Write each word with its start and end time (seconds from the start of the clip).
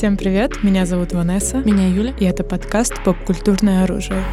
Всем 0.00 0.16
привет, 0.16 0.62
меня 0.64 0.86
зовут 0.86 1.12
Ванесса. 1.12 1.58
Меня 1.58 1.86
Юля. 1.86 2.14
И 2.18 2.24
это 2.24 2.42
подкаст 2.42 2.94
«Поп-культурное 3.04 3.84
оружие». 3.84 4.24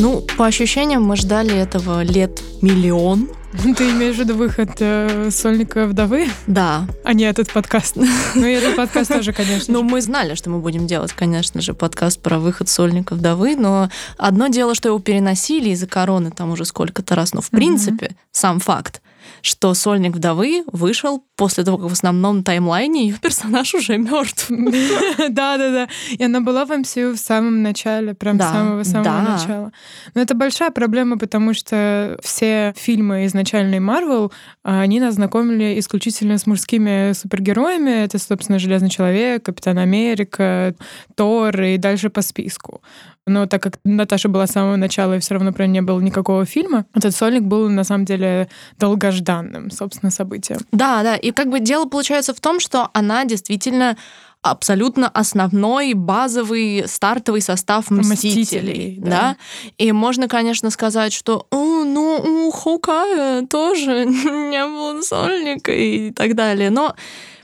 Ну, 0.00 0.24
по 0.36 0.46
ощущениям, 0.46 1.04
мы 1.04 1.14
ждали 1.14 1.54
этого 1.56 2.02
лет 2.02 2.42
миллион. 2.60 3.30
Ты 3.76 3.90
имеешь 3.90 4.16
в 4.16 4.18
виду 4.18 4.34
выход 4.34 4.70
э, 4.80 5.30
сольника 5.30 5.86
вдовы? 5.86 6.28
Да. 6.46 6.86
А 7.02 7.14
не 7.14 7.24
этот 7.24 7.50
подкаст. 7.50 7.96
Ну, 7.96 8.46
и 8.46 8.52
этот 8.52 8.76
подкаст 8.76 9.10
тоже, 9.10 9.32
конечно. 9.32 9.72
Ну, 9.78 9.82
мы 9.82 10.00
знали, 10.00 10.34
что 10.34 10.50
мы 10.50 10.58
будем 10.58 10.86
делать, 10.86 11.12
конечно 11.12 11.60
же, 11.60 11.72
подкаст 11.72 12.20
про 12.20 12.38
выход 12.38 12.68
сольника 12.68 13.14
вдовы, 13.14 13.56
но 13.56 13.90
одно 14.16 14.48
дело, 14.48 14.74
что 14.74 14.88
его 14.88 14.98
переносили 14.98 15.70
из-за 15.70 15.86
короны 15.86 16.30
там 16.30 16.50
уже 16.50 16.64
сколько-то 16.64 17.14
раз, 17.14 17.32
но 17.32 17.40
в 17.40 17.50
принципе, 17.50 18.16
сам 18.32 18.60
факт 18.60 19.00
что 19.42 19.74
сольник 19.74 20.14
вдовы 20.14 20.64
вышел 20.72 21.24
после 21.36 21.64
того, 21.64 21.78
как 21.78 21.90
в 21.90 21.92
основном 21.92 22.42
таймлайне 22.42 23.08
ее 23.08 23.16
персонаж 23.20 23.74
уже 23.74 23.96
мертв. 23.96 24.46
Да-да-да. 24.48 25.88
И 26.10 26.22
она 26.22 26.40
была 26.40 26.64
в 26.64 26.70
MCU 26.70 27.12
в 27.12 27.18
самом 27.18 27.62
начале, 27.62 28.14
прям 28.14 28.40
с 28.40 28.44
самого-самого 28.44 29.20
начала. 29.22 29.72
Но 30.14 30.20
это 30.20 30.34
большая 30.34 30.70
проблема, 30.70 31.18
потому 31.18 31.54
что 31.54 32.18
все 32.22 32.74
фильмы 32.76 33.26
изначальной 33.26 33.80
Марвел, 33.80 34.32
они 34.62 35.00
нас 35.00 35.14
знакомили 35.14 35.78
исключительно 35.78 36.38
с 36.38 36.46
мужскими 36.46 37.12
супергероями. 37.12 38.04
Это, 38.04 38.18
собственно, 38.18 38.58
Железный 38.58 38.90
Человек, 38.90 39.44
Капитан 39.44 39.78
Америка, 39.78 40.74
Тор 41.14 41.60
и 41.60 41.76
дальше 41.76 42.10
по 42.10 42.22
списку. 42.22 42.82
Но 43.28 43.46
так 43.46 43.62
как 43.62 43.78
Наташа 43.84 44.28
была 44.28 44.46
с 44.46 44.52
самого 44.52 44.76
начала 44.76 45.16
и 45.16 45.20
все 45.20 45.34
равно 45.34 45.52
про 45.52 45.66
не 45.66 45.82
было 45.82 46.00
никакого 46.00 46.44
фильма, 46.44 46.86
этот 46.94 47.14
сольник 47.14 47.42
был 47.42 47.68
на 47.68 47.84
самом 47.84 48.04
деле 48.04 48.48
долгожданным, 48.78 49.70
собственно, 49.70 50.10
событием. 50.10 50.60
Да, 50.72 51.02
да. 51.02 51.16
И 51.16 51.30
как 51.32 51.48
бы 51.48 51.60
дело 51.60 51.86
получается 51.86 52.34
в 52.34 52.40
том, 52.40 52.60
что 52.60 52.88
она 52.92 53.24
действительно 53.24 53.96
абсолютно 54.42 55.08
основной 55.08 55.94
базовый 55.94 56.84
стартовый 56.86 57.40
состав 57.40 57.90
мстителей, 57.90 58.42
мстителей 58.42 58.98
да. 58.98 59.10
да. 59.10 59.36
И 59.78 59.92
можно, 59.92 60.28
конечно, 60.28 60.70
сказать, 60.70 61.12
что 61.12 61.46
ну 61.50 62.46
у 62.46 62.50
Хоукая 62.50 63.46
тоже 63.46 64.04
не 64.06 64.64
было 64.64 65.00
сольника 65.02 65.72
и 65.72 66.10
так 66.12 66.34
далее, 66.34 66.70
но 66.70 66.94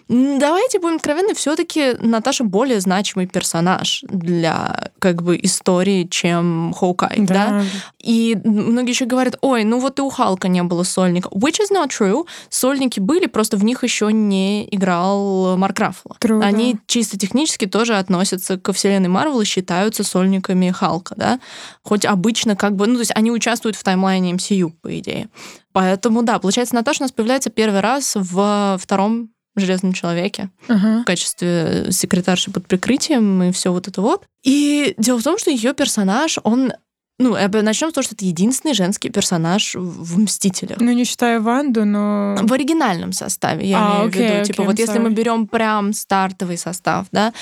Давайте 0.08 0.80
будем 0.80 0.96
откровенны, 0.96 1.34
все-таки 1.34 1.94
Наташа 2.00 2.44
более 2.44 2.80
значимый 2.80 3.26
персонаж 3.26 4.04
для 4.08 4.90
как 4.98 5.22
бы 5.22 5.38
истории, 5.42 6.04
чем 6.04 6.74
Хоукай, 6.76 7.16
да. 7.18 7.34
да? 7.34 7.62
И 8.00 8.36
многие 8.44 8.90
еще 8.90 9.06
говорят, 9.06 9.38
ой, 9.40 9.64
ну 9.64 9.78
вот 9.78 9.98
и 9.98 10.02
у 10.02 10.10
Халка 10.10 10.48
не 10.48 10.62
было 10.62 10.82
сольника. 10.82 11.28
Which 11.28 11.58
is 11.60 11.72
not 11.72 11.88
true. 11.88 12.26
Сольники 12.50 13.00
были, 13.00 13.26
просто 13.26 13.56
в 13.56 13.64
них 13.64 13.82
еще 13.82 14.12
не 14.12 14.68
играл 14.70 15.56
Марк 15.56 15.78
Раффало. 15.78 16.16
Они 16.42 16.76
чисто 16.86 17.18
технически 17.18 17.66
тоже 17.66 17.96
относятся 17.96 18.58
ко 18.58 18.72
вселенной 18.72 19.08
Марвел 19.08 19.40
и 19.40 19.44
считаются 19.44 20.04
сольниками 20.04 20.70
Халка, 20.70 21.14
да. 21.16 21.40
Хоть 21.82 22.04
обычно 22.04 22.56
как 22.56 22.76
бы, 22.76 22.86
ну 22.86 22.94
то 22.94 23.00
есть 23.00 23.12
они 23.14 23.30
участвуют 23.30 23.76
в 23.76 23.82
таймлайне 23.82 24.32
MCU, 24.32 24.72
по 24.82 24.98
идее. 24.98 25.28
Поэтому, 25.72 26.22
да, 26.22 26.38
получается, 26.38 26.76
Наташа 26.76 27.02
у 27.02 27.04
нас 27.04 27.12
появляется 27.12 27.50
первый 27.50 27.80
раз 27.80 28.12
в 28.14 28.78
втором 28.80 29.30
Железном 29.56 29.92
человеке 29.92 30.50
uh-huh. 30.68 31.02
в 31.02 31.04
качестве 31.04 31.88
секретарши 31.90 32.50
под 32.50 32.66
прикрытием 32.66 33.42
и 33.42 33.52
все 33.52 33.72
вот 33.72 33.88
это 33.88 34.00
вот. 34.00 34.24
И 34.42 34.94
дело 34.98 35.18
в 35.18 35.22
том, 35.22 35.38
что 35.38 35.50
ее 35.50 35.74
персонаж, 35.74 36.38
он 36.42 36.72
ну, 37.18 37.36
начнем 37.62 37.90
с 37.90 37.92
того, 37.92 38.02
что 38.02 38.16
это 38.16 38.24
единственный 38.24 38.74
женский 38.74 39.08
персонаж 39.08 39.76
в 39.76 40.18
«Мстителях». 40.18 40.80
Ну, 40.80 40.90
не 40.90 41.04
считая 41.04 41.38
Ванду, 41.38 41.84
но... 41.84 42.36
В 42.42 42.52
оригинальном 42.52 43.12
составе, 43.12 43.68
я 43.68 43.78
а, 43.78 43.96
имею 43.96 44.08
okay, 44.08 44.12
в 44.12 44.16
виду. 44.16 44.34
Okay, 44.34 44.44
типа, 44.44 44.62
вот 44.64 44.74
sorry. 44.74 44.80
если 44.80 44.98
мы 44.98 45.10
берем 45.10 45.46
прям 45.46 45.92
стартовый 45.92 46.58
состав, 46.58 47.06
да, 47.12 47.32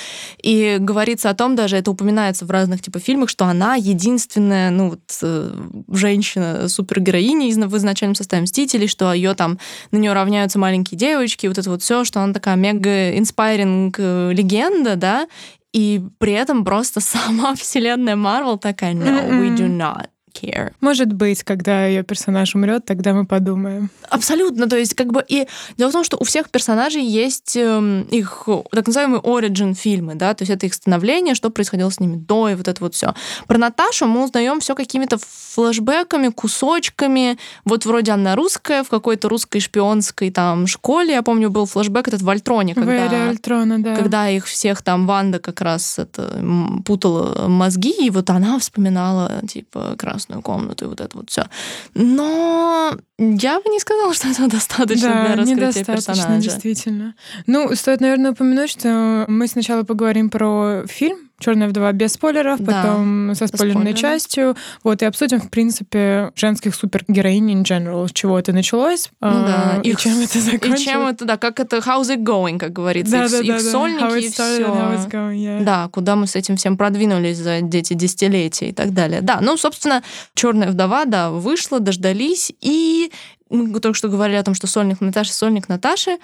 и 0.43 0.77
говорится 0.78 1.31
о 1.31 1.34
том, 1.34 1.56
даже 1.56 1.78
это 1.78 1.91
упоминается 1.91 2.44
в 2.44 2.50
разных, 2.50 2.82
типа, 2.82 2.99
фильмах, 2.99 3.31
что 3.31 3.47
она 3.47 3.77
единственная, 3.77 4.71
ну, 4.71 4.91
вот, 4.91 5.00
э, 5.22 5.55
женщина-супергероиня 5.88 7.66
в 7.66 7.77
изначальном 7.78 8.15
составе 8.15 8.43
«Мстителей», 8.43 8.88
что 8.88 9.11
ее 9.15 9.34
там, 9.34 9.59
на 9.91 9.97
нее 9.97 10.12
равняются 10.12 10.59
маленькие 10.59 10.99
девочки, 10.99 11.47
вот 11.47 11.56
это 11.56 11.71
вот 11.71 11.82
все, 11.82 12.05
что 12.05 12.21
она 12.21 12.34
такая 12.34 12.56
мега-инспайринг 12.56 13.97
э, 13.99 14.32
легенда, 14.34 14.97
да, 14.97 15.27
и 15.72 16.03
при 16.19 16.33
этом 16.33 16.65
просто 16.65 17.00
сама 17.00 17.55
вселенная 17.55 18.16
Марвел 18.16 18.59
такая, 18.59 18.94
no, 18.94 19.28
we 19.28 19.55
do 19.56 19.69
not 19.69 20.09
care. 20.32 20.72
Может 20.81 21.12
быть, 21.12 21.43
когда 21.43 21.87
ее 21.87 22.03
персонаж 22.03 22.54
умрет, 22.54 22.84
тогда 22.84 23.12
мы 23.12 23.26
подумаем. 23.26 23.91
Абсолютно. 24.09 24.69
То 24.69 24.76
есть, 24.76 24.94
как 24.94 25.12
бы 25.12 25.25
и 25.26 25.47
дело 25.76 25.91
в 25.91 25.93
том, 25.93 26.04
что 26.04 26.16
у 26.19 26.25
всех 26.25 26.50
персонажей 26.50 27.04
есть 27.04 27.56
э, 27.56 28.04
их 28.10 28.48
так 28.70 28.87
называемые 28.87 29.20
origin 29.20 29.75
фильмы, 29.75 30.15
да, 30.15 30.34
то 30.34 30.43
есть 30.43 30.50
это 30.50 30.66
их 30.66 30.75
становление, 30.75 31.34
что 31.34 31.50
происходило 31.50 31.91
с 31.91 32.00
ними 32.00 32.16
до 32.16 32.48
и 32.48 32.54
вот 32.54 32.69
это 32.69 32.82
вот 32.82 32.94
все. 32.94 33.15
Про 33.47 33.59
Наташу 33.59 34.06
мы 34.06 34.25
узнаем 34.25 34.60
все 34.60 34.75
какими-то 34.75 35.19
флэшбэками, 35.19 36.28
кусочками. 36.28 37.38
Вот 37.64 37.84
вроде 37.84 38.12
она 38.12 38.34
русская 38.34 38.82
в 38.82 38.88
какой-то 38.88 39.28
русской 39.28 39.60
шпионской 39.60 40.31
там 40.31 40.66
школе. 40.66 41.14
Я 41.14 41.22
помню, 41.22 41.50
был 41.50 41.66
флэшбэк 41.66 42.09
этот 42.09 42.22
в 42.22 42.31
Альтроне, 42.31 42.75
когда, 42.75 43.28
Альтрона, 43.28 43.82
да. 43.82 43.94
когда 43.94 44.28
их 44.28 44.47
всех 44.47 44.82
там 44.82 45.06
Ванда 45.06 45.38
как 45.38 45.60
раз 45.60 45.99
это 45.99 46.43
путала 46.84 47.49
мозги, 47.49 48.06
и 48.06 48.10
вот 48.10 48.31
она 48.31 48.59
вспоминала 48.59 49.43
типа 49.47 49.94
как 49.99 50.04
раз 50.04 50.22
красную 50.22 50.43
комнату 50.43 50.84
и 50.84 50.88
вот 50.88 51.00
это 51.00 51.16
вот 51.16 51.31
все. 51.31 51.47
Но 51.94 52.93
я 53.19 53.60
бы 53.60 53.71
не 53.71 53.81
сказала, 53.81 54.15
что 54.15 54.28
этого 54.28 54.49
достаточно 54.49 55.09
да, 55.09 55.27
для 55.27 55.37
раскрытия 55.37 55.55
недостаточно, 55.55 56.15
персонажа. 56.15 56.41
действительно. 56.43 57.15
Ну, 57.47 57.75
стоит, 57.75 58.00
наверное, 58.00 58.32
упомянуть, 58.32 58.71
что 58.71 59.25
мы 59.28 59.47
сначала 59.47 59.82
поговорим 59.82 60.31
про 60.31 60.84
фильм 60.87 61.31
Черная 61.43 61.69
вдова 61.69 61.93
без 61.93 62.13
спойлеров, 62.13 62.61
да, 62.61 62.83
потом 62.83 63.35
со 63.35 63.47
спойлерной 63.47 63.95
частью. 63.95 64.57
Вот, 64.83 65.03
и 65.03 65.05
обсудим, 65.05 65.41
в 65.41 65.51
принципе, 65.51 66.33
женских 66.37 66.75
супергероинь 66.75 67.51
in 67.53 67.63
general, 67.65 68.09
с 68.09 68.13
чего 68.13 68.39
это 68.39 68.53
началось, 68.53 69.11
ну, 69.21 69.31
да. 69.31 69.81
и, 69.83 69.91
и 69.91 69.97
чем 69.97 70.21
это 70.21 70.41
закончилось. 70.41 70.81
И 70.81 70.85
чем 70.85 71.07
это, 71.07 71.25
да, 71.25 71.37
как 71.37 71.61
это, 71.61 71.79
how's 71.79 72.15
it 72.15 72.23
going, 72.23 72.59
как 72.59 72.73
говорится, 72.73 73.13
да, 73.13 73.25
их, 73.25 73.31
да, 73.31 73.41
их 73.41 73.47
да, 73.47 73.61
сольники 73.61 74.25
и 74.25 74.29
все. 74.31 74.43
Going, 74.63 75.37
yeah. 75.37 75.65
Да, 75.65 75.89
куда 75.89 76.17
мы 76.17 76.27
с 76.27 76.37
этим 76.37 76.57
всем 76.57 76.77
продвинулись 76.77 77.39
за 77.39 77.53
эти 77.53 77.95
десятилетия 77.95 78.69
и 78.69 78.73
так 78.73 78.93
далее. 78.93 79.21
Да, 79.21 79.41
ну, 79.41 79.57
собственно, 79.57 80.03
Черная 80.35 80.71
вдова, 80.71 81.05
да, 81.05 81.31
вышла, 81.31 81.81
дождались, 81.81 82.53
и 82.61 83.11
мы 83.51 83.81
только 83.81 83.97
что 83.97 84.09
говорили 84.09 84.37
о 84.37 84.43
том, 84.43 84.55
что 84.55 84.67
сольник 84.67 85.01
Наташи, 85.01 85.33
сольник 85.33 85.69
Наташи, 85.69 86.19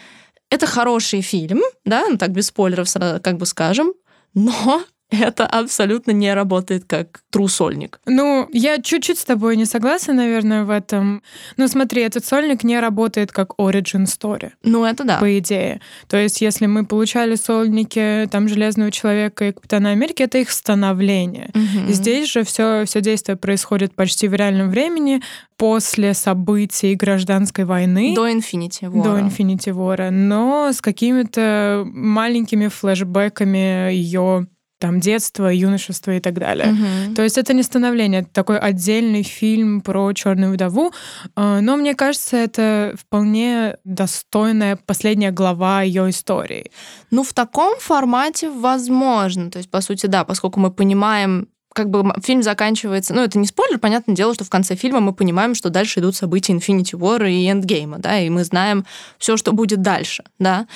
это 0.50 0.66
хороший 0.66 1.20
фильм, 1.20 1.60
да, 1.84 2.06
ну 2.08 2.16
так 2.16 2.30
без 2.30 2.46
спойлеров 2.46 2.88
как 3.22 3.36
бы 3.36 3.46
скажем, 3.46 3.92
но 4.34 4.82
это 5.10 5.46
абсолютно 5.46 6.10
не 6.10 6.34
работает 6.34 6.84
как 6.86 7.22
трусольник. 7.30 8.00
Ну, 8.06 8.48
я 8.52 8.80
чуть-чуть 8.80 9.18
с 9.18 9.24
тобой 9.24 9.56
не 9.56 9.64
согласна, 9.64 10.12
наверное, 10.12 10.64
в 10.64 10.70
этом. 10.70 11.22
Ну, 11.56 11.66
смотри, 11.68 12.02
этот 12.02 12.24
сольник 12.24 12.62
не 12.62 12.78
работает 12.78 13.32
как 13.32 13.54
origin 13.58 14.04
story. 14.04 14.52
Ну, 14.62 14.84
это 14.84 15.04
да. 15.04 15.18
По 15.18 15.38
идее. 15.38 15.80
То 16.08 16.16
есть, 16.16 16.40
если 16.40 16.66
мы 16.66 16.84
получали 16.84 17.36
сольники 17.36 18.28
там 18.30 18.48
Железного 18.48 18.90
человека 18.90 19.48
и 19.48 19.52
Капитана 19.52 19.90
Америки, 19.90 20.22
это 20.22 20.38
их 20.38 20.50
становление. 20.50 21.50
Угу. 21.54 21.92
Здесь 21.92 22.30
же 22.30 22.44
все, 22.44 22.84
все 22.84 23.00
действие 23.00 23.36
происходит 23.36 23.94
почти 23.94 24.28
в 24.28 24.34
реальном 24.34 24.68
времени 24.68 25.22
после 25.56 26.14
событий 26.14 26.94
гражданской 26.94 27.64
войны. 27.64 28.14
До 28.14 28.28
Infinity 28.28 28.82
War. 28.82 29.02
До 29.02 29.18
Infinity 29.18 29.72
War. 29.72 30.10
Но 30.10 30.70
с 30.72 30.80
какими-то 30.80 31.84
маленькими 31.86 32.68
флешбэками 32.68 33.92
ее 33.92 34.46
там 34.78 35.00
детство, 35.00 35.52
юношество 35.52 36.12
и 36.12 36.20
так 36.20 36.34
далее. 36.34 36.72
Угу. 36.72 37.14
То 37.14 37.22
есть 37.22 37.38
это 37.38 37.52
не 37.52 37.62
становление, 37.62 38.22
это 38.22 38.30
такой 38.32 38.58
отдельный 38.58 39.22
фильм 39.22 39.80
про 39.80 40.12
черную 40.12 40.52
вдову, 40.52 40.92
а, 41.34 41.60
но 41.60 41.76
мне 41.76 41.94
кажется, 41.94 42.36
это 42.36 42.94
вполне 42.98 43.76
достойная 43.84 44.76
последняя 44.76 45.30
глава 45.30 45.82
ее 45.82 46.10
истории. 46.10 46.70
Ну, 47.10 47.22
в 47.22 47.32
таком 47.32 47.78
формате 47.80 48.50
возможно. 48.50 49.50
То 49.50 49.58
есть, 49.58 49.70
по 49.70 49.80
сути, 49.80 50.06
да, 50.06 50.24
поскольку 50.24 50.60
мы 50.60 50.70
понимаем 50.70 51.48
как 51.78 51.90
бы 51.90 52.12
фильм 52.24 52.42
заканчивается, 52.42 53.14
ну, 53.14 53.22
это 53.22 53.38
не 53.38 53.46
спойлер, 53.46 53.78
понятное 53.78 54.16
дело, 54.16 54.34
что 54.34 54.42
в 54.42 54.50
конце 54.50 54.74
фильма 54.74 54.98
мы 54.98 55.12
понимаем, 55.12 55.54
что 55.54 55.70
дальше 55.70 56.00
идут 56.00 56.16
события 56.16 56.52
Infinity 56.52 56.98
War 56.98 57.30
и 57.30 57.46
Endgame, 57.46 57.98
да, 57.98 58.18
и 58.18 58.28
мы 58.30 58.42
знаем 58.42 58.84
все, 59.18 59.36
что 59.36 59.52
будет 59.52 59.80
дальше, 59.80 60.24
да. 60.40 60.66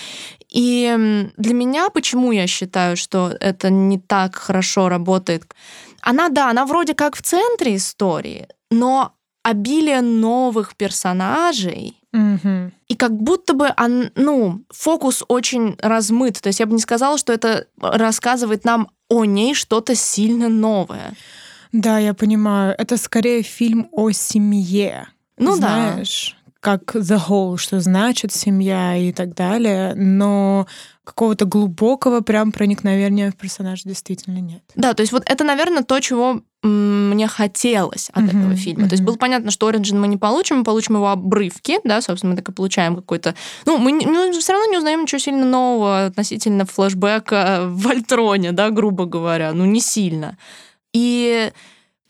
И 0.48 1.28
для 1.36 1.54
меня, 1.54 1.90
почему 1.90 2.30
я 2.30 2.46
считаю, 2.46 2.96
что 2.96 3.32
это 3.40 3.68
не 3.68 3.98
так 3.98 4.36
хорошо 4.36 4.88
работает, 4.88 5.42
она, 6.02 6.28
да, 6.28 6.50
она 6.50 6.66
вроде 6.66 6.94
как 6.94 7.16
в 7.16 7.22
центре 7.22 7.74
истории, 7.74 8.46
но 8.70 9.12
обилие 9.42 10.02
новых 10.02 10.76
персонажей, 10.76 11.96
mm 12.12 12.72
и 12.88 12.94
как 12.94 13.16
будто 13.16 13.54
бы, 13.54 13.72
он, 13.78 14.10
ну, 14.16 14.64
фокус 14.68 15.24
очень 15.26 15.76
размыт. 15.80 16.42
То 16.42 16.48
есть 16.48 16.60
я 16.60 16.66
бы 16.66 16.74
не 16.74 16.78
сказала, 16.78 17.16
что 17.16 17.32
это 17.32 17.66
рассказывает 17.80 18.66
нам 18.66 18.90
о 19.08 19.24
ней 19.24 19.54
что-то 19.54 19.94
сильно 19.94 20.50
новое. 20.50 21.14
Да, 21.72 21.98
я 21.98 22.12
понимаю. 22.12 22.74
Это 22.76 22.98
скорее 22.98 23.40
фильм 23.42 23.88
о 23.92 24.10
семье. 24.10 25.08
Ну 25.38 25.54
знаешь, 25.54 26.36
да. 26.36 26.41
Как 26.62 26.94
The 26.94 27.20
Whole, 27.28 27.56
что 27.56 27.80
значит 27.80 28.32
семья 28.32 28.96
и 28.96 29.12
так 29.12 29.34
далее. 29.34 29.94
Но 29.96 30.68
какого-то 31.02 31.44
глубокого 31.44 32.20
прям 32.20 32.52
проникновения 32.52 33.32
в 33.32 33.36
персонажа 33.36 33.82
действительно 33.84 34.38
нет. 34.38 34.62
Да, 34.76 34.94
то 34.94 35.00
есть 35.00 35.12
вот 35.12 35.24
это, 35.26 35.42
наверное, 35.42 35.82
то, 35.82 35.98
чего 35.98 36.40
мне 36.62 37.26
хотелось 37.26 38.10
от 38.10 38.22
mm-hmm. 38.22 38.28
этого 38.28 38.54
фильма. 38.54 38.84
Mm-hmm. 38.84 38.88
То 38.88 38.92
есть 38.92 39.02
было 39.02 39.16
понятно, 39.16 39.50
что 39.50 39.68
Origin 39.68 39.98
мы 39.98 40.06
не 40.06 40.18
получим, 40.18 40.58
мы 40.58 40.64
получим 40.64 40.94
его 40.94 41.08
обрывки, 41.08 41.80
да, 41.82 42.00
собственно, 42.00 42.30
мы 42.30 42.36
так 42.36 42.48
и 42.48 42.52
получаем 42.52 42.94
какой-то... 42.94 43.34
Ну, 43.66 43.78
мы, 43.78 43.90
мы 43.94 44.30
все 44.30 44.52
равно 44.52 44.70
не 44.70 44.78
узнаем 44.78 45.02
ничего 45.02 45.18
сильно 45.18 45.44
нового 45.44 46.06
относительно 46.06 46.64
флэшбэка 46.64 47.64
в 47.66 47.88
Альтроне, 47.88 48.52
да, 48.52 48.70
грубо 48.70 49.06
говоря, 49.06 49.52
ну, 49.52 49.64
не 49.64 49.80
сильно. 49.80 50.38
И 50.92 51.50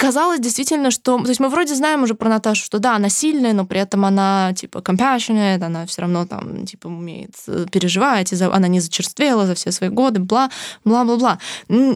казалось 0.03 0.41
действительно, 0.41 0.91
что... 0.91 1.17
То 1.19 1.29
есть 1.29 1.39
мы 1.39 1.49
вроде 1.49 1.77
знаем 1.77 2.03
уже 2.03 2.15
про 2.15 2.29
Наташу, 2.29 2.65
что 2.65 2.81
да, 2.81 2.97
она 2.97 3.09
сильная, 3.09 3.53
но 3.53 3.65
при 3.65 3.79
этом 3.79 4.05
она, 4.05 4.53
типа, 4.53 4.79
compassionate, 4.79 5.63
она 5.63 5.87
все 5.87 6.03
равно 6.03 6.27
там, 6.27 6.67
типа, 6.67 6.89
умеет 6.89 7.37
э, 7.47 7.67
переживать, 7.71 8.33
и 8.33 8.43
она 8.43 8.67
не 8.67 8.81
зачерствела 8.81 9.47
за 9.47 9.55
все 9.55 9.71
свои 9.71 9.91
годы, 9.91 10.19
бла, 10.19 10.51
бла-бла-бла. 10.85 11.39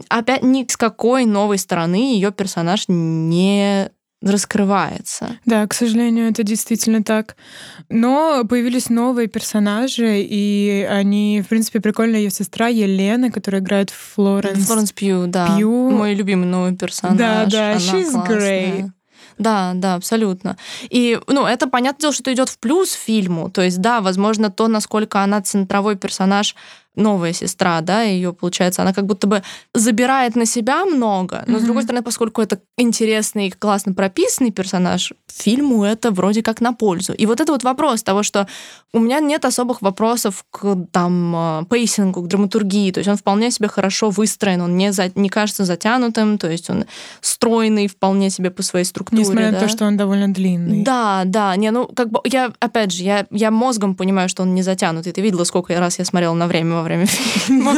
Опять 0.07 0.43
ни 0.43 0.65
с 0.65 0.77
какой 0.77 1.25
новой 1.25 1.57
стороны 1.57 2.13
ее 2.13 2.31
персонаж 2.31 2.85
не 2.87 3.91
раскрывается. 4.21 5.37
Да, 5.45 5.67
к 5.67 5.73
сожалению, 5.73 6.29
это 6.29 6.43
действительно 6.43 7.03
так. 7.03 7.35
Но 7.89 8.43
появились 8.49 8.89
новые 8.89 9.27
персонажи, 9.27 10.21
и 10.21 10.87
они, 10.89 11.41
в 11.45 11.49
принципе, 11.49 11.79
прикольная 11.79 12.19
ее 12.19 12.29
сестра 12.29 12.67
Елена, 12.67 13.31
которая 13.31 13.61
играет 13.61 13.91
Флоренс. 13.91 14.65
Флоренс 14.65 14.91
Пью, 14.91 15.27
да. 15.27 15.55
Пью. 15.55 15.91
Мой 15.91 16.15
любимый 16.15 16.45
новый 16.45 16.75
персонаж. 16.75 17.17
Да, 17.17 17.45
да, 17.45 17.71
Она 17.71 17.77
she's 17.79 18.11
классная. 18.11 18.37
great. 18.37 18.89
Да, 19.37 19.73
да, 19.75 19.93
абсолютно. 19.93 20.57
И, 20.89 21.19
ну, 21.27 21.45
это 21.45 21.67
понятное 21.67 22.01
дело, 22.01 22.13
что 22.13 22.33
идет 22.33 22.49
в 22.49 22.57
плюс 22.57 22.93
фильму. 22.93 23.51
То 23.51 23.61
есть, 23.61 23.79
да, 23.79 24.01
возможно, 24.01 24.49
то, 24.49 24.67
насколько 24.67 25.21
она 25.21 25.41
центровой 25.41 25.95
персонаж 25.95 26.55
новая 26.97 27.33
сестра, 27.33 27.81
да, 27.81 28.01
ее, 28.01 28.33
получается, 28.33 28.81
она 28.81 28.93
как 28.93 29.05
будто 29.05 29.27
бы 29.27 29.43
забирает 29.73 30.35
на 30.35 30.45
себя 30.45 30.85
много, 30.85 31.43
но, 31.47 31.57
mm-hmm. 31.57 31.59
с 31.59 31.63
другой 31.63 31.83
стороны, 31.83 32.03
поскольку 32.03 32.41
это 32.41 32.59
интересный, 32.77 33.51
классно 33.51 33.93
прописанный 33.93 34.51
персонаж, 34.51 35.13
фильму 35.27 35.83
это 35.83 36.11
вроде 36.11 36.41
как 36.41 36.61
на 36.61 36.73
пользу. 36.73 37.13
И 37.13 37.25
вот 37.25 37.39
это 37.39 37.51
вот 37.51 37.63
вопрос 37.63 38.03
того, 38.03 38.23
что 38.23 38.47
у 38.93 38.99
меня 38.99 39.19
нет 39.19 39.45
особых 39.45 39.81
вопросов 39.81 40.43
к 40.51 40.75
там 40.91 41.35
а, 41.35 41.63
пейсингу, 41.69 42.21
к 42.21 42.27
драматургии, 42.27 42.91
то 42.91 42.99
есть 42.99 43.09
он 43.09 43.17
вполне 43.17 43.51
себе 43.51 43.67
хорошо 43.67 44.09
выстроен, 44.09 44.61
он 44.61 44.75
не, 44.77 44.91
за, 44.91 45.11
не 45.15 45.29
кажется 45.29 45.65
затянутым, 45.65 46.37
то 46.37 46.49
есть 46.49 46.69
он 46.69 46.85
стройный 47.21 47.87
вполне 47.87 48.29
себе 48.29 48.49
по 48.49 48.63
своей 48.63 48.85
структуре. 48.85 49.21
Несмотря 49.21 49.51
да? 49.51 49.59
на 49.59 49.59
то, 49.59 49.69
что 49.69 49.85
он 49.85 49.97
довольно 49.97 50.33
длинный. 50.33 50.83
Да, 50.83 51.23
да, 51.25 51.55
не, 51.55 51.71
ну, 51.71 51.87
как 51.87 52.09
бы, 52.09 52.19
я, 52.25 52.51
опять 52.59 52.91
же, 52.91 53.03
я, 53.03 53.25
я 53.31 53.51
мозгом 53.51 53.95
понимаю, 53.95 54.29
что 54.29 54.43
он 54.43 54.55
не 54.55 54.63
затянутый. 54.63 55.13
Ты 55.13 55.21
видела, 55.21 55.43
сколько 55.43 55.77
раз 55.79 55.99
я 55.99 56.05
смотрела 56.05 56.33
на 56.33 56.47
время 56.47 56.75
во 56.75 56.83
время 56.87 57.05
фильма. 57.05 57.75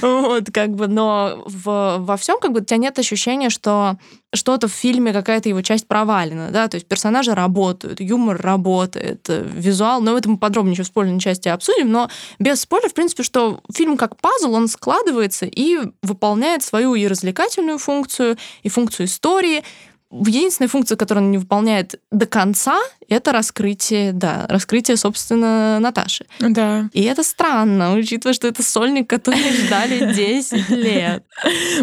Вот, 0.00 0.50
как 0.52 0.70
бы, 0.70 0.88
но 0.88 1.44
во 1.46 2.16
всем 2.16 2.38
как 2.40 2.52
бы 2.52 2.60
у 2.60 2.64
тебя 2.64 2.78
нет 2.78 2.98
ощущения, 2.98 3.50
что 3.50 3.96
что-то 4.34 4.68
в 4.68 4.72
фильме, 4.72 5.12
какая-то 5.12 5.48
его 5.48 5.60
часть 5.62 5.86
провалена, 5.86 6.50
да, 6.50 6.68
то 6.68 6.76
есть 6.76 6.86
персонажи 6.86 7.34
работают, 7.34 8.00
юмор 8.00 8.40
работает, 8.40 9.28
э, 9.28 9.46
визуал, 9.46 10.00
но 10.00 10.16
это 10.16 10.30
мы 10.30 10.38
подробнее 10.38 10.72
еще 10.72 10.84
в 10.84 10.86
спойлерной 10.86 11.20
части 11.20 11.48
обсудим, 11.48 11.90
но 11.92 12.08
без 12.38 12.62
спойлеров, 12.62 12.92
в 12.92 12.94
принципе, 12.94 13.22
что 13.22 13.60
фильм 13.74 13.96
как 13.98 14.16
пазл, 14.16 14.54
он 14.54 14.68
складывается 14.68 15.44
и 15.44 15.78
выполняет 16.02 16.62
свою 16.62 16.94
и 16.94 17.06
развлекательную 17.06 17.78
функцию, 17.78 18.38
и 18.62 18.68
функцию 18.70 19.06
истории, 19.06 19.64
единственная 20.12 20.68
функция, 20.68 20.96
которую 20.96 21.24
он 21.24 21.30
не 21.30 21.38
выполняет 21.38 22.00
до 22.10 22.26
конца, 22.26 22.78
это 23.08 23.32
раскрытие, 23.32 24.12
да, 24.12 24.46
раскрытие, 24.48 24.96
собственно, 24.96 25.78
Наташи. 25.80 26.26
Да. 26.38 26.88
И 26.92 27.02
это 27.02 27.22
странно, 27.22 27.94
учитывая, 27.94 28.34
что 28.34 28.48
это 28.48 28.62
сольник, 28.62 29.08
который 29.08 29.52
ждали 29.66 30.12
10 30.12 30.68
лет. 30.70 31.24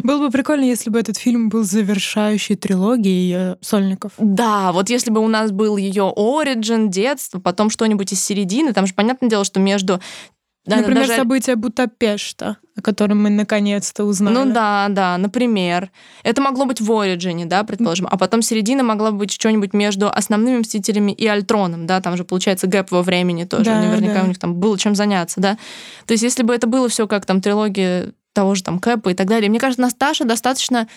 Было 0.03 0.19
бы 0.19 0.31
прикольно, 0.31 0.63
если 0.63 0.89
бы 0.89 0.99
этот 0.99 1.17
фильм 1.17 1.49
был 1.49 1.63
завершающей 1.63 2.55
трилогией 2.55 3.53
э, 3.53 3.55
сольников. 3.61 4.13
Да, 4.17 4.71
вот 4.71 4.89
если 4.89 5.11
бы 5.11 5.21
у 5.21 5.27
нас 5.27 5.51
был 5.51 5.77
ее 5.77 6.11
оригин, 6.15 6.89
детство, 6.89 7.39
потом 7.39 7.69
что-нибудь 7.69 8.11
из 8.13 8.23
середины, 8.23 8.73
там 8.73 8.87
же 8.87 8.93
понятное 8.93 9.29
дело, 9.29 9.43
что 9.43 9.59
между 9.59 9.99
да, 10.69 10.77
Например, 10.77 11.07
даже... 11.07 11.15
события 11.15 11.55
Будапешта, 11.55 12.57
о 12.75 12.81
котором 12.81 13.23
мы 13.23 13.31
наконец-то 13.31 14.03
узнали. 14.03 14.35
Ну 14.35 14.53
да, 14.53 14.85
да, 14.89 15.17
например. 15.17 15.89
Это 16.21 16.43
могло 16.43 16.65
быть 16.65 16.79
в 16.79 16.91
Ориджине, 16.91 17.47
да, 17.47 17.63
предположим. 17.63 18.07
А 18.09 18.17
потом 18.19 18.43
середина 18.43 18.83
могла 18.83 19.11
быть 19.11 19.31
что-нибудь 19.31 19.73
между 19.73 20.09
основными 20.09 20.59
Мстителями 20.59 21.11
и 21.11 21.25
Альтроном, 21.25 21.87
да, 21.87 22.01
там 22.01 22.15
же 22.17 22.23
получается 22.23 22.67
гэп 22.67 22.91
во 22.91 23.01
времени 23.01 23.45
тоже. 23.45 23.65
Да, 23.65 23.81
Наверняка 23.81 24.19
да. 24.19 24.23
у 24.25 24.27
них 24.27 24.37
там 24.37 24.53
было 24.55 24.77
чем 24.77 24.93
заняться, 24.93 25.41
да. 25.41 25.57
То 26.05 26.11
есть 26.11 26.23
если 26.23 26.43
бы 26.43 26.53
это 26.53 26.67
было 26.67 26.87
все 26.87 27.07
как 27.07 27.25
там 27.25 27.41
трилогия 27.41 28.13
того 28.33 28.53
же 28.53 28.63
там 28.63 28.77
Кэпа 28.77 29.09
и 29.09 29.13
так 29.15 29.27
далее, 29.27 29.49
мне 29.49 29.59
кажется, 29.59 29.81
Насташа 29.81 30.23
достаточно 30.23 30.87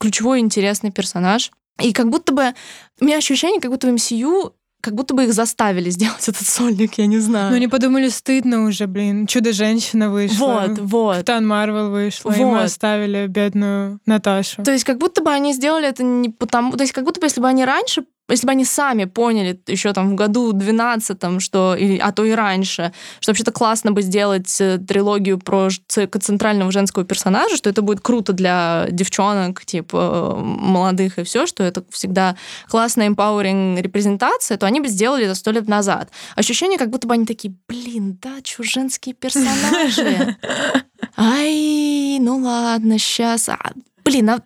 ключевой 0.00 0.40
интересный 0.40 0.90
персонаж. 0.90 1.52
И 1.80 1.92
как 1.92 2.10
будто 2.10 2.32
бы 2.32 2.52
у 3.00 3.04
меня 3.04 3.18
ощущение, 3.18 3.60
как 3.60 3.70
будто 3.70 3.86
в 3.86 3.94
MCU 3.94 4.52
как 4.80 4.94
будто 4.94 5.14
бы 5.14 5.24
их 5.24 5.32
заставили 5.32 5.90
сделать 5.90 6.28
этот 6.28 6.46
сольник, 6.46 6.94
я 6.94 7.06
не 7.06 7.18
знаю. 7.18 7.50
Ну, 7.50 7.56
они 7.56 7.68
подумали, 7.68 8.08
стыдно 8.08 8.64
уже, 8.64 8.86
блин. 8.86 9.26
Чудо-женщина 9.26 10.10
вышла. 10.10 10.66
Вот, 10.68 10.78
вот. 10.80 11.14
Капитан 11.16 11.46
Марвел 11.46 11.90
вышла, 11.90 12.30
вот. 12.30 12.38
и 12.38 12.44
мы 12.44 12.62
оставили 12.62 13.26
бедную 13.26 14.00
Наташу. 14.06 14.62
То 14.62 14.72
есть 14.72 14.84
как 14.84 14.98
будто 14.98 15.22
бы 15.22 15.30
они 15.30 15.52
сделали 15.52 15.88
это 15.88 16.02
не 16.02 16.28
потому... 16.28 16.72
То 16.72 16.82
есть 16.82 16.92
как 16.92 17.04
будто 17.04 17.20
бы, 17.20 17.26
если 17.26 17.40
бы 17.40 17.48
они 17.48 17.64
раньше 17.64 18.04
если 18.30 18.46
бы 18.46 18.52
они 18.52 18.64
сами 18.64 19.04
поняли 19.04 19.60
еще 19.66 19.92
там 19.92 20.10
в 20.10 20.14
году 20.14 20.52
12 20.52 21.40
что, 21.40 21.74
или, 21.74 21.98
а 21.98 22.12
то 22.12 22.24
и 22.24 22.32
раньше, 22.32 22.92
что 23.20 23.30
вообще-то 23.30 23.52
классно 23.52 23.92
бы 23.92 24.02
сделать 24.02 24.60
э, 24.60 24.78
трилогию 24.78 25.38
про 25.38 25.68
центрального 25.88 26.72
женского 26.72 27.04
персонажа, 27.04 27.56
что 27.56 27.70
это 27.70 27.82
будет 27.82 28.00
круто 28.00 28.32
для 28.32 28.86
девчонок, 28.90 29.64
типа, 29.64 30.36
молодых 30.40 31.18
и 31.18 31.24
все, 31.24 31.46
что 31.46 31.62
это 31.62 31.84
всегда 31.90 32.36
классная 32.68 33.08
empowering 33.08 33.80
репрезентация, 33.80 34.56
то 34.56 34.66
они 34.66 34.80
бы 34.80 34.88
сделали 34.88 35.24
это 35.24 35.34
сто 35.34 35.50
лет 35.50 35.68
назад. 35.68 36.10
Ощущение, 36.36 36.78
как 36.78 36.90
будто 36.90 37.06
бы 37.06 37.14
они 37.14 37.26
такие, 37.26 37.54
блин, 37.68 38.18
да, 38.20 38.36
что 38.44 38.62
женские 38.62 39.14
персонажи. 39.14 40.36
Ай, 41.16 42.18
ну 42.20 42.38
ладно, 42.38 42.98
сейчас. 42.98 43.48
А, 43.48 43.72
блин, 44.04 44.30
а 44.30 44.42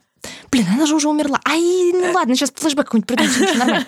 блин, 0.51 0.67
она 0.73 0.87
же 0.87 0.95
уже 0.95 1.09
умерла. 1.09 1.41
Ай, 1.45 1.93
ну 1.93 2.13
ладно, 2.13 2.35
сейчас 2.35 2.53
флешбэк 2.55 2.87
какой-нибудь 2.87 3.07
придумаем, 3.07 3.59
нормально. 3.59 3.87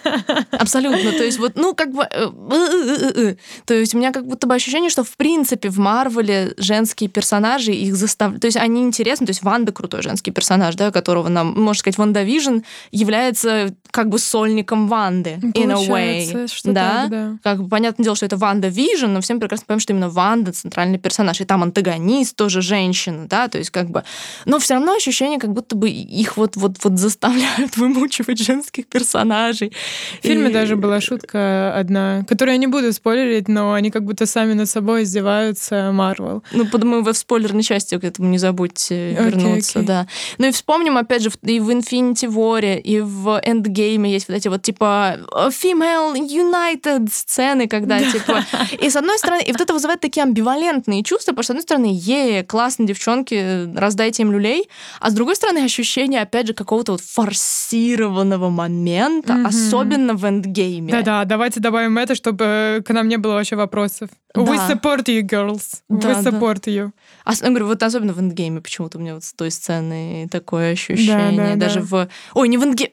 Абсолютно. 0.50 1.12
То 1.12 1.24
есть 1.24 1.38
вот, 1.38 1.52
ну, 1.54 1.74
как 1.74 1.92
бы... 1.92 2.02
Э, 2.02 2.28
э, 2.50 3.12
э, 3.14 3.36
то 3.64 3.74
есть 3.74 3.94
у 3.94 3.98
меня 3.98 4.12
как 4.12 4.26
будто 4.26 4.46
бы 4.46 4.54
ощущение, 4.54 4.90
что 4.90 5.04
в 5.04 5.16
принципе 5.16 5.68
в 5.68 5.78
Марвеле 5.78 6.54
женские 6.56 7.08
персонажи 7.08 7.72
их 7.72 7.94
заставляют... 7.94 8.42
То 8.42 8.46
есть 8.46 8.56
они 8.56 8.82
интересны. 8.82 9.26
То 9.26 9.30
есть 9.30 9.42
Ванда 9.42 9.72
крутой 9.72 10.02
женский 10.02 10.30
персонаж, 10.30 10.74
да, 10.74 10.90
которого 10.90 11.28
нам, 11.28 11.54
можно 11.60 11.80
сказать, 11.80 11.98
WandaVision 11.98 12.58
является 12.90 13.74
как 13.90 14.08
бы 14.08 14.18
сольником 14.18 14.88
Ванды. 14.88 15.38
In 15.54 15.72
a 15.72 15.86
way. 15.86 16.48
Да? 16.64 17.02
Так, 17.02 17.10
да. 17.10 17.38
Как 17.42 17.62
бы 17.62 17.68
понятное 17.68 18.04
дело, 18.04 18.16
что 18.16 18.26
это 18.26 18.36
WandaVision, 18.36 19.06
но 19.06 19.20
всем 19.20 19.40
прекрасно 19.40 19.66
понимаем, 19.66 19.80
что 19.80 19.92
именно 19.92 20.08
Ванда 20.10 20.52
центральный 20.52 20.98
персонаж. 20.98 21.40
И 21.40 21.44
там 21.44 21.62
антагонист 21.62 22.36
тоже 22.36 22.60
женщина, 22.60 23.26
да, 23.26 23.48
то 23.48 23.58
есть 23.58 23.70
как 23.70 23.90
бы... 23.90 24.04
Но 24.44 24.58
все 24.58 24.74
равно 24.74 24.94
ощущение, 24.94 25.38
как 25.38 25.52
будто 25.52 25.76
бы 25.76 25.88
их 25.88 26.25
вот 26.36 26.56
вот, 26.56 26.76
вот 26.82 26.98
заставляют 26.98 27.76
вымучивать 27.76 28.38
женских 28.38 28.86
персонажей. 28.86 29.72
В 30.20 30.26
фильме 30.26 30.50
и... 30.50 30.52
даже 30.52 30.76
была 30.76 31.00
шутка 31.00 31.74
одна, 31.74 32.24
которую 32.28 32.54
я 32.54 32.58
не 32.58 32.66
буду 32.66 32.92
спойлерить, 32.92 33.48
но 33.48 33.72
они 33.72 33.90
как 33.90 34.04
будто 34.04 34.26
сами 34.26 34.54
над 34.54 34.68
собой 34.68 35.04
издеваются, 35.04 35.90
Марвел. 35.92 36.42
Ну, 36.52 36.66
подумаю, 36.66 37.02
вы 37.02 37.12
в 37.12 37.18
спойлерной 37.18 37.62
части 37.62 37.98
к 37.98 38.04
этому 38.04 38.28
не 38.28 38.38
забудьте 38.38 39.12
вернуться, 39.12 39.78
okay, 39.78 39.82
okay. 39.82 39.86
да. 39.86 40.06
Ну 40.38 40.46
и 40.48 40.50
вспомним, 40.50 40.96
опять 40.96 41.22
же, 41.22 41.30
и 41.42 41.60
в 41.60 41.70
Infinity 41.70 42.28
War, 42.28 42.80
и 42.80 43.00
в 43.00 43.40
Endgame 43.44 44.08
есть 44.08 44.28
вот 44.28 44.34
эти 44.34 44.48
вот, 44.48 44.62
типа, 44.62 45.18
female 45.50 46.14
united 46.14 47.08
сцены, 47.12 47.68
когда, 47.68 48.00
типа... 48.00 48.44
И 48.80 48.90
с 48.90 48.96
одной 48.96 49.18
стороны, 49.18 49.42
и 49.42 49.52
вот 49.52 49.60
это 49.60 49.72
вызывает 49.72 50.00
такие 50.00 50.22
амбивалентные 50.24 51.02
чувства, 51.02 51.32
потому 51.32 51.42
что, 51.42 51.52
с 51.52 51.56
одной 51.56 51.62
стороны, 51.62 51.90
е, 51.92 52.42
классно, 52.42 52.86
девчонки, 52.86 53.68
раздайте 53.76 54.22
им 54.22 54.32
люлей, 54.32 54.68
а 55.00 55.10
с 55.10 55.14
другой 55.14 55.36
стороны, 55.36 55.58
ощущение, 55.58 56.15
опять 56.16 56.36
опять 56.36 56.48
же, 56.48 56.54
какого-то 56.54 56.92
вот 56.92 57.00
форсированного 57.00 58.50
момента, 58.50 59.32
mm-hmm. 59.32 59.46
особенно 59.46 60.14
в 60.14 60.24
эндгейме. 60.24 60.92
Да-да, 60.92 61.24
давайте 61.24 61.60
добавим 61.60 61.96
это, 61.98 62.14
чтобы 62.14 62.44
э, 62.44 62.82
к 62.82 62.92
нам 62.92 63.08
не 63.08 63.16
было 63.16 63.34
вообще 63.34 63.56
вопросов. 63.56 64.10
Да. 64.34 64.42
We 64.42 64.56
support 64.68 65.04
you, 65.06 65.22
girls. 65.22 65.80
Да, 65.88 66.10
We 66.10 66.22
support 66.22 66.62
да. 66.66 66.70
you. 66.70 66.90
А, 67.24 67.32
я 67.32 67.48
говорю, 67.48 67.66
вот 67.66 67.82
особенно 67.82 68.12
в 68.12 68.20
эндгейме 68.20 68.60
почему-то 68.60 68.98
у 68.98 69.00
меня 69.00 69.14
вот 69.14 69.24
с 69.24 69.32
той 69.32 69.50
сцены 69.50 70.28
такое 70.30 70.72
ощущение. 70.72 71.36
Да, 71.36 71.54
да, 71.54 71.56
Даже 71.56 71.80
да. 71.80 71.86
в... 71.86 72.08
Ой, 72.34 72.48
не 72.48 72.58
в 72.58 72.64
эндгейме 72.64 72.92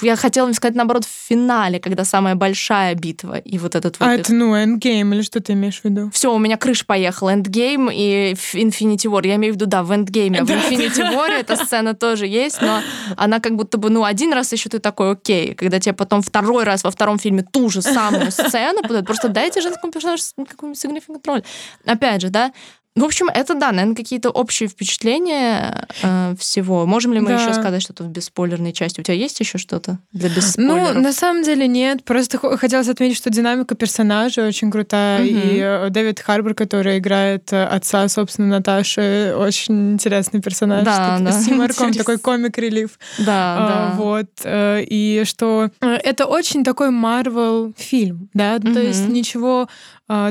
я 0.00 0.16
хотела 0.16 0.50
сказать, 0.52 0.74
наоборот, 0.74 1.04
в 1.04 1.28
финале, 1.28 1.78
когда 1.78 2.04
самая 2.04 2.34
большая 2.34 2.94
битва, 2.94 3.38
и 3.38 3.58
вот 3.58 3.74
этот 3.74 4.00
вот... 4.00 4.06
А 4.06 4.14
это, 4.14 4.32
ну, 4.32 4.56
Endgame, 4.56 5.14
или 5.14 5.22
что 5.22 5.40
ты 5.40 5.52
имеешь 5.52 5.80
в 5.80 5.84
виду? 5.84 6.10
Все, 6.12 6.32
у 6.32 6.38
меня 6.38 6.56
крыша 6.56 6.86
поехала. 6.86 7.34
Endgame 7.34 7.92
и 7.92 8.32
Infinity 8.32 9.10
War. 9.10 9.26
Я 9.26 9.36
имею 9.36 9.52
в 9.52 9.56
виду, 9.56 9.66
да, 9.66 9.82
в 9.82 9.92
Endgame. 9.92 10.38
А 10.38 10.44
в 10.44 10.48
Infinity 10.48 11.12
War 11.12 11.28
эта 11.28 11.56
сцена 11.56 11.94
тоже 11.94 12.26
есть, 12.26 12.62
но 12.62 12.80
она 13.16 13.40
как 13.40 13.56
будто 13.56 13.76
бы, 13.76 13.90
ну, 13.90 14.04
один 14.04 14.32
раз 14.32 14.52
еще 14.52 14.70
ты 14.70 14.78
такой, 14.78 15.12
окей, 15.12 15.54
когда 15.54 15.78
тебе 15.78 15.92
потом 15.92 16.22
второй 16.22 16.64
раз 16.64 16.82
во 16.82 16.90
втором 16.90 17.18
фильме 17.18 17.42
ту 17.42 17.68
же 17.68 17.82
самую 17.82 18.32
сцену 18.32 18.82
просто 19.04 19.28
дайте 19.28 19.60
женскому 19.60 19.92
персонажу 19.92 20.22
какую-нибудь 20.48 20.82
significant 20.82 21.20
роль. 21.26 21.42
Опять 21.84 22.22
же, 22.22 22.30
да, 22.30 22.52
в 22.94 23.04
общем, 23.04 23.28
это 23.32 23.54
да, 23.54 23.72
наверное, 23.72 23.96
какие-то 23.96 24.28
общие 24.28 24.68
впечатления 24.68 25.88
э, 26.02 26.34
всего. 26.38 26.84
Можем 26.84 27.14
ли 27.14 27.20
мы 27.20 27.28
да. 27.28 27.40
еще 27.40 27.54
сказать 27.54 27.80
что-то 27.80 28.04
в 28.04 28.08
бесспойлерной 28.08 28.74
части? 28.74 29.00
У 29.00 29.02
тебя 29.02 29.16
есть 29.16 29.40
еще 29.40 29.56
что-то 29.56 29.98
для 30.12 30.28
бесспойлеров? 30.28 30.94
Ну, 30.94 31.00
на 31.00 31.12
самом 31.14 31.42
деле 31.42 31.66
нет. 31.66 32.04
Просто 32.04 32.36
хотелось 32.58 32.88
отметить, 32.88 33.16
что 33.16 33.30
динамика 33.30 33.74
персонажа 33.74 34.46
очень 34.46 34.70
крутая. 34.70 35.20
Угу. 35.20 35.26
И 35.26 35.58
э, 35.58 35.88
Дэвид 35.88 36.20
Харбор, 36.20 36.52
который 36.52 36.98
играет 36.98 37.50
э, 37.50 37.64
отца, 37.64 38.06
собственно, 38.08 38.48
Наташи, 38.48 39.34
очень 39.38 39.92
интересный 39.92 40.42
персонаж. 40.42 40.84
Да, 40.84 41.18
да. 41.18 41.32
С 41.32 41.48
юморком, 41.48 41.94
такой 41.94 42.18
комик-релив. 42.18 42.98
Да, 43.18 43.56
а, 43.56 43.68
да. 43.68 43.94
Вот. 43.96 44.28
Э, 44.44 44.82
и 44.82 45.22
что 45.24 45.70
это 45.80 46.26
очень 46.26 46.62
такой 46.62 46.90
Марвел 46.90 47.72
фильм, 47.78 48.28
да? 48.34 48.56
Угу. 48.56 48.74
То 48.74 48.80
есть 48.80 49.08
ничего 49.08 49.66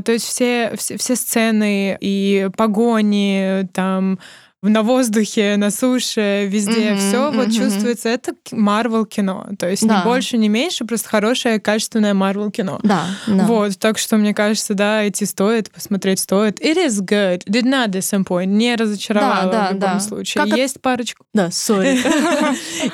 то 0.04 0.12
есть 0.12 0.26
все, 0.26 0.74
все, 0.76 0.98
все 0.98 1.16
сцены 1.16 1.98
и 2.00 2.50
погони, 2.56 3.68
там 3.74 4.20
на 4.62 4.84
воздухе, 4.84 5.56
на 5.58 5.72
суше, 5.72 6.46
везде, 6.48 6.92
mm-hmm, 6.92 6.98
все 6.98 7.18
mm-hmm. 7.18 7.36
вот 7.36 7.52
чувствуется. 7.52 8.10
Это 8.10 8.34
Марвел 8.52 9.06
кино. 9.06 9.48
То 9.58 9.68
есть 9.68 9.88
да. 9.88 10.02
ни 10.02 10.04
больше, 10.04 10.38
ни 10.38 10.50
меньше, 10.50 10.86
просто 10.86 11.10
хорошее, 11.10 11.60
качественное 11.60 12.14
Марвел 12.14 12.52
кино. 12.52 12.80
Да, 12.84 13.06
да. 13.26 13.46
Вот, 13.46 13.80
так 13.80 13.98
что 13.98 14.18
мне 14.18 14.36
кажется, 14.36 14.76
да, 14.76 15.08
идти 15.08 15.26
стоит, 15.26 15.72
посмотреть 15.72 16.20
стоит. 16.20 16.60
It 16.62 16.78
is 16.78 17.02
good. 17.02 17.44
Did 17.48 17.64
not 17.64 17.88
disappoint. 17.88 18.46
Не 18.46 18.76
разочаровала 18.76 19.52
да, 19.52 19.52
да, 19.52 19.68
в 19.70 19.74
любом 19.74 19.94
да. 19.94 20.00
случае. 20.00 20.44
Как 20.44 20.56
Есть 20.56 20.76
от... 20.76 20.82
парочку. 20.84 21.26
Да, 21.34 21.50
сори. 21.50 22.00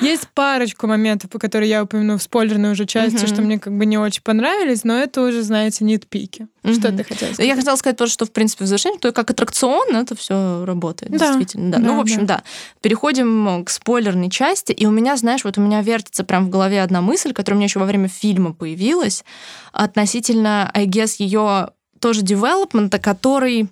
Есть 0.00 0.28
парочку 0.32 0.86
моментов, 0.86 1.28
по 1.28 1.38
которым 1.38 1.68
я 1.68 1.82
упомяну 1.82 2.16
в 2.16 2.22
спойлерной 2.22 2.72
уже 2.72 2.86
части, 2.86 3.26
что 3.26 3.42
мне 3.42 3.58
как 3.58 3.76
бы 3.76 3.84
не 3.84 3.98
очень 3.98 4.22
понравились, 4.22 4.84
но 4.84 4.96
это 4.96 5.20
уже, 5.20 5.42
знаете, 5.42 5.84
нитпики. 5.84 6.46
Что 6.64 6.92
ты 6.92 7.04
хотела 7.04 7.32
сказать? 7.32 7.46
Я 7.46 7.56
хотела 7.56 7.76
сказать 7.76 7.96
просто, 7.96 8.14
что 8.14 8.24
в 8.26 8.32
принципе 8.32 8.64
в 8.64 8.66
завершении, 8.66 8.98
то 8.98 9.12
как 9.12 9.30
аттракцион 9.30 9.94
это 9.94 10.14
все 10.16 10.64
работает, 10.64 11.12
действительно 11.12 11.57
да. 11.58 11.78
да. 11.78 11.84
Ну, 11.84 11.96
в 11.96 12.00
общем, 12.00 12.26
да. 12.26 12.36
да. 12.38 12.42
Переходим 12.80 13.64
к 13.64 13.70
спойлерной 13.70 14.30
части. 14.30 14.72
И 14.72 14.86
у 14.86 14.90
меня, 14.90 15.16
знаешь, 15.16 15.44
вот 15.44 15.58
у 15.58 15.60
меня 15.60 15.82
вертится 15.82 16.24
прям 16.24 16.46
в 16.46 16.50
голове 16.50 16.82
одна 16.82 17.00
мысль, 17.00 17.32
которая 17.32 17.56
у 17.56 17.58
меня 17.58 17.66
еще 17.66 17.80
во 17.80 17.86
время 17.86 18.08
фильма 18.08 18.52
появилась, 18.52 19.24
относительно, 19.72 20.70
I 20.74 20.86
guess, 20.86 21.16
ее 21.18 21.70
тоже 22.00 22.22
девелопмента, 22.22 22.98
который 22.98 23.68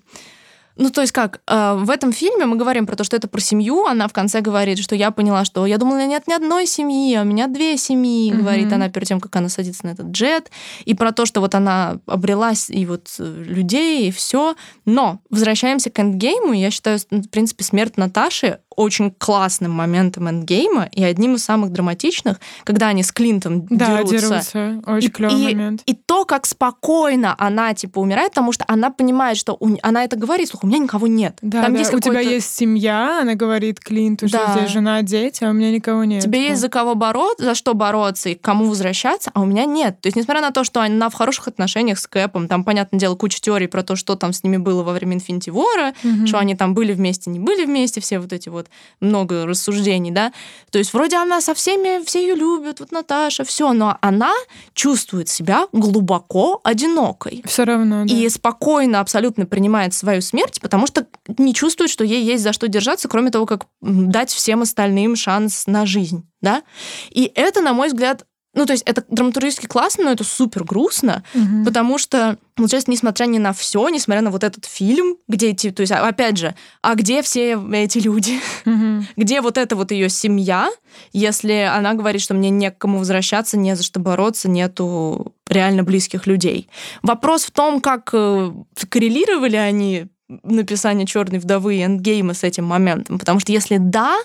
ну, 0.77 0.89
то 0.89 1.01
есть 1.01 1.13
как, 1.13 1.41
э, 1.47 1.75
в 1.77 1.89
этом 1.89 2.11
фильме 2.11 2.45
мы 2.45 2.55
говорим 2.55 2.85
про 2.85 2.95
то, 2.95 3.03
что 3.03 3.15
это 3.15 3.27
про 3.27 3.39
семью, 3.39 3.85
она 3.85 4.07
в 4.07 4.13
конце 4.13 4.41
говорит, 4.41 4.79
что 4.79 4.95
я 4.95 5.11
поняла, 5.11 5.45
что 5.45 5.65
я 5.65 5.77
думала, 5.77 6.05
нет 6.05 6.27
ни 6.27 6.33
одной 6.33 6.65
семьи, 6.65 7.15
а 7.15 7.21
у 7.21 7.25
меня 7.25 7.47
две 7.47 7.77
семьи, 7.77 8.31
mm-hmm. 8.31 8.37
говорит 8.37 8.73
она 8.73 8.89
перед 8.89 9.07
тем, 9.07 9.19
как 9.19 9.35
она 9.35 9.49
садится 9.49 9.85
на 9.85 9.91
этот 9.91 10.07
джет, 10.07 10.51
и 10.85 10.93
про 10.93 11.11
то, 11.11 11.25
что 11.25 11.41
вот 11.41 11.55
она 11.55 11.99
обрелась 12.05 12.69
и 12.69 12.85
вот 12.85 13.07
э, 13.19 13.43
людей, 13.45 14.07
и 14.07 14.11
все. 14.11 14.55
Но 14.85 15.19
возвращаемся 15.29 15.89
к 15.89 15.99
эндгейму, 15.99 16.53
я 16.53 16.71
считаю, 16.71 16.99
в 16.99 17.29
принципе, 17.29 17.63
смерть 17.63 17.97
Наташи 17.97 18.59
очень 18.77 19.11
классным 19.11 19.71
моментом 19.71 20.29
эндгейма 20.29 20.87
и 20.91 21.03
одним 21.03 21.35
из 21.35 21.43
самых 21.43 21.71
драматичных, 21.71 22.39
когда 22.63 22.87
они 22.87 23.03
с 23.03 23.11
Клинтом 23.11 23.65
да, 23.69 24.03
дерутся. 24.03 24.27
дерутся. 24.29 24.83
Очень 24.85 25.09
клевый 25.09 25.41
и, 25.41 25.55
момент. 25.55 25.81
И 25.87 25.95
то, 25.95 26.25
как 26.25 26.45
спокойно 26.45 27.35
она 27.39 27.73
типа 27.73 27.99
умирает, 27.99 28.29
потому 28.29 28.51
что 28.51 28.65
она 28.67 28.91
понимает, 28.91 29.37
что 29.37 29.57
у, 29.59 29.75
она 29.81 30.03
это 30.03 30.15
говорит, 30.15 30.49
слушай, 30.49 30.65
у 30.65 30.67
меня 30.67 30.77
никого 30.77 31.07
нет. 31.07 31.37
Да, 31.41 31.63
Там 31.63 31.73
да. 31.73 31.79
Есть 31.79 31.93
у 31.93 31.99
тебя 31.99 32.19
есть 32.19 32.55
семья, 32.55 33.21
она 33.21 33.33
говорит 33.33 33.79
Клинту, 33.79 34.29
да. 34.29 34.43
что 34.43 34.59
здесь 34.59 34.71
жена, 34.71 35.01
дети, 35.01 35.43
а 35.43 35.49
у 35.49 35.53
меня 35.53 35.71
никого 35.71 36.03
нет. 36.03 36.21
Тебе 36.23 36.49
есть 36.49 36.61
за 36.61 36.69
кого 36.69 36.93
бороться, 36.93 37.45
за 37.45 37.55
что 37.55 37.73
бороться 37.73 38.29
и 38.29 38.35
к 38.35 38.41
кому 38.41 38.65
возвращаться, 38.65 39.31
а 39.33 39.41
у 39.41 39.45
меня 39.45 39.65
нет. 39.65 39.99
То 40.01 40.07
есть, 40.07 40.15
несмотря 40.15 40.41
на 40.41 40.51
то, 40.51 40.63
что 40.63 40.81
она 40.81 41.09
в 41.09 41.15
хороших 41.15 41.47
отношениях 41.47 41.97
с 41.97 42.05
Кэпом, 42.05 42.47
там, 42.47 42.63
понятное 42.63 42.99
дело, 42.99 43.15
куча 43.15 43.41
теорий 43.41 43.67
про 43.67 43.81
то, 43.81 43.95
что 43.95 44.15
там 44.15 44.33
с 44.33 44.43
ними 44.43 44.57
было 44.57 44.83
во 44.83 44.93
время 44.93 45.15
Инфинити 45.15 45.49
Вора, 45.49 45.95
угу. 46.03 46.27
что 46.27 46.37
они 46.37 46.53
там 46.53 46.75
были 46.75 46.93
вместе, 46.93 47.31
не 47.31 47.39
были 47.39 47.65
вместе, 47.65 48.01
все 48.01 48.19
вот 48.19 48.33
эти 48.33 48.49
вот 48.49 48.66
много 48.99 49.45
рассуждений, 49.45 50.11
да. 50.11 50.33
То 50.71 50.77
есть 50.79 50.93
вроде 50.93 51.17
она 51.17 51.41
со 51.41 51.53
всеми, 51.53 52.03
все 52.05 52.21
ее 52.21 52.35
любят, 52.35 52.79
вот 52.79 52.91
Наташа, 52.91 53.43
все, 53.43 53.73
но 53.73 53.97
она 54.01 54.33
чувствует 54.73 55.29
себя 55.29 55.67
глубоко 55.71 56.59
одинокой. 56.63 57.43
Все 57.45 57.63
равно, 57.63 58.05
да. 58.05 58.13
И 58.13 58.27
спокойно 58.29 58.99
абсолютно 58.99 59.45
принимает 59.45 59.93
свою 59.93 60.21
смерть, 60.21 60.59
потому 60.61 60.87
что 60.87 61.07
не 61.37 61.53
чувствует, 61.53 61.89
что 61.89 62.03
ей 62.03 62.23
есть 62.23 62.43
за 62.43 62.53
что 62.53 62.67
держаться, 62.67 63.07
кроме 63.07 63.31
того, 63.31 63.45
как 63.45 63.65
дать 63.81 64.31
всем 64.31 64.61
остальным 64.61 65.15
шанс 65.15 65.67
на 65.67 65.85
жизнь, 65.85 66.27
да. 66.41 66.63
И 67.09 67.31
это, 67.35 67.61
на 67.61 67.73
мой 67.73 67.87
взгляд, 67.87 68.25
ну, 68.53 68.65
то 68.65 68.73
есть 68.73 68.83
это 68.85 69.03
драматургически 69.09 69.67
классно, 69.67 70.05
но 70.05 70.11
это 70.11 70.23
супер 70.23 70.63
грустно, 70.63 71.23
угу. 71.33 71.65
потому 71.65 71.97
что, 71.97 72.37
получается, 72.55 72.89
несмотря 72.89 73.25
ни 73.25 73.37
на 73.37 73.53
все, 73.53 73.87
несмотря 73.89 74.21
на 74.21 74.31
вот 74.31 74.43
этот 74.43 74.65
фильм, 74.65 75.17
где 75.27 75.51
эти, 75.51 75.69
то 75.69 75.81
есть, 75.81 75.91
а, 75.91 76.07
опять 76.07 76.37
же, 76.37 76.55
а 76.81 76.95
где 76.95 77.21
все 77.21 77.59
эти 77.73 77.99
люди? 77.99 78.39
Угу. 78.65 79.05
где 79.17 79.41
вот 79.41 79.57
эта 79.57 79.75
вот 79.75 79.91
ее 79.91 80.09
семья, 80.09 80.69
если 81.13 81.69
она 81.71 81.93
говорит, 81.93 82.21
что 82.21 82.33
мне 82.33 82.49
не 82.49 82.71
к 82.71 82.77
кому 82.77 82.99
возвращаться, 82.99 83.57
не 83.57 83.75
за 83.75 83.83
что 83.83 83.99
бороться, 83.99 84.49
нету 84.49 85.33
реально 85.47 85.83
близких 85.83 86.25
людей. 86.25 86.67
Вопрос 87.03 87.45
в 87.45 87.51
том, 87.51 87.79
как 87.79 88.09
э, 88.13 88.51
коррелировали 88.89 89.55
они 89.55 90.07
написания 90.43 91.05
Черной 91.05 91.39
вдовы 91.39 91.75
и 91.75 91.83
эндгейма 91.83 92.33
с 92.33 92.43
этим 92.43 92.65
моментом. 92.65 93.17
Потому 93.17 93.39
что 93.39 93.51
если 93.51 93.77
да, 93.77 94.17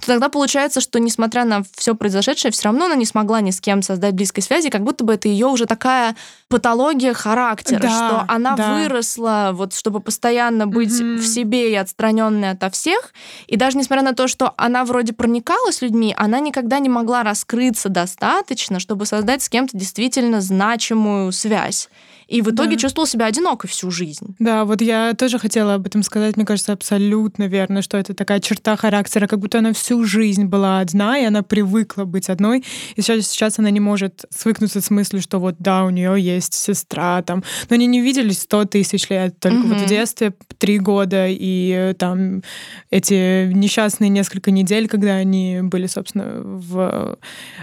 то 0.00 0.06
тогда 0.06 0.30
получается, 0.30 0.80
что 0.80 0.98
несмотря 0.98 1.44
на 1.44 1.62
все 1.76 1.94
произошедшее, 1.94 2.50
все 2.50 2.64
равно 2.64 2.86
она 2.86 2.94
не 2.94 3.04
смогла 3.04 3.40
ни 3.40 3.50
с 3.50 3.60
кем 3.60 3.82
создать 3.82 4.14
близкой 4.14 4.40
связи, 4.40 4.70
как 4.70 4.82
будто 4.82 5.04
бы 5.04 5.14
это 5.14 5.28
ее 5.28 5.46
уже 5.46 5.66
такая 5.66 6.16
патология 6.48 7.12
характера, 7.12 7.80
да, 7.80 7.88
что 7.88 8.24
она 8.28 8.56
да. 8.56 8.74
выросла, 8.74 9.50
вот 9.52 9.74
чтобы 9.74 10.00
постоянно 10.00 10.66
быть 10.66 10.90
mm-hmm. 10.90 11.16
в 11.16 11.26
себе 11.26 11.72
и 11.72 11.74
отстраненной 11.74 12.50
ото 12.50 12.70
всех. 12.70 13.12
И 13.46 13.56
даже 13.56 13.76
несмотря 13.76 14.02
на 14.02 14.14
то, 14.14 14.28
что 14.28 14.54
она 14.56 14.84
вроде 14.84 15.12
проникалась 15.12 15.82
людьми, 15.82 16.14
она 16.16 16.40
никогда 16.40 16.78
не 16.78 16.88
могла 16.88 17.22
раскрыться 17.22 17.90
достаточно, 17.90 18.80
чтобы 18.80 19.04
создать 19.04 19.42
с 19.42 19.50
кем-то 19.50 19.76
действительно 19.76 20.40
значимую 20.40 21.32
связь. 21.32 21.90
И 22.30 22.42
в 22.42 22.50
итоге 22.50 22.76
да. 22.76 22.76
чувствовал 22.76 23.08
себя 23.08 23.26
одинокой 23.26 23.68
всю 23.68 23.90
жизнь. 23.90 24.36
Да, 24.38 24.64
вот 24.64 24.80
я 24.80 25.14
тоже 25.14 25.40
хотела 25.40 25.74
об 25.74 25.86
этом 25.86 26.04
сказать. 26.04 26.36
Мне 26.36 26.46
кажется, 26.46 26.72
абсолютно 26.72 27.48
верно, 27.48 27.82
что 27.82 27.98
это 27.98 28.14
такая 28.14 28.38
черта 28.38 28.76
характера, 28.76 29.26
как 29.26 29.40
будто 29.40 29.58
она 29.58 29.72
всю 29.72 30.04
жизнь 30.04 30.44
была 30.44 30.78
одна, 30.78 31.18
и 31.18 31.24
она 31.24 31.42
привыкла 31.42 32.04
быть 32.04 32.28
одной. 32.28 32.64
И 32.94 33.02
сейчас, 33.02 33.26
сейчас 33.26 33.58
она 33.58 33.70
не 33.70 33.80
может 33.80 34.26
свыкнуться 34.30 34.80
с 34.80 34.90
мыслью, 34.90 35.20
что 35.20 35.40
вот 35.40 35.56
да, 35.58 35.84
у 35.84 35.90
нее 35.90 36.14
есть 36.20 36.54
сестра 36.54 37.20
там. 37.22 37.42
Но 37.68 37.74
они 37.74 37.86
не 37.86 38.00
виделись 38.00 38.42
сто 38.42 38.64
тысяч 38.64 39.10
лет, 39.10 39.40
только 39.40 39.58
mm-hmm. 39.58 39.74
вот 39.74 39.80
в 39.80 39.86
детстве 39.86 40.32
три 40.58 40.78
года, 40.78 41.26
и 41.28 41.94
там 41.98 42.42
эти 42.90 43.52
несчастные 43.52 44.08
несколько 44.08 44.52
недель, 44.52 44.86
когда 44.86 45.14
они 45.14 45.62
были, 45.62 45.88
собственно, 45.88 46.42
в 46.44 47.18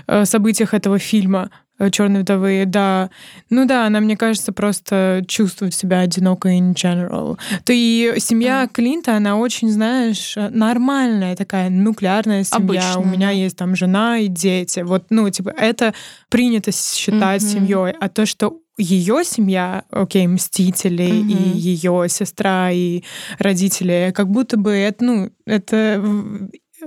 э, 0.07 0.25
событиях 0.25 0.73
этого 0.73 0.99
фильма. 0.99 1.51
Э, 1.79 1.89
Черной 1.91 2.21
вдовы, 2.21 2.63
да. 2.65 3.09
Ну 3.49 3.65
да, 3.65 3.85
она, 3.85 3.99
мне 3.99 4.17
кажется, 4.17 4.51
просто 4.51 5.23
чувствует 5.27 5.73
себя 5.73 5.99
одинокой 5.99 6.59
in 6.59 6.73
general. 6.73 7.37
То 7.63 7.73
и 7.73 8.15
семья 8.19 8.63
mm. 8.63 8.69
Клинта, 8.73 9.15
она 9.15 9.37
очень, 9.37 9.69
знаешь, 9.69 10.35
нормальная 10.35 11.35
такая 11.35 11.69
нуклеарная 11.69 12.43
семья. 12.43 12.63
Обычная. 12.63 12.97
У 12.97 13.05
меня 13.05 13.31
есть 13.31 13.57
там 13.57 13.75
жена 13.75 14.19
и 14.19 14.27
дети. 14.27 14.79
Вот, 14.79 15.05
ну, 15.09 15.29
типа, 15.29 15.53
это 15.57 15.93
принято 16.29 16.71
считать 16.71 17.41
mm-hmm. 17.41 17.53
семьей. 17.53 17.95
А 17.99 18.09
то, 18.09 18.25
что 18.25 18.59
ее 18.77 19.23
семья, 19.23 19.85
окей, 19.89 20.27
мстители 20.27 21.05
mm-hmm. 21.05 21.53
и 21.53 21.57
ее 21.57 22.05
сестра 22.09 22.71
и 22.71 23.03
родители, 23.39 24.11
как 24.15 24.29
будто 24.29 24.57
бы 24.57 24.71
это, 24.71 25.03
ну, 25.03 25.31
это 25.45 26.03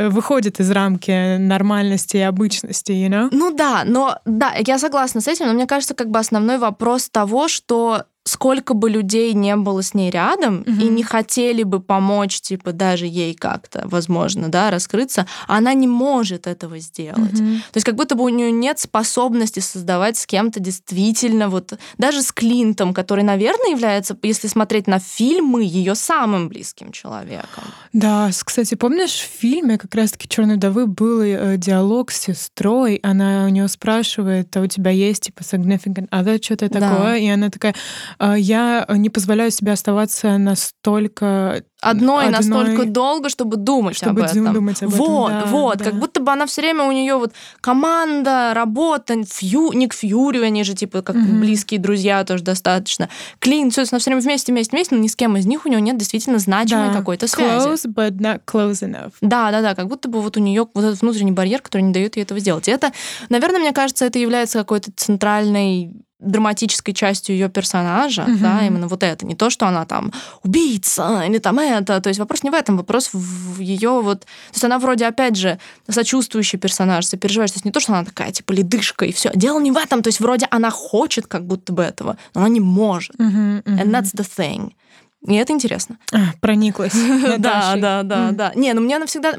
выходит 0.08 0.60
из 0.60 0.70
рамки 0.70 1.36
нормальности 1.36 2.16
и 2.16 2.20
обычности, 2.20 2.92
you 2.92 3.08
know? 3.08 3.28
Ну 3.30 3.54
да, 3.54 3.82
но 3.84 4.18
да, 4.24 4.54
я 4.58 4.78
согласна 4.78 5.20
с 5.20 5.28
этим, 5.28 5.46
но 5.46 5.52
мне 5.52 5.66
кажется, 5.66 5.94
как 5.94 6.10
бы 6.10 6.18
основной 6.18 6.58
вопрос 6.58 7.08
того, 7.10 7.48
что 7.48 8.04
сколько 8.24 8.74
бы 8.74 8.90
людей 8.90 9.32
не 9.32 9.56
было 9.56 9.82
с 9.82 9.94
ней 9.94 10.10
рядом 10.10 10.60
mm-hmm. 10.60 10.82
и 10.82 10.88
не 10.88 11.02
хотели 11.02 11.62
бы 11.62 11.80
помочь, 11.80 12.40
типа, 12.40 12.72
даже 12.72 13.06
ей 13.06 13.34
как-то, 13.34 13.82
возможно, 13.86 14.48
да, 14.48 14.70
раскрыться, 14.70 15.26
она 15.46 15.72
не 15.72 15.88
может 15.88 16.46
этого 16.46 16.78
сделать. 16.78 17.32
Mm-hmm. 17.32 17.58
То 17.58 17.76
есть 17.76 17.84
как 17.84 17.96
будто 17.96 18.14
бы 18.14 18.24
у 18.24 18.28
нее 18.28 18.52
нет 18.52 18.78
способности 18.78 19.60
создавать 19.60 20.18
с 20.18 20.26
кем-то 20.26 20.60
действительно 20.60 21.48
вот, 21.48 21.72
даже 21.98 22.22
с 22.22 22.30
Клинтом, 22.30 22.92
который, 22.92 23.24
наверное, 23.24 23.70
является, 23.70 24.16
если 24.22 24.48
смотреть 24.48 24.86
на 24.86 24.98
фильмы, 24.98 25.64
ее 25.64 25.94
самым 25.94 26.48
близким 26.48 26.92
человеком. 26.92 27.64
Да, 27.92 28.30
кстати, 28.44 28.74
помнишь, 28.74 29.14
в 29.14 29.40
фильме 29.40 29.78
как 29.78 29.94
раз-таки 29.94 30.28
Черной 30.28 30.56
вдовы 30.56 30.86
был 30.86 31.22
э, 31.22 31.56
диалог 31.56 32.10
с 32.10 32.20
сестрой, 32.20 33.00
она 33.02 33.46
у 33.46 33.48
нее 33.48 33.66
спрашивает, 33.68 34.54
а 34.56 34.60
у 34.60 34.66
тебя 34.66 34.90
есть 34.90 35.24
типа 35.24 35.40
significant 35.40 36.08
other, 36.10 36.42
что-то 36.42 36.68
да. 36.68 36.80
такое, 36.80 37.16
и 37.16 37.28
она 37.28 37.50
такая, 37.50 37.74
я 38.18 38.86
не 38.88 39.10
позволяю 39.10 39.50
себе 39.50 39.72
оставаться 39.72 40.38
настолько 40.38 41.62
одной, 41.80 42.26
одной 42.26 42.38
настолько 42.38 42.84
долго, 42.84 43.28
чтобы 43.28 43.56
думать 43.56 43.96
чтобы 43.96 44.22
об 44.22 44.30
этом. 44.30 44.52
Думать 44.52 44.82
об 44.82 44.90
вот, 44.90 45.30
этом. 45.30 45.40
Да, 45.42 45.46
вот, 45.46 45.78
да. 45.78 45.84
как 45.84 45.94
будто 45.94 46.20
бы 46.20 46.32
она 46.32 46.46
все 46.46 46.62
время 46.62 46.84
у 46.84 46.92
нее 46.92 47.16
вот 47.16 47.32
команда, 47.60 48.52
работа, 48.54 49.22
фью, 49.24 49.72
Ник 49.72 49.94
Фьюри, 49.94 50.40
они 50.42 50.64
же 50.64 50.74
типа 50.74 51.02
как 51.02 51.16
mm-hmm. 51.16 51.40
близкие 51.40 51.80
друзья 51.80 52.24
тоже 52.24 52.44
достаточно. 52.44 53.08
Клин, 53.38 53.70
все, 53.70 53.82
она 53.90 53.98
все 53.98 54.10
время 54.10 54.22
вместе, 54.22 54.52
вместе, 54.52 54.76
вместе, 54.76 54.94
но 54.94 55.00
ни 55.00 55.08
с 55.08 55.16
кем 55.16 55.36
из 55.36 55.46
них 55.46 55.66
у 55.66 55.68
нее 55.68 55.80
нет 55.80 55.96
действительно 55.96 56.38
значимой 56.38 56.88
да. 56.88 56.94
какой-то 56.94 57.26
связи. 57.26 57.66
Close, 57.66 57.86
but 57.86 58.12
not 58.18 58.42
close 58.46 58.82
enough. 58.82 59.12
Да, 59.20 59.50
да, 59.50 59.62
да, 59.62 59.74
как 59.74 59.88
будто 59.88 60.08
бы 60.08 60.20
вот 60.20 60.36
у 60.36 60.40
нее 60.40 60.66
вот 60.72 60.84
этот 60.84 61.00
внутренний 61.00 61.32
барьер, 61.32 61.62
который 61.62 61.82
не 61.82 61.92
дает 61.92 62.16
ей 62.16 62.22
этого 62.22 62.40
сделать. 62.40 62.68
И 62.68 62.70
это, 62.70 62.92
наверное, 63.28 63.60
мне 63.60 63.72
кажется, 63.72 64.04
это 64.04 64.18
является 64.18 64.58
какой-то 64.58 64.92
центральной 64.94 65.92
драматической 66.20 66.94
частью 66.94 67.34
ее 67.34 67.48
персонажа, 67.48 68.22
mm-hmm. 68.22 68.38
да, 68.38 68.66
именно 68.66 68.88
вот 68.88 69.02
это, 69.02 69.26
не 69.26 69.34
то, 69.34 69.50
что 69.50 69.66
она 69.66 69.84
там 69.84 70.12
убийца 70.42 71.22
или 71.26 71.38
там 71.38 71.58
это, 71.58 72.00
то 72.00 72.08
есть 72.08 72.20
вопрос 72.20 72.42
не 72.42 72.50
в 72.50 72.54
этом, 72.54 72.76
вопрос 72.76 73.10
в 73.12 73.60
ее 73.60 74.00
вот, 74.00 74.20
то 74.20 74.26
есть 74.52 74.64
она 74.64 74.78
вроде 74.78 75.06
опять 75.06 75.36
же 75.36 75.58
сочувствующий 75.88 76.58
персонаж, 76.58 77.06
сопереживаешь, 77.06 77.50
то 77.50 77.56
есть 77.56 77.64
не 77.64 77.72
то, 77.72 77.80
что 77.80 77.92
она 77.92 78.04
такая 78.04 78.32
типа 78.32 78.52
ледышка 78.52 79.04
и 79.04 79.12
все, 79.12 79.30
дело 79.34 79.60
не 79.60 79.72
в 79.72 79.76
этом, 79.76 80.02
то 80.02 80.08
есть 80.08 80.20
вроде 80.20 80.46
она 80.50 80.70
хочет 80.70 81.26
как 81.26 81.46
будто 81.46 81.72
бы 81.72 81.82
этого, 81.82 82.16
но 82.34 82.42
она 82.42 82.48
не 82.48 82.60
может, 82.60 83.16
mm-hmm, 83.16 83.62
mm-hmm. 83.62 83.82
and 83.82 83.90
that's 83.90 84.14
the 84.14 84.24
thing. 84.24 84.72
И 85.26 85.34
это 85.34 85.52
интересно. 85.52 85.98
А, 86.12 86.32
прониклась. 86.40 86.94
Да, 87.38 87.76
да, 87.76 88.02
да, 88.02 88.30
да. 88.32 88.52
Не, 88.54 88.72
ну 88.72 88.80
мне 88.80 88.96
она 88.96 89.06
всегда 89.06 89.32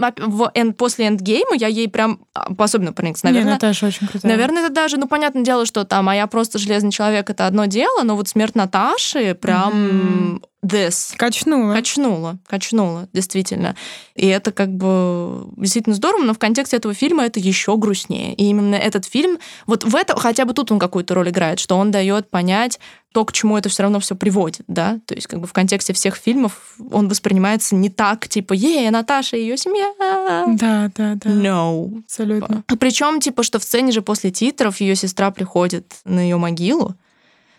после 0.78 1.08
эндгейма 1.08 1.56
я 1.56 1.68
ей 1.68 1.88
прям 1.90 2.22
а, 2.34 2.52
особенно 2.58 2.94
прониклась. 2.94 3.24
Наверное, 3.24 3.54
Наташа 3.54 3.88
очень 3.88 4.08
крутая. 4.08 4.32
Наверное, 4.32 4.66
это 4.66 4.74
даже, 4.74 4.98
ну, 4.98 5.08
понятное 5.08 5.44
дело, 5.44 5.66
что 5.66 5.84
там, 5.84 6.10
а 6.10 6.16
я 6.16 6.28
просто 6.28 6.60
железный 6.60 6.92
человек, 6.92 7.30
это 7.30 7.48
одно 7.48 7.66
дело, 7.66 8.04
но 8.04 8.16
вот 8.16 8.28
смерть 8.28 8.56
Наташи 8.56 9.36
прям 9.36 10.42
this. 10.66 11.14
Качнула. 11.18 11.74
Качнула, 11.74 12.38
качнула, 12.48 13.08
действительно. 13.14 13.76
И 14.16 14.28
это 14.28 14.52
как 14.52 14.70
бы 14.70 15.48
действительно 15.58 15.96
здорово, 15.96 16.24
но 16.24 16.34
в 16.34 16.40
контексте 16.40 16.78
этого 16.78 16.94
фильма 16.94 17.26
это 17.26 17.40
еще 17.40 17.78
грустнее. 17.78 18.34
И 18.34 18.46
именно 18.46 18.76
этот 18.76 19.06
фильм, 19.06 19.40
вот 19.66 19.84
в 19.84 19.96
это, 19.96 20.20
хотя 20.20 20.46
бы 20.46 20.54
тут 20.54 20.72
он 20.72 20.80
какую-то 20.80 21.14
роль 21.14 21.30
играет, 21.30 21.60
что 21.60 21.78
он 21.78 21.92
дает 21.92 22.30
понять 22.30 22.80
то, 23.12 23.26
к 23.26 23.34
чему 23.34 23.58
это 23.58 23.68
все 23.68 23.84
равно 23.84 24.00
все 24.00 24.16
приводит, 24.16 24.64
да, 24.68 25.00
то 25.06 25.14
есть 25.14 25.28
как 25.28 25.42
бы 25.42 25.48
в 25.48 25.52
контексте 25.52 25.92
всех 25.92 26.16
фильмов 26.16 26.76
он 26.92 27.10
воспринимается 27.10 27.76
не 27.76 27.90
так, 27.90 28.30
типа, 28.30 28.54
ей, 28.54 28.90
Наташа 28.90 29.36
ее 29.36 29.58
семья. 29.58 29.92
Да, 30.00 30.90
да, 30.96 31.16
да. 31.16 31.30
No. 31.30 32.04
Абсолютно. 32.06 32.64
Причем, 32.80 33.20
типа, 33.20 33.44
что 33.44 33.60
в 33.60 33.64
сцене 33.64 33.92
же 33.92 34.02
после 34.02 34.32
титров 34.32 34.80
ее 34.80 34.96
сестра 34.96 35.32
приходит 35.32 35.94
на 36.06 36.22
ее 36.22 36.38
могилу, 36.38 36.96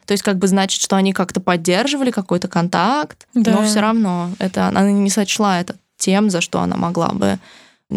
то 0.07 0.13
есть 0.13 0.23
как 0.23 0.39
бы 0.39 0.47
значит, 0.49 0.81
что 0.83 0.97
они 0.97 1.13
как-то 1.13 1.41
поддерживали 1.41 2.11
какой-то 2.11 2.49
контакт, 2.49 3.27
да. 3.35 3.53
но 3.53 3.65
все 3.65 3.81
равно 3.81 4.31
это 4.39 4.67
она 4.69 4.91
не 4.91 5.11
сочла 5.11 5.61
это 5.61 5.77
тем, 5.97 6.31
за 6.31 6.41
что 6.41 6.61
она 6.61 6.77
могла 6.77 7.09
бы 7.09 7.39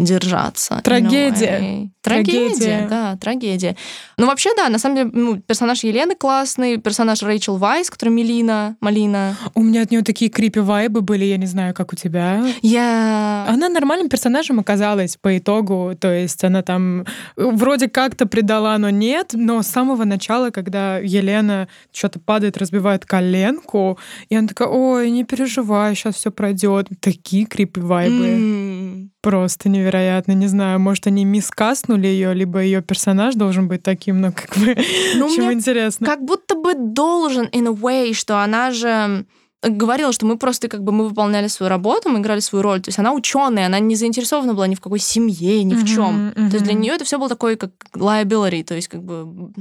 держаться. 0.04 0.80
Трагедия. 0.84 1.90
Трагедия, 2.02 2.86
да, 2.88 3.16
трагедия. 3.16 3.76
Ну, 4.16 4.26
вообще, 4.26 4.50
да, 4.56 4.68
на 4.68 4.78
самом 4.78 4.96
деле, 4.96 5.10
ну, 5.12 5.40
персонаж 5.40 5.82
Елены 5.82 6.14
классный, 6.14 6.76
персонаж 6.76 7.22
Рэйчел 7.22 7.56
Вайс, 7.56 7.90
которая 7.90 8.14
Мелина, 8.14 8.76
Малина. 8.80 9.36
У 9.54 9.62
меня 9.62 9.82
от 9.82 9.90
нее 9.90 10.02
такие 10.02 10.30
крипи 10.30 10.60
вайбы 10.60 11.00
были, 11.00 11.24
я 11.24 11.36
не 11.36 11.46
знаю, 11.46 11.74
как 11.74 11.92
у 11.92 11.96
тебя. 11.96 12.44
Я... 12.62 13.46
Она 13.48 13.68
нормальным 13.68 14.08
персонажем 14.08 14.60
оказалась 14.60 15.16
по 15.16 15.36
итогу, 15.36 15.94
то 15.98 16.12
есть 16.12 16.44
она 16.44 16.62
там 16.62 17.04
вроде 17.36 17.88
как-то 17.88 18.26
предала, 18.26 18.78
но 18.78 18.90
нет, 18.90 19.30
но 19.32 19.62
с 19.62 19.66
самого 19.66 20.04
начала, 20.04 20.50
когда 20.50 20.98
Елена 20.98 21.66
что-то 21.92 22.20
падает, 22.20 22.56
разбивает 22.56 23.04
коленку, 23.04 23.98
и 24.28 24.36
она 24.36 24.46
такая, 24.46 24.68
ой, 24.68 25.10
не 25.10 25.24
переживай, 25.24 25.96
сейчас 25.96 26.14
все 26.14 26.30
пройдет. 26.30 26.88
Такие 27.00 27.46
крипи 27.46 27.80
вайбы. 27.80 28.26
Mm. 28.26 29.08
Просто 29.22 29.68
невероятно. 29.68 30.32
Не 30.32 30.46
знаю, 30.46 30.78
может, 30.78 31.06
они 31.06 31.24
мискаснули 31.24 32.06
ее, 32.06 32.32
либо 32.34 32.60
ее 32.60 32.80
персонаж 32.80 33.34
должен 33.34 33.66
быть 33.66 33.82
таким, 33.82 34.20
но 34.20 34.32
как 34.32 34.56
бы 34.56 34.76
ну, 35.16 35.28
чем 35.34 35.52
интересно. 35.52 36.06
Как 36.06 36.24
будто 36.24 36.54
бы 36.54 36.74
должен, 36.74 37.46
in 37.46 37.66
a 37.66 37.72
way, 37.72 38.12
что 38.12 38.42
она 38.42 38.70
же 38.70 39.26
говорила, 39.62 40.12
что 40.12 40.26
мы 40.26 40.38
просто 40.38 40.68
как 40.68 40.82
бы 40.84 40.92
мы 40.92 41.08
выполняли 41.08 41.48
свою 41.48 41.70
работу, 41.70 42.08
мы 42.08 42.20
играли 42.20 42.40
свою 42.40 42.62
роль. 42.62 42.80
То 42.80 42.88
есть 42.88 42.98
она 42.98 43.12
ученая, 43.12 43.66
она 43.66 43.78
не 43.78 43.96
заинтересована 43.96 44.54
была 44.54 44.66
ни 44.66 44.74
в 44.74 44.80
какой 44.80 44.98
семье, 44.98 45.62
ни 45.64 45.74
в 45.74 45.84
чем. 45.84 46.28
Uh-huh, 46.28 46.34
uh-huh. 46.34 46.50
То 46.50 46.56
есть 46.56 46.64
для 46.64 46.74
нее 46.74 46.94
это 46.94 47.04
все 47.04 47.18
было 47.18 47.28
такое 47.28 47.56
как 47.56 47.72
liability, 47.94 48.64
то 48.64 48.74
есть 48.74 48.88
как 48.88 49.02
бы 49.02 49.52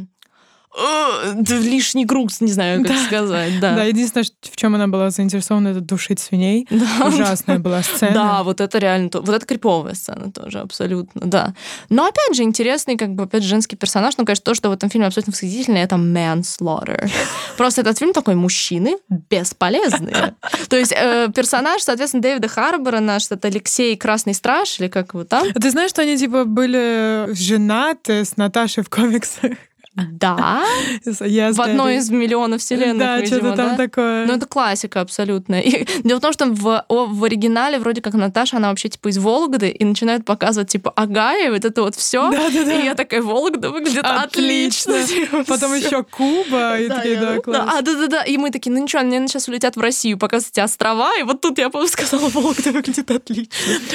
лишний 1.50 2.06
груз, 2.06 2.42
не 2.42 2.52
знаю, 2.52 2.84
как 2.84 2.92
да. 2.92 3.06
сказать. 3.06 3.60
Да. 3.60 3.76
да, 3.76 3.84
единственное, 3.84 4.26
в 4.42 4.56
чем 4.56 4.76
она 4.76 4.88
была 4.88 5.10
заинтересована, 5.10 5.70
это 5.70 5.82
душить 5.82 6.20
свиней. 6.20 6.68
Да. 6.70 7.08
Ужасная 7.08 7.60
была 7.60 7.82
сцена. 7.84 8.14
Да, 8.14 8.44
вот 8.44 8.62
это 8.62 8.78
реально, 8.78 9.10
вот 9.14 9.30
это 9.30 9.46
криповая 9.46 9.94
сцена 9.94 10.32
тоже, 10.32 10.60
абсолютно, 10.60 11.22
да. 11.22 11.54
Но 11.90 12.06
опять 12.06 12.36
же, 12.36 12.44
интересный, 12.44 12.98
как 12.98 13.14
бы, 13.16 13.24
опять 13.24 13.44
женский 13.44 13.76
персонаж, 13.76 14.18
ну, 14.18 14.26
конечно, 14.26 14.44
то, 14.44 14.54
что 14.54 14.70
в 14.70 14.74
этом 14.74 14.90
фильме 14.90 15.08
абсолютно 15.08 15.32
восхитительно, 15.32 15.78
это 15.78 15.96
manslaughter. 15.96 17.10
Просто 17.58 17.82
этот 17.82 17.98
фильм 17.98 18.14
такой 18.14 18.36
мужчины 18.36 18.98
бесполезные. 19.10 20.36
То 20.70 20.76
есть 20.78 20.94
э, 20.96 21.30
персонаж, 21.34 21.82
соответственно, 21.82 22.22
Дэвида 22.22 22.48
Харбора 22.48 23.00
наш, 23.00 23.32
это 23.32 23.48
Алексей 23.48 23.96
Красный 23.96 24.34
Страж, 24.34 24.80
или 24.80 24.88
как 24.88 25.14
его 25.14 25.24
там. 25.24 25.48
А 25.54 25.60
ты 25.60 25.70
знаешь, 25.70 25.92
что 25.92 26.02
они, 26.02 26.18
типа, 26.18 26.46
были 26.46 27.30
женаты 27.34 28.26
с 28.26 28.38
Наташей 28.38 28.84
в 28.84 28.90
комиксах? 28.90 29.54
Да. 29.95 30.63
в 31.05 31.62
одной 31.62 31.97
из 31.97 32.10
миллионов 32.10 32.62
вселенных, 32.62 32.97
Да, 32.97 33.25
что-то 33.25 33.53
там 33.53 33.77
такое. 33.77 34.25
Ну, 34.25 34.34
это 34.34 34.45
классика 34.45 35.01
абсолютно. 35.01 35.55
И 35.62 35.88
дело 36.03 36.19
в 36.19 36.21
том, 36.21 36.34
что 36.34 36.47
в, 36.47 36.86
в 36.89 37.23
оригинале 37.23 37.79
вроде 37.79 38.01
как 38.01 38.13
Наташа, 38.13 38.58
она 38.58 38.69
вообще 38.69 38.89
типа 38.89 39.08
из 39.08 39.17
Вологды, 39.17 39.69
и 39.69 39.86
начинают 39.86 40.25
показывать 40.25 40.69
типа 40.69 40.91
Агая, 40.95 41.51
вот 41.51 41.63
это 41.63 41.81
вот 41.81 41.95
все. 41.95 42.29
Да, 42.29 42.49
да, 42.49 42.63
да. 42.63 42.73
И 42.73 42.86
я 42.86 42.95
такая, 42.95 43.21
Вологда 43.21 43.69
выглядит 43.69 44.03
отлично. 44.03 44.95
отлично. 44.95 45.15
Типа, 45.15 45.43
Потом 45.45 45.73
еще 45.73 46.03
Куба, 46.03 46.77
и 46.77 46.89
такие, 46.89 47.17
да, 47.17 47.39
класс. 47.39 47.69
А, 47.73 47.81
да-да-да. 47.81 48.23
И 48.23 48.38
мы 48.38 48.51
такие, 48.51 48.73
ну 48.73 48.84
ничего, 48.84 49.01
они 49.01 49.27
сейчас 49.27 49.47
улетят 49.47 49.77
в 49.77 49.79
Россию, 49.79 50.17
показывать 50.17 50.58
острова, 50.58 51.17
и 51.19 51.23
вот 51.23 51.41
тут 51.41 51.58
я 51.58 51.71
сказала, 51.88 52.29
Вологда 52.29 52.71
выглядит 52.71 53.10
отлично. 53.12 53.53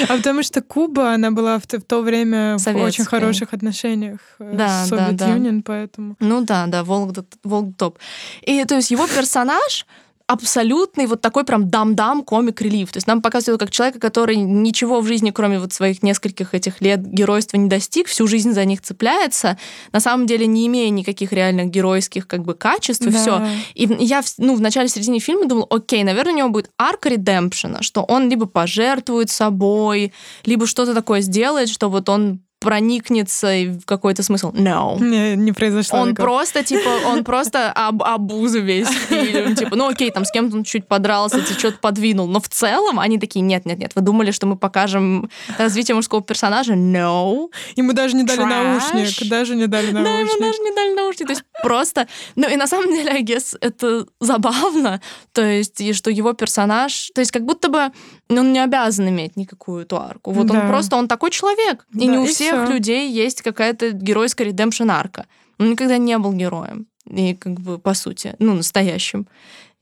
А 0.09 0.17
потому 0.17 0.41
что 0.43 0.61
Куба, 0.61 1.13
она 1.13 1.31
была 1.31 1.59
в, 1.59 1.63
в 1.65 1.83
то 1.83 2.01
время 2.01 2.57
в 2.57 2.67
очень 2.77 3.05
хороших 3.05 3.53
отношениях 3.53 4.19
э, 4.39 4.51
да, 4.53 4.85
с 4.85 4.89
Совет 4.89 5.15
да, 5.15 5.35
да. 5.35 5.61
поэтому 5.65 5.90
поэтому... 5.91 6.15
Ну 6.19 6.41
да, 6.41 6.67
да, 6.67 6.83
Волк, 6.83 7.17
Волк 7.43 7.75
топ. 7.77 7.97
И 8.41 8.63
то 8.65 8.75
есть 8.75 8.91
его 8.91 9.07
персонаж 9.07 9.85
абсолютный 10.27 11.07
вот 11.07 11.19
такой 11.19 11.43
прям 11.43 11.69
дам-дам 11.69 12.23
комик-релив. 12.23 12.89
То 12.89 12.97
есть 12.97 13.07
нам 13.07 13.21
показывают 13.21 13.59
как 13.59 13.69
человека, 13.69 13.99
который 13.99 14.37
ничего 14.37 15.01
в 15.01 15.07
жизни, 15.07 15.31
кроме 15.31 15.59
вот 15.59 15.73
своих 15.73 16.03
нескольких 16.03 16.53
этих 16.53 16.79
лет 16.79 17.05
геройства 17.05 17.57
не 17.57 17.67
достиг, 17.67 18.07
всю 18.07 18.27
жизнь 18.27 18.53
за 18.53 18.63
них 18.63 18.81
цепляется, 18.81 19.57
на 19.91 19.99
самом 19.99 20.27
деле 20.27 20.47
не 20.47 20.67
имея 20.67 20.89
никаких 20.89 21.33
реальных 21.33 21.69
геройских 21.69 22.27
как 22.27 22.43
бы 22.43 22.53
качеств 22.53 23.05
и 23.07 23.09
да. 23.09 23.17
все. 23.17 23.45
И 23.73 23.93
я 24.05 24.21
ну, 24.37 24.55
в 24.55 24.61
начале 24.61 24.87
середине 24.87 25.19
фильма 25.19 25.47
думала, 25.47 25.67
окей, 25.69 26.01
наверное, 26.05 26.33
у 26.33 26.37
него 26.37 26.49
будет 26.49 26.71
арка 26.77 27.09
редемпшена, 27.09 27.81
что 27.81 28.03
он 28.03 28.29
либо 28.29 28.45
пожертвует 28.45 29.29
собой, 29.29 30.13
либо 30.45 30.65
что-то 30.65 30.93
такое 30.93 31.19
сделает, 31.19 31.67
что 31.67 31.89
вот 31.89 32.07
он 32.07 32.39
проникнется 32.61 33.47
в 33.65 33.85
какой-то 33.85 34.21
смысл. 34.21 34.51
No. 34.51 35.01
Не, 35.01 35.35
не 35.35 35.51
произошло. 35.51 35.99
Он 35.99 36.13
такого. 36.13 36.37
просто, 36.37 36.63
типа, 36.63 36.89
он 37.07 37.23
просто 37.25 37.71
об, 37.71 38.03
обуза 38.03 38.59
весь 38.59 38.87
фильм. 38.87 39.55
Типа, 39.55 39.75
ну 39.75 39.89
окей, 39.89 40.11
там 40.11 40.25
с 40.25 40.31
кем-то 40.31 40.57
он 40.57 40.63
чуть 40.63 40.87
подрался, 40.87 41.41
что-то 41.41 41.79
подвинул. 41.79 42.27
Но 42.27 42.39
в 42.39 42.47
целом 42.47 42.99
они 42.99 43.17
такие, 43.17 43.41
нет-нет-нет, 43.41 43.93
вы 43.95 44.01
думали, 44.03 44.29
что 44.29 44.45
мы 44.45 44.57
покажем 44.57 45.31
развитие 45.57 45.95
мужского 45.95 46.21
персонажа? 46.21 46.73
No. 46.73 47.49
Ему 47.75 47.93
даже 47.93 48.15
не 48.15 48.23
дали 48.23 48.43
Trash. 48.43 48.93
наушник. 48.93 49.27
Даже 49.27 49.55
не 49.55 49.65
дали 49.65 49.89
наушник. 49.91 50.13
Да, 50.13 50.19
ему 50.19 50.39
даже 50.39 50.59
не 50.59 50.75
дали 50.75 50.93
наушник. 50.93 51.27
То 51.27 51.33
есть 51.33 51.43
просто... 51.63 52.07
Ну 52.35 52.47
и 52.47 52.55
на 52.57 52.67
самом 52.67 52.93
деле, 52.93 53.11
I 53.11 53.23
guess, 53.23 53.57
это 53.59 54.05
забавно. 54.19 55.01
То 55.33 55.41
есть, 55.41 55.81
и 55.81 55.93
что 55.93 56.11
его 56.11 56.33
персонаж... 56.33 57.09
То 57.15 57.21
есть 57.21 57.31
как 57.31 57.43
будто 57.43 57.69
бы 57.69 57.91
он 58.29 58.53
не 58.53 58.59
обязан 58.59 59.09
иметь 59.09 59.35
никакую 59.35 59.83
эту 59.83 59.99
арку. 59.99 60.31
Вот 60.31 60.45
да. 60.45 60.61
он 60.61 60.67
просто, 60.67 60.95
он 60.95 61.07
такой 61.07 61.31
человек. 61.31 61.87
И 61.93 62.05
да, 62.05 62.05
не 62.05 62.17
у 62.19 62.25
всех 62.25 62.50
всех 62.51 62.69
людей 62.69 63.09
есть 63.11 63.41
какая-то 63.41 63.91
геройская 63.91 64.47
редемпшн 64.47 64.89
арка. 64.89 65.25
Он 65.59 65.71
никогда 65.71 65.97
не 65.97 66.17
был 66.17 66.33
героем. 66.33 66.87
и 67.09 67.33
как 67.33 67.59
бы 67.59 67.77
по 67.77 67.93
сути, 67.93 68.35
ну, 68.39 68.53
настоящим. 68.53 69.27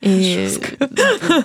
И, 0.01 0.49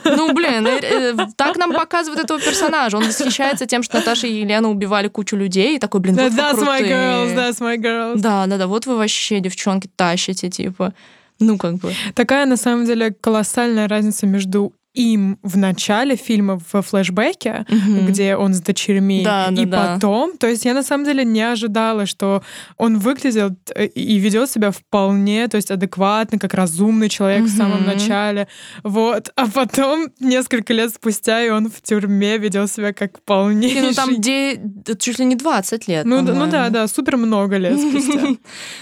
ну, 0.04 0.32
блин, 0.32 0.66
э, 0.66 1.26
так 1.36 1.56
нам 1.56 1.72
показывают 1.72 2.22
этого 2.22 2.40
персонажа. 2.40 2.96
Он 2.96 3.04
восхищается 3.04 3.66
тем, 3.66 3.82
что 3.82 3.96
Наташа 3.96 4.28
и 4.28 4.32
Елена 4.32 4.68
убивали 4.68 5.08
кучу 5.08 5.36
людей, 5.36 5.76
и 5.76 5.78
такой, 5.80 6.00
блин, 6.00 6.14
вот 6.14 6.32
That's 6.32 6.60
my 6.60 6.80
girls, 6.80 7.34
that's 7.34 7.60
my 7.60 7.76
girls. 7.76 8.20
Да, 8.20 8.46
да, 8.46 8.56
да, 8.56 8.66
вот 8.68 8.86
вы 8.86 8.96
вообще, 8.96 9.40
девчонки, 9.40 9.90
тащите, 9.96 10.50
типа. 10.50 10.94
Ну, 11.40 11.58
как 11.58 11.74
бы. 11.76 11.92
Такая, 12.14 12.46
на 12.46 12.56
самом 12.56 12.86
деле, 12.86 13.12
колоссальная 13.20 13.88
разница 13.88 14.26
между 14.26 14.72
им 14.94 15.38
в 15.42 15.56
начале 15.56 16.16
фильма 16.16 16.60
в 16.72 16.82
флешбеке, 16.82 17.66
угу. 17.68 18.06
где 18.06 18.36
он 18.36 18.54
с 18.54 18.60
дочерьми, 18.60 19.22
да, 19.24 19.48
и 19.50 19.66
да, 19.66 19.94
потом. 19.94 20.32
Да. 20.32 20.38
То 20.38 20.46
есть 20.48 20.64
я 20.64 20.72
на 20.72 20.82
самом 20.82 21.04
деле 21.04 21.24
не 21.24 21.42
ожидала, 21.42 22.06
что 22.06 22.42
он 22.76 22.98
выглядел 22.98 23.50
э, 23.74 23.86
и 23.86 24.18
ведет 24.18 24.50
себя 24.50 24.70
вполне, 24.70 25.48
то 25.48 25.56
есть 25.56 25.72
адекватно, 25.72 26.38
как 26.38 26.54
разумный 26.54 27.08
человек 27.08 27.42
угу. 27.42 27.48
в 27.48 27.56
самом 27.56 27.84
начале. 27.84 28.46
Вот. 28.84 29.32
А 29.34 29.48
потом, 29.48 30.08
несколько 30.20 30.72
лет 30.72 30.94
спустя, 30.94 31.44
и 31.44 31.50
он 31.50 31.68
в 31.70 31.82
тюрьме 31.82 32.38
ведет 32.38 32.70
себя 32.70 32.92
как 32.92 33.18
вполне. 33.18 33.82
Ну 33.82 33.92
там 33.92 34.16
где 34.16 34.60
чуть 34.98 35.18
ли 35.18 35.24
не 35.24 35.34
20 35.34 35.88
лет. 35.88 36.04
Ну, 36.06 36.22
ну 36.22 36.46
да, 36.46 36.68
да, 36.70 36.86
супер 36.86 37.16
много 37.16 37.56
лет 37.56 37.78
спустя. 37.78 38.20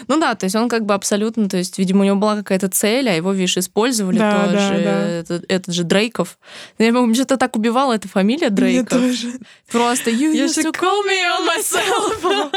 Ну 0.08 0.20
да, 0.20 0.34
то 0.34 0.44
есть 0.44 0.56
он 0.56 0.68
как 0.68 0.84
бы 0.84 0.94
абсолютно, 0.94 1.48
то 1.48 1.56
есть, 1.56 1.78
видимо, 1.78 2.00
у 2.00 2.04
него 2.04 2.16
была 2.16 2.36
какая-то 2.36 2.68
цель, 2.68 3.08
а 3.08 3.14
его, 3.14 3.32
видишь, 3.32 3.56
использовали 3.56 4.18
тоже. 4.18 5.24
Этот 5.48 5.74
же 5.74 5.84
Дрейк 5.84 6.01
Дрейков. 6.02 6.36
Я 6.78 6.92
помню, 6.92 7.14
что-то 7.14 7.36
так 7.36 7.54
убивала 7.56 7.92
эта 7.92 8.08
фамилия 8.08 8.50
Дрейков. 8.50 8.98
Мне 8.98 9.12
тоже. 9.12 9.38
Просто 9.70 10.10
you 10.10 10.34
used 10.34 10.58
to 10.58 10.72
call 10.72 11.04
me 11.06 11.22
on 11.30 11.46
myself. 11.46 12.20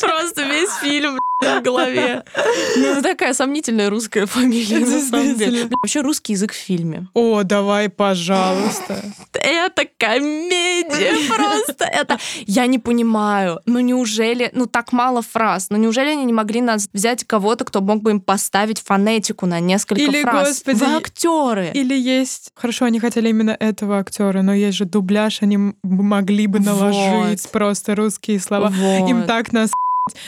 Просто 0.00 0.42
весь 0.42 0.70
фильм 0.80 1.18
в 1.40 1.60
голове. 1.62 2.22
Ну, 2.76 3.02
такая 3.02 3.34
сомнительная 3.34 3.90
русская 3.90 4.26
фамилия, 4.26 4.78
на 4.78 5.00
самом 5.00 5.34
деле. 5.36 5.68
Вообще 5.70 6.00
русский 6.00 6.34
язык 6.34 6.52
в 6.52 6.56
фильме. 6.56 7.08
О, 7.14 7.42
давай, 7.42 7.88
пожалуйста. 7.88 9.02
Это 9.32 9.86
комедия 9.98 11.28
просто. 11.28 11.84
Это... 11.84 12.18
Я 12.46 12.66
не 12.66 12.78
понимаю, 12.78 13.60
ну 13.66 13.80
неужели, 13.80 14.50
ну 14.52 14.66
так 14.66 14.92
мало 14.92 15.22
фраз, 15.22 15.68
ну 15.70 15.76
неужели 15.76 16.10
они 16.10 16.24
не 16.24 16.32
могли 16.32 16.60
нас 16.60 16.88
взять 16.92 17.24
кого-то, 17.24 17.64
кто 17.64 17.80
мог 17.80 18.02
бы 18.02 18.12
им 18.12 18.20
поставить 18.20 18.80
фонетику 18.80 19.46
на 19.46 19.60
несколько 19.60 20.02
Или, 20.02 20.22
фраз? 20.22 20.48
Господи, 20.48 20.78
Вы 20.78 20.86
актеры. 21.32 21.70
Или 21.74 21.94
есть... 21.98 22.52
Хорошо, 22.54 22.86
они 22.86 23.00
хотели 23.00 23.28
именно 23.28 23.56
этого 23.58 23.98
актера, 23.98 24.42
но 24.42 24.54
есть 24.54 24.78
же 24.78 24.84
дубляж, 24.84 25.42
они 25.42 25.74
могли 25.82 26.46
бы 26.46 26.60
наложить 26.60 27.42
вот. 27.42 27.52
просто 27.52 27.94
русские 27.94 28.40
слова. 28.40 28.68
Вот. 28.68 29.08
Им 29.08 29.24
так 29.24 29.52
нас 29.52 29.70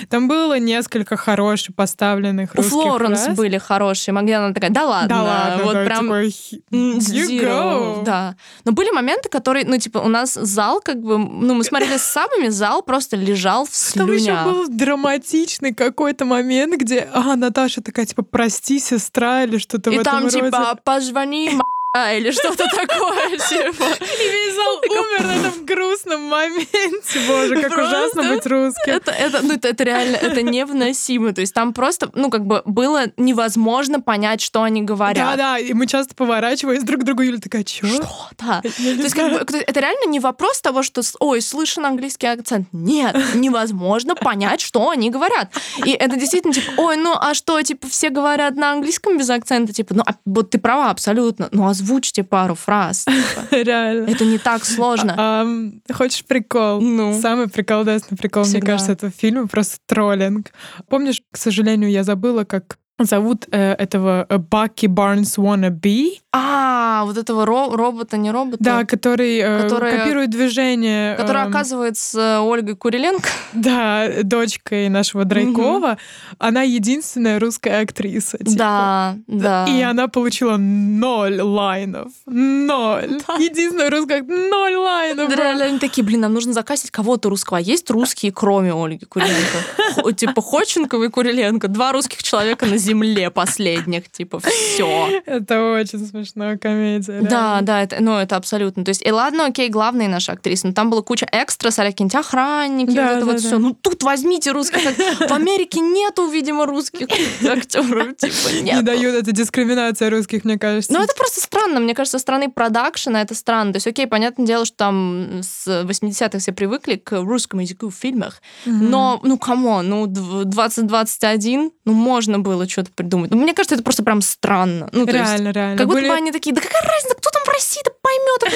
там 0.09 0.29
было 0.29 0.59
несколько 0.59 1.17
хороших 1.17 1.75
поставленных 1.75 2.55
русских 2.55 2.73
У 2.75 2.81
Флоренс 2.83 3.25
фраз. 3.25 3.37
были 3.37 3.59
хорошие, 3.59 4.15
могли 4.15 4.33
она 4.33 4.55
такая, 4.55 4.71
да 4.71 4.87
ладно, 4.87 5.09
да 5.09 5.23
ладно 5.23 5.65
вот 5.65 5.73
да, 5.75 5.85
прям 5.85 6.01
такой, 6.07 6.29
you 6.71 7.41
go. 7.41 8.05
да. 8.05 8.37
Но 8.65 8.73
были 8.73 8.91
моменты, 8.91 9.29
которые, 9.29 9.67
ну 9.67 9.77
типа 9.79 9.99
у 9.99 10.09
нас 10.09 10.35
зал 10.35 10.81
как 10.81 11.01
бы, 11.01 11.19
ну 11.19 11.55
мы 11.55 11.65
смотрели 11.65 11.97
с 11.97 12.03
самыми, 12.03 12.49
зал 12.49 12.83
просто 12.83 13.17
лежал 13.17 13.67
в 13.67 13.75
слюнях. 13.75 14.07
Там 14.07 14.17
еще 14.17 14.45
был 14.45 14.69
драматичный 14.69 15.75
какой-то 15.75 16.25
момент, 16.25 16.81
где, 16.81 17.09
а, 17.13 17.35
Наташа 17.35 17.83
такая, 17.83 18.07
типа, 18.07 18.23
прости, 18.23 18.79
сестра, 18.79 19.43
или 19.43 19.59
что-то 19.59 19.91
в 19.91 19.99
этом 19.99 20.25
роде. 20.25 20.39
И 20.39 20.41
там, 20.41 20.51
типа, 20.51 20.79
позвони, 20.85 21.59
а, 21.97 22.13
или 22.13 22.33
что-то 22.33 22.65
такое, 22.65 23.39
типа. 23.49 23.85
И 24.03 24.29
весь 24.29 24.55
зал 24.57 24.81
умер 24.91 25.27
на 25.27 25.47
этом 25.47 25.65
грустном 25.65 26.23
моменте. 26.23 27.21
Боже, 27.29 27.63
как 27.63 27.73
ужасно 27.73 28.25
быть 28.25 28.45
русским. 28.47 28.93
Это, 28.93 29.13
это, 29.13 29.43
ну, 29.43 29.55
это, 29.55 29.85
реально, 29.85 30.17
это 30.17 30.43
невыносимо. 30.43 31.33
То 31.33 31.41
есть 31.41 31.55
там 31.55 31.73
просто, 31.73 32.11
ну, 32.15 32.31
как 32.31 32.47
бы 32.47 32.63
было 32.65 33.05
невозможно 33.17 34.01
понять, 34.01 34.41
что 34.41 34.65
они 34.65 34.83
говорят. 34.83 35.37
Да-да, 35.37 35.59
и 35.61 35.73
мы 35.73 35.87
часто 35.87 36.17
поворачивались 36.17 36.83
друг 36.83 37.03
к 37.03 37.05
другу, 37.05 37.23
Юля 37.23 37.39
такая, 37.39 37.65
что? 37.65 37.87
Что? 37.87 38.09
Да. 38.41 38.61
То 38.61 38.69
есть 38.81 39.15
как 39.15 39.31
бы, 39.31 39.39
это 39.39 39.79
реально 39.81 40.11
не 40.11 40.19
вопрос 40.19 40.61
того, 40.61 40.83
что, 40.83 41.01
ой, 41.21 41.41
слышен 41.41 41.87
английский 41.87 42.27
акцент. 42.27 42.67
Нет, 42.73 43.17
невозможно 43.35 44.17
понять, 44.17 44.61
что 44.61 44.91
они 44.91 45.11
говорят. 45.11 45.53
И 45.85 45.93
это 45.93 46.17
действительно, 46.17 46.53
типа, 46.53 46.73
ой, 46.77 46.97
ну, 46.97 47.15
а 47.17 47.35
что, 47.35 47.63
типа, 47.63 47.87
все 47.87 48.11
говорят 48.11 48.57
на 48.57 48.73
английском 48.73 49.17
без 49.17 49.31
акцента? 49.31 49.73
Типа, 49.73 49.95
ну, 49.95 50.03
а, 50.05 50.15
вот 50.25 50.51
ты 50.51 50.59
права 50.59 50.91
абсолютно. 50.91 51.49
Ну, 51.53 51.69
а 51.69 51.84
озвучьте 51.85 52.25
пару 52.25 52.55
фраз. 52.55 53.05
Типа. 53.05 53.47
Реально. 53.63 54.11
Это 54.11 54.25
не 54.25 54.39
так 54.39 54.65
сложно. 54.65 55.15
А, 55.17 55.47
хочешь 55.93 56.25
прикол? 56.25 56.81
Ну. 56.81 57.21
Самый 57.21 57.49
приколдесный 57.49 58.17
прикол, 58.17 58.45
мне 58.45 58.61
кажется, 58.61 58.93
этого 58.93 59.13
фильма 59.13 59.47
просто 59.47 59.77
троллинг. 59.87 60.53
Помнишь, 60.89 61.23
к 61.31 61.37
сожалению, 61.37 61.91
я 61.91 62.05
забыла, 62.05 62.45
как 62.45 62.79
зовут 62.99 63.47
э, 63.51 63.73
этого 63.73 64.27
э, 64.29 64.39
Баки 64.39 64.87
Барнс 64.87 65.37
Wannabe. 65.37 66.19
А, 66.33 67.05
вот 67.05 67.17
этого 67.17 67.45
ро- 67.45 67.75
робота, 67.75 68.17
не 68.17 68.31
робота? 68.31 68.59
Да, 68.61 68.85
который 68.85 69.39
э, 69.39 69.63
который, 69.63 69.99
копирует 69.99 70.31
движение. 70.31 71.17
Который 71.17 71.43
э, 71.43 71.47
оказывается 71.47 72.41
Ольгой 72.43 72.77
Куриленко. 72.77 73.29
Да, 73.53 74.09
дочкой 74.23 74.89
нашего 74.89 75.25
Дрейкова. 75.25 75.93
Угу. 75.93 75.99
Она 76.39 76.63
единственная 76.63 77.39
русская 77.39 77.83
актриса. 77.83 78.39
Типа. 78.39 78.51
Да, 78.57 79.17
да. 79.29 79.67
И 79.69 79.81
она 79.81 80.09
получила 80.09 80.57
ноль 80.57 81.41
лайнов. 81.41 82.13
Ноль. 82.27 83.21
Да. 83.27 83.35
Единственная 83.37 83.91
русская, 83.91 84.23
ноль 84.23 84.75
лайнов. 84.75 85.29
Да, 85.29 85.37
реально, 85.37 85.65
они 85.67 85.79
такие, 85.79 86.05
блин, 86.05 86.21
нам 86.21 86.35
нужно 86.35 86.53
закасить 86.53 86.91
кого-то 86.91 87.29
русского. 87.29 87.59
А 87.59 87.61
есть 87.61 87.89
русские, 87.91 88.33
кроме 88.33 88.73
Ольги 88.73 89.05
Куриленко? 89.05 90.13
Типа 90.13 90.43
Ходченкова 90.43 91.05
и 91.05 91.09
Куриленко. 91.09 91.69
Два 91.69 91.93
русских 91.93 92.23
человека 92.23 92.67
на 92.67 92.77
земле 92.85 93.31
последних, 93.31 94.11
типа, 94.11 94.41
все. 94.41 95.23
Это 95.27 95.73
очень 95.73 96.07
смешная 96.07 96.59
комедия. 96.59 97.21
Да, 97.23 97.61
да, 97.63 97.83
это, 97.83 97.97
ну, 98.01 98.17
это 98.19 98.37
абсолютно. 98.37 98.85
То 98.85 98.91
есть, 98.91 99.05
и 99.05 99.11
ладно, 99.11 99.47
окей, 99.47 99.69
главные 99.69 100.09
наши 100.09 100.33
актрисы, 100.33 100.67
но 100.67 100.73
там 100.73 100.91
была 100.91 101.03
куча 101.03 101.27
экстра, 101.31 101.71
какие-нибудь 101.71 102.15
охранники, 102.15 102.95
да, 102.95 103.03
вот 103.03 103.11
это 103.11 103.21
да, 103.21 103.27
вот 103.27 103.37
да. 103.37 103.49
все. 103.49 103.59
Ну, 103.59 103.75
тут 103.75 104.03
возьмите 104.03 104.53
русских. 104.53 104.81
В 104.85 105.33
Америке 105.33 105.81
нету, 105.81 106.29
видимо, 106.29 106.67
русских 106.67 107.09
актеров, 107.47 108.17
типа, 108.17 108.63
нет. 108.63 108.77
Не 108.77 108.83
дают, 108.83 109.15
это 109.15 109.33
дискриминация 109.33 110.11
русских, 110.11 110.45
мне 110.45 110.59
кажется. 110.59 110.93
Ну, 110.93 111.03
это 111.03 111.15
просто 111.15 111.41
странно. 111.41 111.81
Мне 111.81 111.95
кажется, 111.95 112.19
со 112.19 112.23
стороны 112.23 112.51
продакшена 112.51 113.21
это 113.23 113.35
странно. 113.35 113.73
То 113.73 113.77
есть, 113.79 113.87
окей, 113.87 114.07
понятное 114.07 114.47
дело, 114.47 114.65
что 114.65 114.77
там 114.77 115.41
с 115.43 115.67
80-х 115.67 116.39
все 116.39 116.53
привыкли 116.53 116.97
к 116.97 117.21
русскому 117.21 117.63
языку 117.63 117.89
в 117.89 117.95
фильмах, 117.95 118.41
но, 118.65 119.21
ну, 119.23 119.39
кому, 119.39 119.83
ну, 119.83 120.07
2021, 120.07 121.73
ну, 121.85 121.93
можно 121.93 122.39
было 122.39 122.67
что-то 122.75 122.91
придумать. 122.93 123.31
Но 123.31 123.37
мне 123.37 123.55
кажется, 123.55 123.77
это 123.77 123.85
просто 123.85 124.03
прям 124.03 124.21
странно. 124.21 124.89
Ну, 124.93 125.07
реально, 125.07 125.47
есть, 125.49 125.57
реально. 125.57 125.79
Как 125.79 125.87
будто 125.87 126.01
Были... 126.01 126.09
бы 126.09 126.15
они 126.15 126.33
такие, 126.33 126.55
да 126.55 126.61
какая 126.61 126.83
разница, 126.83 127.15
кто 127.15 127.31
там 127.31 127.43
в 127.45 127.49
России-то 127.49 127.93
поймет? 128.03 128.55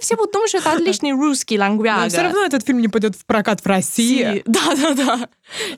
Все 0.00 0.16
будут 0.16 0.32
думать, 0.32 0.48
что 0.48 0.58
это 0.58 0.72
отличный 0.72 1.12
русский 1.12 1.58
лангвяга. 1.58 2.08
все 2.08 2.22
равно 2.22 2.44
этот 2.44 2.66
фильм 2.66 2.80
не 2.80 2.88
пойдет 2.88 3.16
в 3.16 3.24
прокат 3.24 3.60
в 3.60 3.66
России. 3.66 4.42
Да, 4.50 4.74
да, 4.74 4.94
да. 4.94 5.28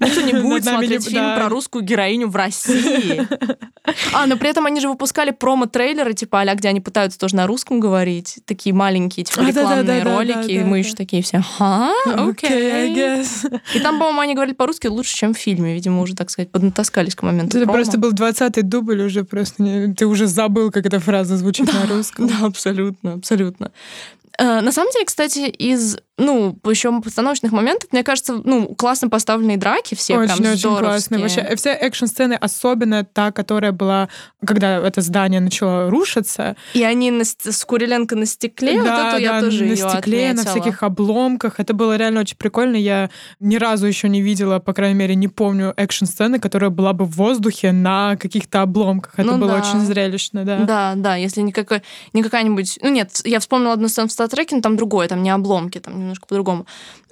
Никто 0.01 0.21
не 0.21 0.33
будет 0.43 0.65
смотреть 0.65 1.09
фильм 1.09 1.35
про 1.37 1.49
русскую 1.49 1.85
героиню 1.85 2.29
в 2.29 2.37
России. 2.37 3.27
А, 4.13 4.27
но 4.27 4.37
при 4.37 4.49
этом 4.49 4.65
они 4.67 4.81
же 4.81 4.89
выпускали 4.89 5.33
промо-трейлеры, 5.33 6.15
типа 6.15 6.43
а 6.43 6.55
где 6.55 6.69
они 6.69 6.81
пытаются 6.81 7.19
тоже 7.19 7.35
на 7.35 7.49
русском 7.49 7.81
говорить. 7.81 8.39
Такие 8.47 8.73
маленькие, 8.73 9.25
типа, 9.25 9.41
рекламные 9.41 10.05
ролики. 10.05 10.53
И 10.53 10.61
мы 10.61 10.79
еще 10.79 10.95
такие 10.95 11.21
все, 11.23 11.41
ха, 11.41 11.93
окей. 12.07 13.25
И 13.75 13.81
там, 13.81 13.99
по-моему, 13.99 14.21
они 14.21 14.35
говорили 14.35 14.55
по-русски 14.55 14.87
лучше, 14.87 15.17
чем 15.17 15.35
в 15.35 15.39
фильме. 15.39 15.75
Видимо, 15.75 16.01
уже, 16.01 16.15
так 16.15 16.31
сказать, 16.31 16.53
поднатаскались 16.53 17.17
к 17.17 17.23
моменту 17.23 17.59
Это 17.59 17.67
просто 17.67 17.99
был 17.99 18.13
20-й 18.13 18.63
дубль 18.63 19.03
уже 19.03 19.25
просто. 19.25 19.93
Ты 19.97 20.07
уже 20.07 20.29
забыл, 20.29 20.71
как 20.71 20.87
эта 20.87 21.01
фраза 21.01 21.37
звучит 21.37 21.73
на 21.73 21.87
русском. 21.87 22.29
Да, 22.29 22.47
абсолютно, 22.47 23.15
абсолютно. 23.15 23.73
Э, 24.39 24.61
на 24.61 24.73
самом 24.73 24.91
деле, 24.93 25.05
кстати, 25.05 25.41
из 25.41 25.99
ну, 26.19 26.59
еще 26.69 27.01
постановочных 27.01 27.53
моментов, 27.53 27.91
мне 27.93 28.05
кажется, 28.05 28.35
ну, 28.45 28.75
классно 28.75 29.09
поставленные 29.09 29.57
драки 29.57 29.95
все 29.95 30.19
очень, 30.19 30.37
прям 30.37 30.53
очень 30.53 30.77
классные. 30.77 31.21
Вообще, 31.23 31.57
все 31.57 31.71
экшн-сцены, 31.71 32.35
особенно 32.35 33.05
та, 33.05 33.33
которая 33.33 33.73
была, 33.73 34.09
когда 34.45 34.77
это 34.77 35.01
здание 35.01 35.41
начало 35.41 35.89
рушиться. 35.91 36.57
И 36.75 36.83
они 36.83 37.11
на, 37.11 37.25
с 37.25 37.65
Куриленко 37.65 38.15
на 38.15 38.27
стекле, 38.27 38.75
да, 38.75 38.79
вот 38.83 38.89
эту 38.89 39.11
да, 39.13 39.17
я 39.17 39.41
тоже 39.41 39.65
на 39.65 39.77
стекле, 39.77 40.31
отметила. 40.31 40.45
на 40.45 40.51
всяких 40.51 40.83
обломках. 40.83 41.59
Это 41.59 41.73
было 41.73 41.97
реально 41.97 42.21
очень 42.21 42.37
прикольно. 42.37 42.77
Я 42.77 43.09
ни 43.41 43.57
разу 43.57 43.87
еще 43.87 44.11
не 44.11 44.21
видела, 44.21 44.59
по 44.59 44.75
крайней 44.75 44.99
мере, 44.99 45.15
не 45.15 45.29
помню 45.29 45.73
экшн-сцены, 45.77 46.39
которая 46.39 46.71
была 46.71 46.93
бы 46.93 47.07
в 47.07 47.13
воздухе 47.17 47.73
на 47.73 48.17
каких-то 48.17 48.61
обломках. 48.61 49.15
Это 49.15 49.33
ну, 49.33 49.39
было 49.39 49.53
да. 49.53 49.61
очень 49.61 49.81
зрелищно, 49.81 50.45
да. 50.45 50.59
Да, 50.59 50.93
да, 50.95 51.17
если 51.17 51.41
никакой, 51.41 51.83
не 52.13 52.23
какая-нибудь... 52.23 52.79
Ну 52.83 52.91
нет, 52.91 53.23
я 53.25 53.41
вспомнила 53.41 53.73
одну 53.73 53.89
сцену 53.89 54.09
в 54.09 54.13
Статреке, 54.13 54.57
но 54.57 54.63
там 54.63 54.77
другое, 54.77 55.09
там 55.09 55.23
не 55.23 55.31
обломки, 55.31 55.79
там 55.79 56.02
немножко 56.03 56.27
по-другому. 56.27 56.67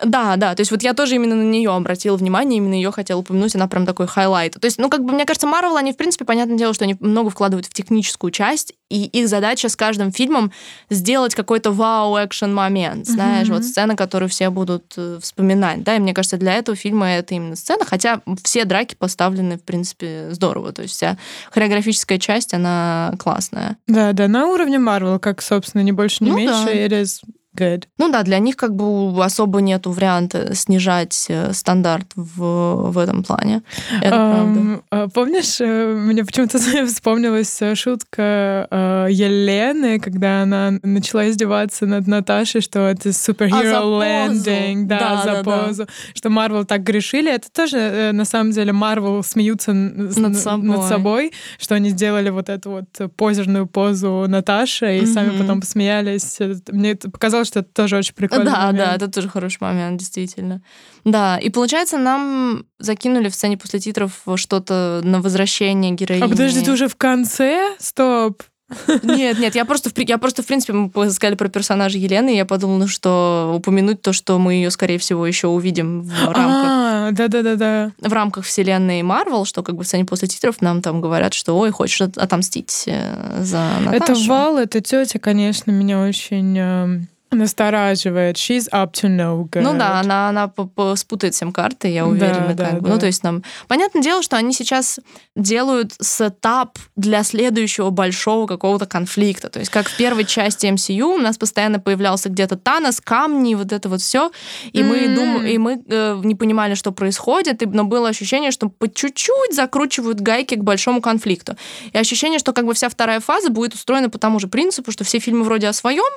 Да, 0.05 0.37
да, 0.37 0.55
то 0.55 0.61
есть 0.61 0.71
вот 0.71 0.83
я 0.83 0.95
тоже 0.95 1.17
именно 1.17 1.35
на 1.35 1.43
нее 1.43 1.71
обратила 1.71 2.17
внимание, 2.17 2.59
именно 2.59 2.75
ее 2.75 2.91
хотела 2.91 3.21
упомянуть, 3.21 3.55
она 3.55 3.69
прям 3.69 3.87
такой 3.87 4.07
highlight. 4.07 4.55
То 4.55 4.65
есть, 4.65 4.79
ну, 4.79 4.89
как 4.89 5.05
бы, 5.05 5.13
мне 5.13 5.25
кажется, 5.25 5.47
Марвел, 5.47 5.77
они, 5.77 5.93
в 5.93 5.97
принципе, 5.97 6.25
понятное 6.25 6.57
дело, 6.57 6.75
что 6.75 6.85
они 6.85 6.97
много 7.01 7.31
вкладывают 7.31 7.67
в 7.67 7.73
техническую 7.73 8.31
часть, 8.31 8.75
и 8.89 9.05
их 9.05 9.29
задача 9.29 9.69
с 9.69 9.77
каждым 9.77 10.13
фильмом 10.13 10.53
сделать 10.91 11.35
какой-то 11.35 11.71
вау-экшен 11.71 12.53
момент, 12.53 13.07
знаешь, 13.07 13.49
mm-hmm. 13.49 13.55
вот 13.55 13.65
сцена, 13.65 13.97
которую 13.97 14.29
все 14.29 14.51
будут 14.51 14.95
э, 14.97 15.19
вспоминать, 15.23 15.83
да, 15.85 15.97
и 15.97 15.99
мне 16.01 16.13
кажется, 16.13 16.37
для 16.37 16.55
этого 16.55 16.77
фильма 16.77 17.11
это 17.11 17.35
именно 17.35 17.57
сцена, 17.57 17.85
хотя 17.85 18.21
все 18.43 18.65
драки 18.65 18.97
поставлены, 18.97 19.59
в 19.59 19.63
принципе, 19.63 20.29
здорово, 20.31 20.73
то 20.73 20.83
есть 20.83 20.95
вся 20.95 21.17
хореографическая 21.53 22.19
часть, 22.19 22.53
она 22.53 23.15
классная. 23.19 23.77
Да, 23.87 24.13
да, 24.13 24.29
на 24.29 24.49
уровне 24.49 24.79
Марвел, 24.79 25.19
как, 25.19 25.41
собственно, 25.41 25.83
не 25.83 25.93
больше, 25.93 26.25
не 26.25 26.31
ну, 26.31 26.37
меньше, 26.37 26.89
да. 26.89 27.01
is 27.01 27.21
good. 27.57 27.85
Ну 27.99 28.11
да, 28.11 28.23
для 28.23 28.39
них 28.39 28.57
как 28.57 28.75
бы 28.75 29.25
особо 29.25 29.61
нету 29.61 29.91
варианта 29.91 30.55
снижать 30.55 31.27
э, 31.29 31.53
стандарт 31.53 32.07
в, 32.15 32.91
в 32.91 32.99
этом 32.99 33.23
плане. 33.23 33.63
Это 34.01 34.15
um, 34.15 34.83
правда. 34.89 35.11
Помнишь, 35.15 35.61
э, 35.61 35.95
мне 35.95 36.25
почему-то 36.25 36.59
вспомнилась 36.87 37.61
э, 37.61 37.75
шутка 37.75 38.69
Елены, 39.11 39.99
когда 39.99 40.43
она 40.43 40.73
начала 40.83 41.29
издеваться 41.29 41.87
над 41.87 42.07
Наташей, 42.07 42.61
что 42.61 42.89
это 42.89 43.11
superhero 43.11 44.01
а, 44.01 44.29
лендинг, 44.29 44.87
да, 44.87 44.99
да, 44.99 45.23
за 45.23 45.43
да, 45.43 45.43
позу, 45.43 45.85
да. 45.85 45.93
что 46.15 46.31
Марвел 46.31 46.65
так 46.65 46.83
грешили. 46.83 47.33
Это 47.33 47.51
тоже, 47.51 48.11
на 48.13 48.25
самом 48.25 48.53
деле, 48.53 48.73
Марвел 48.73 49.23
смеются 49.23 49.73
над 49.73 50.37
собой. 50.37 50.69
над 50.69 50.85
собой, 50.85 51.33
что 51.59 51.75
они 51.75 51.91
сделали 51.91 52.31
вот 52.31 52.49
эту 52.49 52.71
вот 52.71 53.13
позерную 53.17 53.67
позу 53.67 54.27
Наташи, 54.29 54.99
и 54.99 55.01
mm-hmm. 55.01 55.13
сами 55.13 55.39
потом 55.39 55.61
посмеялись. 55.61 56.39
Мне 56.71 56.93
это 56.93 57.11
показалось 57.11 57.40
сказала, 57.45 57.45
что 57.45 57.61
это 57.61 57.69
тоже 57.73 57.97
очень 57.97 58.15
прикольно. 58.15 58.45
Да, 58.45 58.67
момент. 58.67 58.79
да, 58.79 58.95
это 58.95 59.09
тоже 59.09 59.29
хороший 59.29 59.59
момент, 59.61 59.99
действительно. 59.99 60.63
Да, 61.05 61.39
и 61.39 61.51
получается, 61.51 61.99
нам 61.99 62.65
закинули 62.79 63.29
в 63.29 63.35
сцене 63.35 63.57
после 63.57 63.81
титров 63.81 64.23
что-то 64.37 65.01
на 65.05 65.21
возвращение 65.21 65.93
героини. 65.93 66.25
А 66.25 66.29
подожди, 66.29 66.63
ты 66.63 66.73
уже 66.73 66.89
в 66.89 66.97
конце? 66.97 67.77
Стоп. 67.79 68.43
Нет, 69.03 69.39
нет, 69.39 69.55
я 69.55 69.65
просто, 69.65 69.91
я 69.97 70.19
просто, 70.19 70.43
в 70.43 70.47
принципе, 70.47 70.73
мы 70.73 71.11
сказали 71.11 71.35
про 71.35 71.49
персонажа 71.49 71.99
Елены, 71.99 72.35
и 72.35 72.37
я 72.37 72.45
подумала, 72.45 72.87
что 72.87 73.53
упомянуть 73.57 74.01
то, 74.01 74.13
что 74.13 74.39
мы 74.39 74.55
ее, 74.55 74.71
скорее 74.71 74.99
всего, 74.99 75.27
еще 75.27 75.49
увидим 75.49 76.03
в 76.03 76.25
рамках... 76.27 76.67
А, 76.69 77.11
да-да-да-да. 77.13 77.93
В 77.99 78.13
рамках 78.13 78.45
вселенной 78.45 79.03
Марвел, 79.03 79.45
что 79.45 79.63
как 79.63 79.75
бы 79.75 79.83
в 79.83 79.87
сцене 79.87 80.05
после 80.05 80.29
титров 80.29 80.61
нам 80.61 80.83
там 80.83 81.01
говорят, 81.01 81.35
что 81.35 81.59
ой, 81.59 81.71
хочешь 81.71 82.01
отомстить 82.01 82.85
э, 82.87 83.43
за 83.43 83.67
Наташу. 83.85 84.13
Это 84.13 84.29
Вал, 84.29 84.59
это 84.59 84.81
тетя, 84.81 85.19
конечно, 85.19 85.73
меня 85.73 86.03
очень 86.03 86.57
эм, 86.57 87.09
настораживает. 87.31 88.37
She's 88.37 88.69
up 88.71 88.93
to 88.93 89.09
no 89.09 89.49
good. 89.49 89.63
Ну 89.63 89.77
да, 89.77 90.01
она, 90.01 90.29
она 90.29 90.53
спутает 90.97 91.35
всем 91.35 91.53
карты, 91.53 91.89
я 91.89 92.07
уверена. 92.07 92.55
Да, 92.55 92.65
как 92.65 92.75
да, 92.75 92.81
бы. 92.81 92.87
Да. 92.89 92.95
Ну, 92.95 92.99
то 92.99 93.07
есть 93.07 93.23
нам... 93.23 93.43
Понятное 93.69 94.03
дело, 94.03 94.23
что 94.23 94.37
они 94.37 94.53
сейчас 94.53 94.99
делают 95.37 95.93
сетап 96.01 96.79
для 96.97 97.23
следующего 97.23 97.91
большого 97.91 98.47
какого-то 98.47 98.87
конфликта. 98.87 99.49
То 99.49 99.61
есть 99.61 99.71
как 99.71 99.89
в 99.89 99.97
первой 99.97 100.25
части 100.25 100.67
MCU 100.67 101.05
у 101.05 101.19
нас 101.19 101.39
постоянно 101.39 101.79
появлялся 101.79 102.29
где-то 102.29 102.57
Танос, 102.57 103.01
камни, 103.01 103.55
вот 103.55 103.73
это 103.73 103.89
вот 103.89 104.01
все, 104.01 104.31
и 104.73 104.81
mm-hmm. 104.81 104.85
мы, 104.85 105.15
дум... 105.15 105.47
и 105.47 105.59
мы 105.59 105.83
э, 105.87 106.21
не 106.25 106.35
понимали, 106.35 106.75
что 106.75 106.93
происходит, 106.93 107.63
и... 107.63 107.67
но 107.67 107.85
было 107.85 108.09
ощущение, 108.09 108.51
что 108.51 108.69
по 108.69 108.93
чуть-чуть 108.93 109.55
закручивают 109.55 110.21
гайки 110.21 110.57
к 110.57 110.63
большому 110.63 111.01
конфликту. 111.01 111.57
И 111.93 111.99
ощущение, 111.99 112.39
что 112.39 112.53
как 112.53 112.67
бы 112.67 112.75
вся 112.75 112.89
вторая 112.89 113.21
фаза 113.21 113.51
будет 113.51 113.75
устроена 113.75 114.11
по 114.11 114.19
тому 114.19 114.41
же 114.41 114.49
принципу, 114.49 114.91
что 114.91 115.05
все 115.05 115.19
фильмы 115.21 115.45
вроде 115.45 115.69
о 115.69 115.73
своем, 115.73 116.13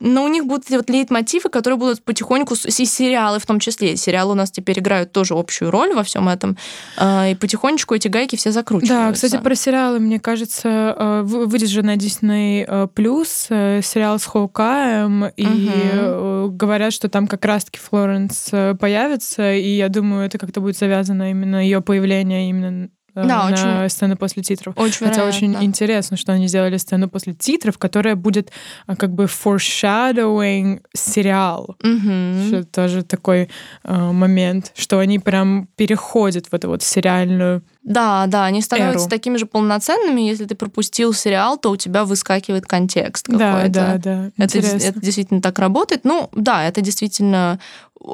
но 0.00 0.24
у 0.24 0.28
них 0.28 0.46
будут 0.46 0.68
вот 0.70 0.90
лейтмотивы, 0.90 1.48
которые 1.48 1.78
будут 1.78 2.02
потихоньку, 2.02 2.54
и 2.54 2.84
сериалы 2.84 3.38
в 3.38 3.46
том 3.46 3.60
числе. 3.60 3.96
Сериалы 3.96 4.32
у 4.32 4.34
нас 4.34 4.50
теперь 4.50 4.78
играют 4.78 5.12
тоже 5.12 5.34
общую 5.34 5.70
роль 5.70 5.94
во 5.94 6.02
всем 6.02 6.28
этом. 6.28 6.56
А, 6.96 7.28
и 7.28 7.34
потихонечку 7.34 7.94
эти 7.94 8.08
гайки 8.08 8.36
все 8.36 8.50
закручиваются. 8.50 8.94
Да, 8.94 9.12
кстати, 9.12 9.42
про 9.42 9.54
сериалы, 9.54 9.98
мне 9.98 10.20
кажется, 10.20 10.68
э, 10.68 11.22
выйдет 11.22 11.70
же 11.70 11.82
на 11.82 11.96
Disney 11.96 12.64
э, 12.66 12.88
Plus 12.94 13.46
э, 13.48 13.80
сериал 13.82 14.18
с 14.18 14.26
Хоукаем, 14.26 15.26
и 15.36 15.46
угу. 15.46 16.50
говорят, 16.50 16.92
что 16.92 17.08
там 17.08 17.26
как 17.26 17.44
раз-таки 17.44 17.78
Флоренс 17.78 18.50
появится, 18.78 19.54
и 19.54 19.76
я 19.76 19.88
думаю, 19.88 20.26
это 20.26 20.38
как-то 20.38 20.60
будет 20.60 20.76
завязано 20.76 21.30
именно 21.30 21.62
ее 21.62 21.80
появление 21.80 22.48
именно 22.48 22.88
да, 23.24 23.48
на 23.48 23.82
очень, 23.82 23.90
сцену 23.90 24.16
после 24.16 24.42
титров. 24.42 24.74
Очень 24.76 25.06
Хотя 25.06 25.24
очень 25.24 25.56
интересно, 25.62 26.16
что 26.16 26.32
они 26.32 26.48
сделали 26.48 26.76
сцену 26.76 27.08
после 27.08 27.34
титров, 27.34 27.78
которая 27.78 28.16
будет 28.16 28.50
э, 28.86 28.96
как 28.96 29.12
бы 29.12 29.24
foreshadowing 29.24 30.82
сериал. 30.92 31.76
Угу. 31.82 32.46
Что 32.48 32.64
тоже 32.64 33.02
такой 33.02 33.48
э, 33.84 33.94
момент, 33.94 34.72
что 34.74 34.98
они 34.98 35.18
прям 35.18 35.68
переходят 35.76 36.46
в 36.46 36.54
эту 36.54 36.68
вот 36.68 36.82
сериальную 36.82 37.62
да, 37.86 38.26
да, 38.26 38.44
они 38.46 38.62
становятся 38.62 39.04
эру. 39.04 39.10
такими 39.10 39.36
же 39.36 39.46
полноценными. 39.46 40.20
Если 40.22 40.44
ты 40.44 40.56
пропустил 40.56 41.12
сериал, 41.14 41.56
то 41.56 41.70
у 41.70 41.76
тебя 41.76 42.04
выскакивает 42.04 42.66
контекст 42.66 43.26
какой-то. 43.26 43.68
Да, 43.68 43.98
да, 43.98 44.30
да. 44.36 44.44
Это, 44.44 44.58
это 44.58 45.00
действительно 45.00 45.40
так 45.40 45.60
работает. 45.60 46.00
Ну, 46.02 46.28
да, 46.32 46.66
это 46.66 46.80
действительно 46.80 47.60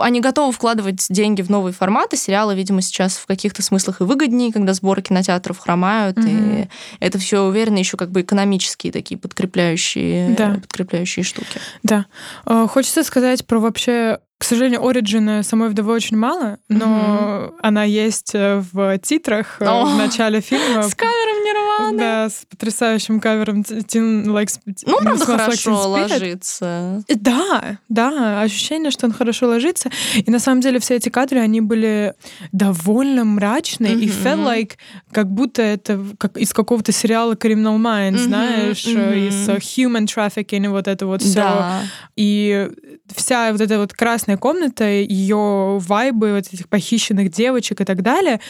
они 0.00 0.20
готовы 0.20 0.52
вкладывать 0.52 1.06
деньги 1.10 1.42
в 1.42 1.50
новые 1.50 1.72
форматы. 1.72 2.16
Сериалы, 2.16 2.54
видимо, 2.54 2.82
сейчас 2.82 3.16
в 3.16 3.26
каких-то 3.26 3.62
смыслах 3.62 4.00
и 4.00 4.04
выгоднее, 4.04 4.52
когда 4.52 4.74
сборы 4.74 5.02
кинотеатров 5.02 5.58
хромают. 5.58 6.18
Mm-hmm. 6.18 6.62
И 6.64 6.68
это 7.00 7.18
все 7.18 7.42
уверенно 7.42 7.78
еще 7.78 7.96
как 7.96 8.10
бы 8.10 8.22
экономические 8.22 8.92
такие 8.92 9.18
подкрепляющие, 9.18 10.34
да. 10.34 10.54
подкрепляющие 10.54 11.24
штуки. 11.24 11.60
Да. 11.82 12.06
Э, 12.46 12.66
хочется 12.68 13.04
сказать 13.04 13.46
про 13.46 13.58
вообще 13.58 14.18
к 14.42 14.44
сожалению, 14.44 14.84
Ориджина 14.84 15.44
самой 15.44 15.68
вдовы 15.68 15.92
очень 15.92 16.16
мало, 16.16 16.58
но 16.68 16.86
mm-hmm. 16.86 17.58
она 17.62 17.84
есть 17.84 18.34
э, 18.34 18.60
в 18.72 18.98
титрах 18.98 19.58
oh. 19.60 19.94
в 19.94 19.96
начале 19.96 20.40
фильма. 20.40 20.82
С 20.82 20.96
кавером 20.96 21.44
Нирваны. 21.44 21.98
Да, 21.98 22.28
с 22.28 22.44
потрясающим 22.50 23.20
кавером 23.20 23.60
Teen 23.60 24.24
Likes 24.24 24.58
Ну, 24.84 24.98
правда, 24.98 25.24
хорошо 25.24 25.88
ложится. 25.88 27.04
Да, 27.08 27.78
да, 27.88 28.42
ощущение, 28.42 28.90
что 28.90 29.06
он 29.06 29.12
хорошо 29.12 29.46
ложится. 29.46 29.90
И 30.16 30.28
на 30.28 30.40
самом 30.40 30.60
деле 30.60 30.80
все 30.80 30.96
эти 30.96 31.08
кадры, 31.08 31.38
они 31.38 31.60
были 31.60 32.14
довольно 32.50 33.24
мрачные, 33.24 33.94
и 33.94 34.08
felt 34.08 34.44
like, 34.44 34.72
как 35.12 35.30
будто 35.30 35.62
это 35.62 36.04
как 36.18 36.36
из 36.36 36.52
какого-то 36.52 36.90
сериала 36.90 37.34
Criminal 37.34 37.76
Minds, 37.76 38.24
знаешь, 38.24 38.84
из 38.86 39.48
Human 39.48 40.06
Trafficking 40.06 40.64
и 40.64 40.68
вот 40.68 40.88
это 40.88 41.06
вот 41.06 41.22
все. 41.22 41.82
И 42.16 42.68
вся 43.14 43.52
вот 43.52 43.60
эта 43.60 43.78
вот 43.78 43.92
красная 43.92 44.36
комната, 44.36 44.84
ее 44.84 45.78
вайбы 45.78 46.34
вот 46.34 46.52
этих 46.52 46.68
похищенных 46.68 47.30
девочек 47.30 47.80
и 47.80 47.84
так 47.84 48.02
далее, 48.02 48.40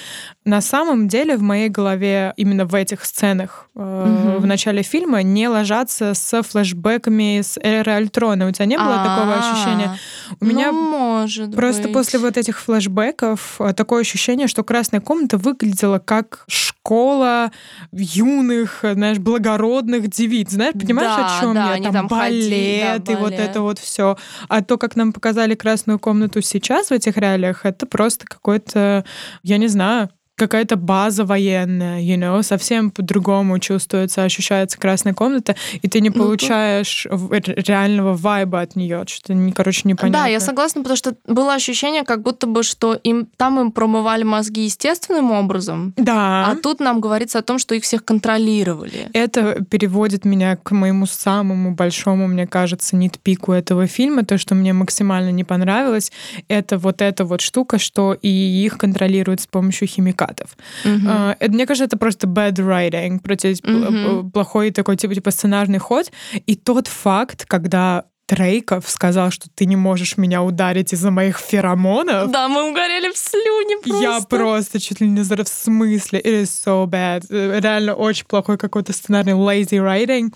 на 0.45 0.61
самом 0.61 1.09
деле 1.09 1.37
в 1.37 1.43
моей 1.43 1.69
голове 1.69 2.33
именно 2.37 2.65
в 2.65 2.75
этих 2.75 3.05
сценах 3.05 3.69
mm-hmm. 3.75 4.39
в 4.39 4.47
начале 4.47 4.83
фильма 4.83 5.23
не 5.23 5.49
ложатся 5.49 6.15
с 6.15 6.43
флэшбэками 6.43 7.41
с 7.43 7.59
эры 7.63 7.93
Альтрона. 7.93 8.49
У 8.49 8.51
тебя 8.51 8.67
не 8.67 8.77
было 8.77 8.95
А-а-а. 8.95 9.17
такого 9.17 9.35
ощущения? 9.35 9.99
У 10.41 10.45
меня 10.45 10.73
ну, 10.73 10.91
может 10.91 11.55
просто 11.55 11.85
быть. 11.85 11.93
после 11.93 12.19
вот 12.19 12.37
этих 12.37 12.61
флэшбэков 12.61 13.57
э, 13.61 13.73
такое 13.73 14.03
ощущение, 14.03 14.49
что 14.49 14.65
красная 14.65 15.01
комната 15.01 15.39
выглядела 15.39 15.99
как 15.99 16.45
школа 16.49 17.53
юных, 17.93 18.81
знаешь, 18.83 19.19
благородных 19.19 20.09
девиц. 20.09 20.51
Знаешь, 20.51 20.75
понимаешь, 20.75 21.17
да, 21.17 21.39
о 21.39 21.41
чем 21.41 21.55
да, 21.55 21.75
я? 21.75 21.83
Там, 21.83 21.93
там 21.93 22.07
балет 22.09 22.23
ходили, 22.23 22.99
да, 22.99 23.13
и 23.13 23.17
вот 23.17 23.33
это 23.33 23.61
вот 23.61 23.79
все. 23.79 24.17
А 24.53 24.61
то, 24.63 24.77
как 24.77 24.97
нам 24.97 25.15
показали 25.15 25.55
красную 25.55 25.99
комнату 25.99 26.43
сейчас 26.43 26.89
в 26.89 26.93
этих 26.93 27.17
реалиях, 27.17 27.65
это 27.65 27.87
просто 27.87 28.27
какой-то, 28.27 29.03
я 29.43 29.57
не 29.57 29.67
знаю, 29.67 30.11
какая-то 30.43 30.77
база 30.77 31.25
военная, 31.25 32.01
you 32.01 32.17
know, 32.17 32.43
совсем 32.43 32.91
по-другому 32.91 33.59
чувствуется, 33.61 34.25
ощущается 34.25 34.77
красная 34.79 35.15
комната, 35.15 35.55
и 35.83 35.89
ты 35.89 36.01
не 36.01 36.11
получаешь 36.11 37.07
ну, 37.09 37.31
реального 37.31 38.15
вайба 38.15 38.61
от 38.61 38.75
нее, 38.75 39.05
что-то, 39.07 39.35
короче, 39.55 39.83
непонятно. 39.85 40.25
Да, 40.25 40.27
я 40.27 40.41
согласна, 40.41 40.83
потому 40.83 40.97
что 40.97 41.15
было 41.27 41.55
ощущение, 41.55 42.03
как 42.03 42.23
будто 42.23 42.47
бы, 42.47 42.63
что 42.65 42.95
им 42.95 43.29
там 43.37 43.61
им 43.61 43.71
промывали 43.71 44.25
мозги 44.25 44.65
естественным 44.65 45.31
образом, 45.31 45.95
да. 45.97 46.47
а 46.51 46.57
тут 46.57 46.81
нам 46.81 47.01
говорится 47.01 47.39
о 47.39 47.43
том, 47.43 47.59
что 47.59 47.75
их 47.75 47.85
всех 47.85 48.05
контролировали. 48.05 49.09
Это 49.13 49.65
переводит 49.65 50.25
меня 50.25 50.57
к 50.57 50.73
моему 50.73 51.07
самому 51.07 51.75
большому, 51.75 52.27
мне 52.27 52.47
кажется, 52.47 52.97
нитпику 52.97 53.53
этого 53.53 53.87
фильма, 53.87 54.25
то, 54.25 54.39
что 54.39 54.55
мне 54.55 54.73
максимально 54.73 55.31
не 55.31 55.45
понравилось, 55.45 56.11
это 56.49 56.79
вот 56.79 57.01
эта 57.01 57.25
вот 57.25 57.41
штука, 57.41 57.79
что 57.79 58.17
и 58.21 58.29
их 58.29 58.77
контролируют 58.79 59.41
с 59.41 59.47
помощью 59.47 59.87
химикатов 59.87 60.32
фанатов. 60.33 60.57
Uh-huh. 60.85 61.33
Uh, 61.33 61.37
это, 61.39 61.53
мне 61.53 61.67
кажется, 61.67 61.85
это 61.85 61.97
просто 61.97 62.27
bad 62.27 62.55
writing, 62.55 63.21
uh-huh. 63.23 64.31
плохой 64.31 64.71
такой 64.71 64.97
типа, 64.97 65.15
типа 65.15 65.31
сценарный 65.31 65.79
ход. 65.79 66.11
И 66.47 66.57
тот 66.57 66.89
факт, 66.89 67.45
когда 67.47 68.05
Трейков 68.27 68.89
сказал, 68.89 69.31
что 69.31 69.49
ты 69.55 69.67
не 69.67 69.77
можешь 69.77 70.17
меня 70.17 70.43
ударить 70.43 70.93
из-за 70.93 71.11
моих 71.11 71.39
феромонов. 71.39 72.31
Да, 72.31 72.49
мы 72.49 72.71
угорели 72.71 73.13
в 73.13 73.19
слюне 73.19 73.79
просто. 73.83 74.03
Я 74.03 74.21
просто 74.21 74.81
чуть 74.81 75.01
ли 75.01 75.09
не 75.09 75.23
в 75.23 75.49
смысле. 75.49 76.21
It 76.21 76.43
is 76.43 76.45
so 76.45 76.87
bad. 76.87 77.27
Реально 77.31 77.95
очень 77.95 78.27
плохой 78.27 78.57
какой-то 78.57 78.93
сценарный 78.93 79.33
lazy 79.33 79.79
writing. 79.79 80.33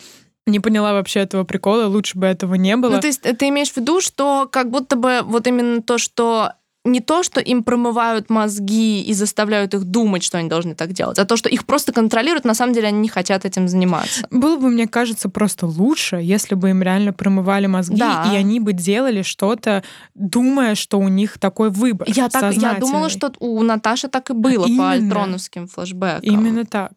не 0.46 0.60
поняла 0.60 0.92
вообще 0.92 1.20
этого 1.20 1.44
прикола, 1.44 1.86
лучше 1.86 2.18
бы 2.18 2.26
этого 2.26 2.54
не 2.54 2.76
было. 2.76 2.90
Ну, 2.90 3.00
то 3.00 3.06
есть 3.06 3.22
ты 3.22 3.48
имеешь 3.48 3.72
в 3.72 3.76
виду, 3.76 4.00
что 4.00 4.48
как 4.50 4.70
будто 4.70 4.96
бы 4.96 5.22
вот 5.24 5.46
именно 5.46 5.82
то, 5.82 5.98
что 5.98 6.52
не 6.86 7.00
то, 7.00 7.22
что 7.22 7.40
им 7.40 7.62
промывают 7.62 8.30
мозги 8.30 9.02
и 9.02 9.12
заставляют 9.12 9.74
их 9.74 9.84
думать, 9.84 10.22
что 10.22 10.38
они 10.38 10.48
должны 10.48 10.74
так 10.74 10.92
делать, 10.92 11.18
а 11.18 11.24
то, 11.24 11.36
что 11.36 11.48
их 11.48 11.66
просто 11.66 11.92
контролируют, 11.92 12.44
на 12.44 12.54
самом 12.54 12.72
деле 12.72 12.88
они 12.88 13.00
не 13.00 13.08
хотят 13.08 13.44
этим 13.44 13.68
заниматься. 13.68 14.26
Было 14.30 14.56
бы, 14.56 14.68
мне 14.68 14.86
кажется, 14.86 15.28
просто 15.28 15.66
лучше, 15.66 16.16
если 16.16 16.54
бы 16.54 16.70
им 16.70 16.82
реально 16.82 17.12
промывали 17.12 17.66
мозги, 17.66 17.96
да. 17.96 18.30
и 18.32 18.36
они 18.36 18.60
бы 18.60 18.72
делали 18.72 19.22
что-то, 19.22 19.82
думая, 20.14 20.74
что 20.74 20.98
у 20.98 21.08
них 21.08 21.38
такой 21.38 21.70
выбор. 21.70 22.08
Я, 22.10 22.28
так, 22.28 22.54
я 22.54 22.74
думала, 22.74 23.08
что 23.08 23.32
у 23.38 23.62
Наташи 23.62 24.08
так 24.08 24.30
и 24.30 24.32
было 24.32 24.66
Именно. 24.66 24.82
по 24.82 24.90
альтроновским 24.90 25.68
флешбекам. 25.68 26.20
Именно 26.22 26.64
так. 26.64 26.92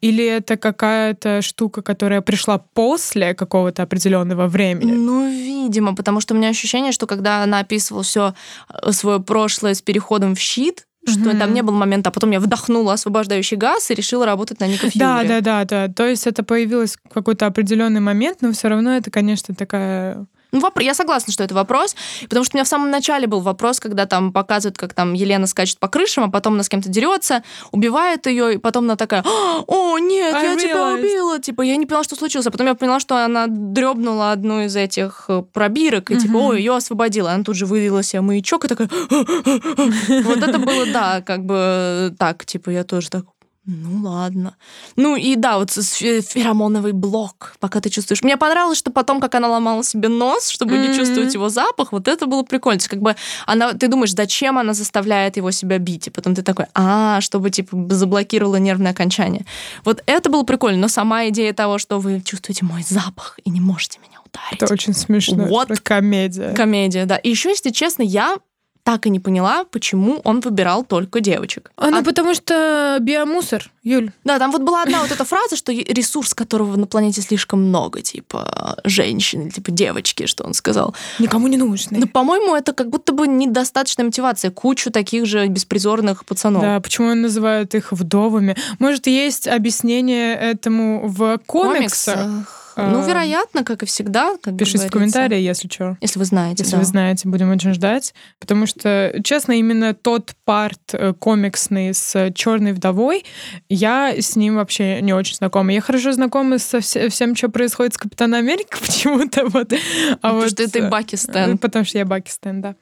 Или 0.00 0.24
это 0.24 0.56
какая-то 0.56 1.42
штука, 1.42 1.82
которая 1.82 2.20
пришла 2.20 2.58
после 2.58 3.34
какого-то 3.34 3.82
определенного 3.82 4.46
времени? 4.46 4.92
Ну, 4.92 5.28
видимо, 5.28 5.94
потому 5.94 6.20
что 6.20 6.34
у 6.34 6.36
меня 6.36 6.48
ощущение, 6.48 6.92
что 6.92 7.06
когда 7.06 7.42
она 7.42 7.60
описывала 7.60 8.02
все 8.02 8.34
э, 8.68 8.92
свое 8.92 9.20
прошлое 9.20 9.74
с 9.74 9.82
переходом 9.82 10.34
в 10.34 10.38
щит, 10.38 10.86
что 11.06 11.30
mm-hmm. 11.30 11.38
там 11.38 11.52
не 11.52 11.62
был 11.62 11.74
момента, 11.74 12.08
а 12.08 12.12
потом 12.12 12.30
я 12.30 12.40
вдохнула 12.40 12.94
освобождающий 12.94 13.56
газ 13.56 13.90
и 13.90 13.94
решила 13.94 14.24
работать 14.24 14.60
на 14.60 14.66
Ника 14.66 14.88
Фьюри. 14.88 14.98
Да, 14.98 15.22
да, 15.24 15.40
да, 15.40 15.64
да. 15.64 15.88
То 15.88 16.06
есть 16.06 16.26
это 16.26 16.42
появилось 16.42 16.96
в 17.04 17.12
какой-то 17.12 17.46
определенный 17.46 18.00
момент, 18.00 18.38
но 18.40 18.52
все 18.52 18.68
равно 18.68 18.96
это, 18.96 19.10
конечно, 19.10 19.54
такая 19.54 20.26
ну, 20.54 20.60
вопрос, 20.60 20.84
я 20.84 20.94
согласна, 20.94 21.32
что 21.32 21.42
это 21.42 21.54
вопрос, 21.54 21.96
потому 22.22 22.44
что 22.44 22.56
у 22.56 22.58
меня 22.58 22.64
в 22.64 22.68
самом 22.68 22.90
начале 22.90 23.26
был 23.26 23.40
вопрос, 23.40 23.80
когда 23.80 24.06
там 24.06 24.32
показывают, 24.32 24.78
как 24.78 24.94
там 24.94 25.12
Елена 25.12 25.48
скачет 25.48 25.78
по 25.78 25.88
крышам, 25.88 26.24
а 26.24 26.30
потом 26.30 26.54
она 26.54 26.62
с 26.62 26.68
кем-то 26.68 26.88
дерется, 26.88 27.42
убивает 27.72 28.26
ее, 28.26 28.54
и 28.54 28.58
потом 28.58 28.84
она 28.84 28.94
такая, 28.94 29.24
о, 29.66 29.98
нет, 29.98 30.32
I 30.32 30.42
я 30.44 30.54
realized. 30.54 30.60
тебя 30.60 30.94
убила. 30.94 31.40
Типа, 31.40 31.62
я 31.62 31.76
не 31.76 31.86
поняла, 31.86 32.04
что 32.04 32.14
случилось. 32.14 32.46
А 32.46 32.52
потом 32.52 32.68
я 32.68 32.74
поняла, 32.74 33.00
что 33.00 33.24
она 33.24 33.46
дребнула 33.48 34.30
одну 34.30 34.62
из 34.62 34.76
этих 34.76 35.24
э, 35.28 35.42
пробирок, 35.52 36.12
и 36.12 36.16
типа, 36.16 36.36
ой, 36.36 36.58
ее 36.58 36.76
освободила. 36.76 37.32
Она 37.32 37.42
тут 37.42 37.56
же 37.56 37.66
вывела 37.66 38.04
себе 38.04 38.20
маячок 38.20 38.64
и 38.64 38.68
такая... 38.68 38.88
Вот 38.88 40.38
это 40.38 40.58
было, 40.58 40.86
да, 40.86 41.20
как 41.20 41.44
бы 41.44 42.14
так, 42.18 42.44
типа, 42.44 42.70
я 42.70 42.84
тоже 42.84 43.10
так, 43.10 43.24
ну 43.66 44.02
ладно. 44.02 44.56
Ну 44.96 45.16
и 45.16 45.36
да, 45.36 45.58
вот 45.58 45.70
феромоновый 45.70 46.92
блок, 46.92 47.56
пока 47.60 47.80
ты 47.80 47.88
чувствуешь. 47.88 48.22
Мне 48.22 48.36
понравилось, 48.36 48.76
что 48.76 48.90
потом, 48.90 49.20
как 49.20 49.34
она 49.34 49.48
ломала 49.48 49.82
себе 49.82 50.08
нос, 50.08 50.48
чтобы 50.48 50.74
mm-hmm. 50.74 50.88
не 50.88 50.96
чувствовать 50.96 51.32
его 51.32 51.48
запах, 51.48 51.92
вот 51.92 52.06
это 52.06 52.26
было 52.26 52.42
прикольно. 52.42 52.80
Как 52.86 53.00
бы 53.00 53.16
она, 53.46 53.72
ты 53.72 53.88
думаешь, 53.88 54.14
зачем 54.14 54.58
она 54.58 54.74
заставляет 54.74 55.38
его 55.38 55.50
себя 55.50 55.78
бить, 55.78 56.08
и 56.08 56.10
потом 56.10 56.34
ты 56.34 56.42
такой, 56.42 56.66
а, 56.74 57.20
чтобы 57.22 57.50
типа 57.50 57.76
заблокировала 57.88 58.56
нервное 58.56 58.92
окончание. 58.92 59.46
Вот 59.84 60.02
это 60.04 60.28
было 60.28 60.42
прикольно, 60.42 60.78
но 60.78 60.88
сама 60.88 61.28
идея 61.28 61.54
того, 61.54 61.78
что 61.78 61.98
вы 61.98 62.20
чувствуете 62.20 62.64
мой 62.66 62.82
запах 62.82 63.38
и 63.44 63.50
не 63.50 63.60
можете 63.60 63.98
меня 64.00 64.18
ударить. 64.20 64.62
Это 64.62 64.72
очень 64.72 64.92
смешно. 64.92 65.44
Вот 65.44 65.68
комедия. 65.80 66.52
Комедия, 66.54 67.06
да. 67.06 67.16
И 67.16 67.30
еще, 67.30 67.48
если 67.50 67.70
честно, 67.70 68.02
я 68.02 68.36
так 68.84 69.06
и 69.06 69.10
не 69.10 69.18
поняла, 69.18 69.64
почему 69.64 70.20
он 70.24 70.40
выбирал 70.40 70.84
только 70.84 71.20
девочек. 71.20 71.72
А, 71.76 71.90
ну, 71.90 71.98
а... 72.00 72.02
потому 72.02 72.34
что 72.34 72.98
биомусор, 73.00 73.70
Юль. 73.82 74.12
Да, 74.24 74.38
там 74.38 74.52
вот 74.52 74.60
была 74.60 74.82
одна 74.82 75.00
вот 75.00 75.10
эта 75.10 75.24
фраза, 75.24 75.56
что 75.56 75.72
ресурс, 75.72 76.34
которого 76.34 76.76
на 76.76 76.86
планете 76.86 77.22
слишком 77.22 77.62
много, 77.62 78.02
типа 78.02 78.78
женщин, 78.84 79.50
типа 79.50 79.70
девочки, 79.70 80.26
что 80.26 80.44
он 80.44 80.52
сказал. 80.52 80.94
Никому 81.18 81.48
не 81.48 81.56
нужны. 81.56 81.98
Ну, 81.98 82.06
по-моему, 82.06 82.54
это 82.54 82.74
как 82.74 82.90
будто 82.90 83.14
бы 83.14 83.26
недостаточная 83.26 84.04
мотивация. 84.04 84.50
Кучу 84.50 84.90
таких 84.90 85.24
же 85.24 85.46
беспризорных 85.46 86.26
пацанов. 86.26 86.62
Да, 86.62 86.78
почему 86.80 87.08
он 87.08 87.22
называет 87.22 87.74
их 87.74 87.90
вдовами? 87.90 88.54
Может, 88.78 89.06
есть 89.06 89.48
объяснение 89.48 90.34
этому 90.34 91.08
в 91.08 91.38
комиксах? 91.46 92.16
комиксах 92.16 92.63
ну, 92.76 93.02
а, 93.02 93.06
вероятно, 93.06 93.64
как 93.64 93.82
и 93.82 93.86
всегда. 93.86 94.36
Как 94.42 94.56
Пишите 94.56 94.88
в 94.88 94.90
комментарии, 94.90 95.40
если 95.40 95.68
что. 95.68 95.96
Если 96.00 96.18
вы 96.18 96.24
знаете. 96.24 96.62
Если 96.62 96.72
да. 96.72 96.78
вы 96.78 96.84
знаете, 96.84 97.28
будем 97.28 97.50
очень 97.50 97.72
ждать. 97.72 98.14
Потому 98.38 98.66
что, 98.66 99.14
честно, 99.22 99.52
именно 99.52 99.94
тот 99.94 100.32
парт 100.44 100.80
э, 100.92 101.12
комиксный 101.14 101.94
с 101.94 102.32
Черной 102.34 102.72
вдовой, 102.72 103.24
я 103.68 104.14
с 104.16 104.36
ним 104.36 104.56
вообще 104.56 105.00
не 105.02 105.12
очень 105.12 105.36
знакома. 105.36 105.72
Я 105.72 105.80
хорошо 105.80 106.12
знакома 106.12 106.58
со 106.58 106.80
всем, 106.80 107.36
что 107.36 107.48
происходит 107.48 107.94
с 107.94 107.98
Капитаном 107.98 108.40
Америкой 108.40 108.80
почему-то. 108.86 109.46
Вот. 109.46 109.72
А 109.72 110.16
потому 110.16 110.40
вот, 110.40 110.50
что 110.50 110.68
ты 110.68 110.80
э, 110.80 110.88
Баки 110.88 111.16
Стэн. 111.16 111.58
Потому 111.58 111.84
что 111.84 111.98
я 111.98 112.04
Баки 112.04 112.30
Стэн, 112.30 112.60
да. 112.60 112.76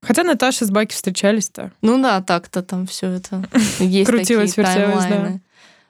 Хотя 0.00 0.22
Наташа 0.22 0.66
с 0.66 0.70
Баки 0.70 0.94
встречались-то. 0.94 1.72
Ну 1.82 2.00
да, 2.00 2.20
так-то 2.20 2.62
там 2.62 2.86
все 2.86 3.08
это 3.08 3.42
есть 3.78 4.08
Крутилось, 4.08 4.56
вертелось, 4.56 5.04
да. 5.04 5.40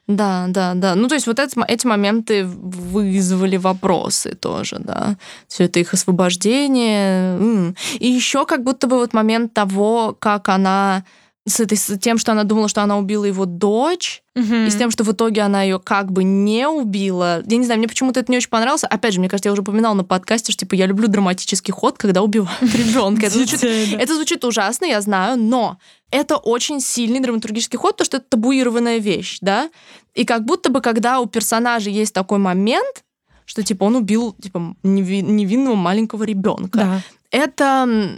Да, 0.06 0.46
да, 0.48 0.74
да. 0.74 0.94
Ну, 0.94 1.08
то 1.08 1.14
есть 1.14 1.26
вот 1.26 1.38
это, 1.38 1.64
эти 1.66 1.86
моменты 1.86 2.44
вызвали 2.44 3.56
вопросы 3.56 4.34
тоже, 4.34 4.76
да. 4.78 5.16
Все 5.48 5.64
это 5.64 5.80
их 5.80 5.94
освобождение. 5.94 7.74
И 7.98 8.08
еще 8.08 8.44
как 8.44 8.64
будто 8.64 8.86
бы 8.86 8.98
вот 8.98 9.14
момент 9.14 9.54
того, 9.54 10.14
как 10.18 10.48
она 10.50 11.04
с, 11.46 11.60
этой, 11.60 11.76
с 11.76 11.98
тем, 11.98 12.16
что 12.16 12.32
она 12.32 12.44
думала, 12.44 12.68
что 12.68 12.82
она 12.82 12.96
убила 12.96 13.24
его 13.24 13.44
дочь, 13.44 14.22
угу. 14.34 14.54
и 14.54 14.70
с 14.70 14.76
тем, 14.76 14.90
что 14.90 15.04
в 15.04 15.12
итоге 15.12 15.42
она 15.42 15.62
ее 15.62 15.78
как 15.78 16.10
бы 16.10 16.24
не 16.24 16.66
убила. 16.66 17.42
Я 17.46 17.56
не 17.58 17.64
знаю, 17.64 17.78
мне 17.78 17.88
почему-то 17.88 18.20
это 18.20 18.32
не 18.32 18.38
очень 18.38 18.48
понравилось. 18.48 18.84
Опять 18.84 19.12
же, 19.12 19.20
мне 19.20 19.28
кажется, 19.28 19.48
я 19.48 19.52
уже 19.52 19.60
упоминала 19.60 19.94
на 19.94 20.04
подкасте, 20.04 20.52
что 20.52 20.60
типа 20.60 20.74
я 20.74 20.86
люблю 20.86 21.06
драматический 21.06 21.72
ход, 21.72 21.98
когда 21.98 22.22
убивают 22.22 22.62
ребенка. 22.74 23.26
Это 23.26 23.34
звучит, 23.34 23.62
это 23.62 24.14
звучит 24.14 24.44
ужасно, 24.44 24.86
я 24.86 25.02
знаю, 25.02 25.38
но 25.38 25.78
это 26.10 26.36
очень 26.36 26.80
сильный 26.80 27.20
драматургический 27.20 27.78
ход, 27.78 27.96
то 27.98 28.04
что 28.04 28.16
это 28.16 28.26
табуированная 28.30 28.98
вещь, 28.98 29.38
да. 29.42 29.70
И 30.14 30.24
как 30.24 30.46
будто 30.46 30.70
бы, 30.70 30.80
когда 30.80 31.20
у 31.20 31.26
персонажа 31.26 31.90
есть 31.90 32.14
такой 32.14 32.38
момент, 32.38 33.04
что 33.44 33.62
типа 33.62 33.84
он 33.84 33.96
убил 33.96 34.34
типа 34.40 34.74
невинного 34.82 35.74
маленького 35.74 36.24
ребенка. 36.24 36.78
Да. 36.78 37.02
Это 37.30 38.08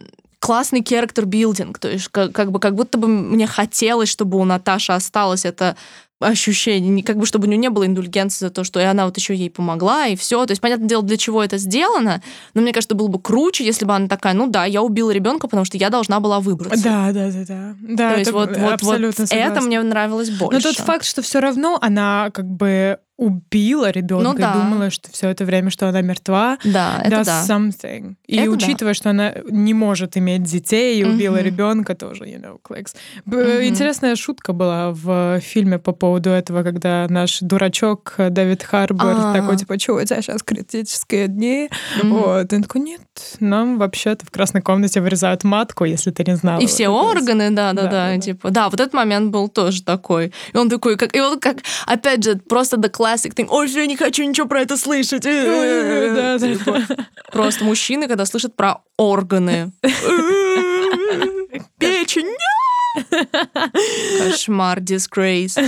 классный 0.47 0.81
character-билдинг, 0.81 1.77
то 1.81 1.91
есть 1.91 2.07
как, 2.07 2.31
как 2.31 2.53
бы 2.53 2.61
как 2.61 2.77
будто 2.77 2.99
бы 2.99 3.09
мне 3.09 3.49
хотелось, 3.49 4.09
чтобы 4.09 4.39
у 4.39 4.45
Наташи 4.45 4.93
осталось 4.93 5.45
это 5.45 5.77
ощущение, 6.21 7.03
как 7.03 7.19
бы 7.19 7.27
чтобы 7.27 7.47
у 7.47 7.49
нее 7.49 7.59
не 7.59 7.69
было 7.69 7.85
индульгенции 7.85 8.47
за 8.47 8.51
то, 8.51 8.63
что 8.63 8.79
и 8.79 8.85
она 8.85 9.07
вот 9.07 9.17
еще 9.17 9.35
ей 9.35 9.51
помогла, 9.51 10.07
и 10.07 10.15
все. 10.15 10.47
То 10.47 10.53
есть, 10.53 10.63
понятное 10.63 10.89
дело, 10.89 11.03
для 11.03 11.17
чего 11.17 11.43
это 11.43 11.59
сделано, 11.59 12.23
но 12.55 12.63
мне 12.63 12.73
кажется, 12.73 12.95
было 12.95 13.09
бы 13.09 13.21
круче, 13.21 13.65
если 13.65 13.85
бы 13.85 13.95
она 13.97 14.07
такая, 14.07 14.35
ну 14.35 14.47
да, 14.47 14.67
я 14.67 14.83
убила 14.83 15.11
ребенка, 15.11 15.49
потому 15.49 15.65
что 15.65 15.79
я 15.79 15.91
должна 15.91 16.21
была 16.21 16.39
выбраться. 16.39 16.85
Да, 16.85 17.11
да, 17.11 17.29
да, 17.33 17.45
да. 17.45 17.75
да 17.81 18.13
То 18.13 18.19
есть 18.21 18.31
вот, 18.31 18.57
вот, 18.57 18.83
вот 18.83 19.15
это 19.19 19.61
мне 19.63 19.83
нравилось 19.83 20.31
больше. 20.31 20.55
Но 20.55 20.61
тот 20.61 20.77
факт, 20.77 21.05
что 21.05 21.23
все 21.23 21.41
равно 21.41 21.77
она 21.83 22.31
как 22.33 22.47
бы 22.47 23.01
убила 23.17 23.91
ребенка 23.91 24.33
ну, 24.33 24.39
да. 24.39 24.51
и 24.51 24.55
думала, 24.55 24.91
что 24.91 25.11
все 25.11 25.29
это 25.29 25.45
время, 25.45 25.71
что 25.71 25.89
она 25.89 26.03
мертва, 26.03 26.59
да, 26.65 27.01
это 27.03 27.25
да. 27.25 27.45
something. 27.49 28.17
И 28.27 28.37
это 28.37 28.51
учитывая, 28.51 28.93
да. 28.93 28.95
что 28.95 29.11
она 29.11 29.35
не 29.51 29.73
может 29.73 30.19
иметь 30.19 30.43
детей 30.43 31.01
и 31.01 31.05
убила 31.05 31.37
mm-hmm. 31.37 31.43
ребенка, 31.43 31.95
тоже, 31.95 32.25
you 32.25 32.39
know, 32.39 32.59
clicks. 32.63 32.95
Mm-hmm. 33.27 33.69
Интересная 33.69 34.17
шутка 34.17 34.53
была 34.53 34.91
в 34.91 35.41
фильме 35.41 35.79
по 35.79 35.93
поводу 35.93 36.29
этого, 36.29 36.63
когда 36.63 37.07
наш 37.09 37.39
дурачок 37.41 38.15
Дэвид 38.19 38.63
Харбор 38.63 39.15
А-а-а. 39.15 39.35
такой, 39.35 39.57
типа, 39.57 39.79
что, 39.79 39.95
у 39.95 40.05
тебя 40.05 40.21
сейчас 40.21 40.43
критические 40.43 41.29
дни? 41.29 41.71
Mm-hmm. 42.03 42.09
Вот. 42.11 42.53
И 42.53 42.57
он 42.57 42.63
такой, 42.63 42.83
нет, 42.83 43.01
нам 43.41 43.79
вообще-то 43.79 44.27
в 44.27 44.31
красной 44.31 44.61
комнате 44.61 45.01
вырезают 45.01 45.43
матку, 45.43 45.85
если 45.85 46.11
ты 46.11 46.23
не 46.25 46.37
знала. 46.37 46.61
И 46.61 46.67
все 46.67 46.89
органы, 46.89 47.51
да-да-да, 47.51 48.19
типа. 48.19 48.51
Да, 48.51 48.69
вот 48.69 48.79
этот 48.79 48.93
момент 48.93 49.31
был 49.31 49.49
тоже 49.49 49.83
такой. 49.83 50.35
И 50.53 50.57
он 50.57 50.69
такой, 50.69 50.99
как, 50.99 51.17
и 51.17 51.21
он 51.21 51.41
как, 51.41 51.59
опять 51.87 52.23
же, 52.23 52.37
просто 52.37 52.77
доклад 52.77 53.06
classic 53.07 53.35
thing. 53.35 53.47
Ой, 53.51 53.69
я 53.69 53.87
не 53.87 53.97
хочу 53.97 54.25
ничего 54.25 54.49
про 54.49 54.61
это 54.63 54.77
слышать. 54.77 55.23
Типа, 55.23 56.83
просто 57.33 57.65
мужчины, 57.65 58.09
когда 58.09 58.27
слышат 58.27 58.57
про 58.57 58.83
органы. 58.97 59.73
Печень. 61.79 62.37
Кошмар, 64.19 64.79
disgrace. 64.81 65.59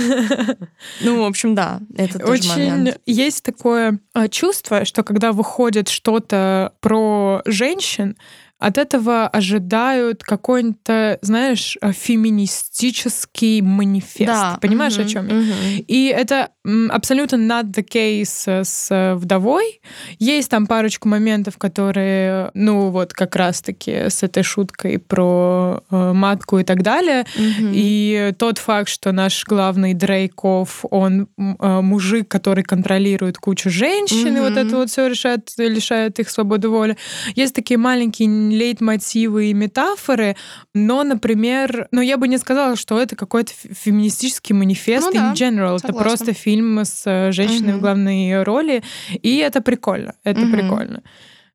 Ну, 1.01 1.23
в 1.23 1.25
общем, 1.25 1.53
да, 1.55 1.79
это 1.95 2.17
тоже 2.19 2.31
Очень 2.31 2.49
момент. 2.49 2.99
Есть 3.05 3.43
такое 3.43 3.99
а, 4.13 4.27
чувство, 4.27 4.83
что 4.83 5.03
когда 5.03 5.31
выходит 5.31 5.89
что-то 5.89 6.73
про 6.81 7.43
женщин, 7.45 8.17
от 8.59 8.77
этого 8.77 9.27
ожидают 9.27 10.23
какой-то, 10.23 11.17
знаешь, 11.21 11.77
э, 11.81 11.93
феминистический 11.93 13.61
манифест. 13.61 14.27
Да. 14.27 14.59
Понимаешь, 14.61 14.97
угу, 14.97 15.03
о 15.03 15.05
чем 15.05 15.25
угу. 15.25 15.53
И 15.87 16.13
это 16.15 16.49
абсолютно 16.89 17.37
not 17.37 17.71
the 17.71 17.87
case 17.87 18.63
с 18.65 19.15
вдовой. 19.15 19.79
Есть 20.19 20.49
там 20.49 20.67
парочку 20.67 21.07
моментов, 21.07 21.57
которые, 21.57 22.51
ну, 22.53 22.89
вот 22.89 23.13
как 23.13 23.35
раз-таки 23.37 24.09
с 24.09 24.23
этой 24.23 24.43
шуткой 24.43 24.99
про 24.99 25.81
э, 25.89 26.13
матку 26.13 26.59
и 26.59 26.63
так 26.63 26.83
далее. 26.83 27.25
Угу. 27.35 27.69
И 27.73 28.33
тот 28.37 28.57
факт, 28.57 28.89
что 28.89 29.13
наш 29.13 29.45
главный 29.45 29.93
Дрейков, 29.93 30.83
он 30.91 31.27
э, 31.37 31.81
мужик, 31.81 32.27
который 32.27 32.63
контролирует 32.63 33.37
кучу 33.37 33.69
женщин, 33.69 34.35
угу. 34.35 34.37
и 34.37 34.49
вот 34.49 34.57
это 34.57 34.75
вот 34.75 34.89
все 34.89 35.07
решает, 35.07 35.49
лишает 35.57 36.19
их 36.19 36.29
свободы 36.29 36.67
воли. 36.67 36.97
Есть 37.35 37.55
такие 37.55 37.77
маленькие 37.77 38.27
лейтмотивы 38.49 39.47
и 39.47 39.53
метафоры, 39.53 40.35
но, 40.73 41.03
например, 41.03 41.87
ну, 41.91 42.01
я 42.01 42.17
бы 42.17 42.27
не 42.27 42.37
сказала, 42.37 42.75
что 42.75 42.99
это 42.99 43.15
какой-то 43.15 43.53
феминистический 43.53 44.53
манифест 44.53 45.07
ну, 45.07 45.11
in 45.11 45.15
да, 45.15 45.33
general. 45.33 45.79
Согласна. 45.79 45.87
Это 45.87 45.93
просто 45.93 46.33
фильм 46.33 46.79
с 46.79 47.03
э, 47.05 47.31
женщиной 47.31 47.71
угу. 47.71 47.79
в 47.79 47.81
главной 47.81 48.43
роли, 48.43 48.83
и 49.21 49.37
это 49.37 49.61
прикольно. 49.61 50.15
Это 50.23 50.41
угу. 50.41 50.51
прикольно. 50.51 51.03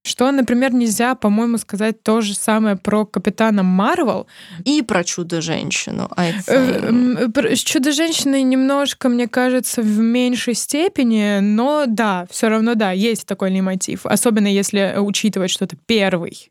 Что, 0.07 0.31
например, 0.31 0.75
нельзя, 0.75 1.15
по-моему, 1.15 1.57
сказать 1.57 2.03
то 2.03 2.21
же 2.21 2.35
самое 2.35 2.77
про 2.77 3.07
Капитана 3.07 3.63
Марвел. 3.63 4.27
И 4.65 4.83
про 4.83 5.03
Чудо-женщину. 5.03 6.11
С 6.19 7.61
Чудо-женщиной 7.61 8.43
немножко, 8.43 9.09
мне 9.09 9.29
кажется, 9.29 9.81
в 9.81 9.99
меньшей 10.01 10.53
степени, 10.55 11.38
но 11.40 11.85
да, 11.87 12.27
все 12.31 12.49
равно 12.49 12.75
да, 12.75 12.92
есть 12.92 13.27
такой 13.27 13.59
мотив. 13.63 14.05
Особенно 14.05 14.49
если 14.49 14.95
учитывать, 14.99 15.51
что 15.51 15.65
это 15.65 15.77
первый 15.87 16.51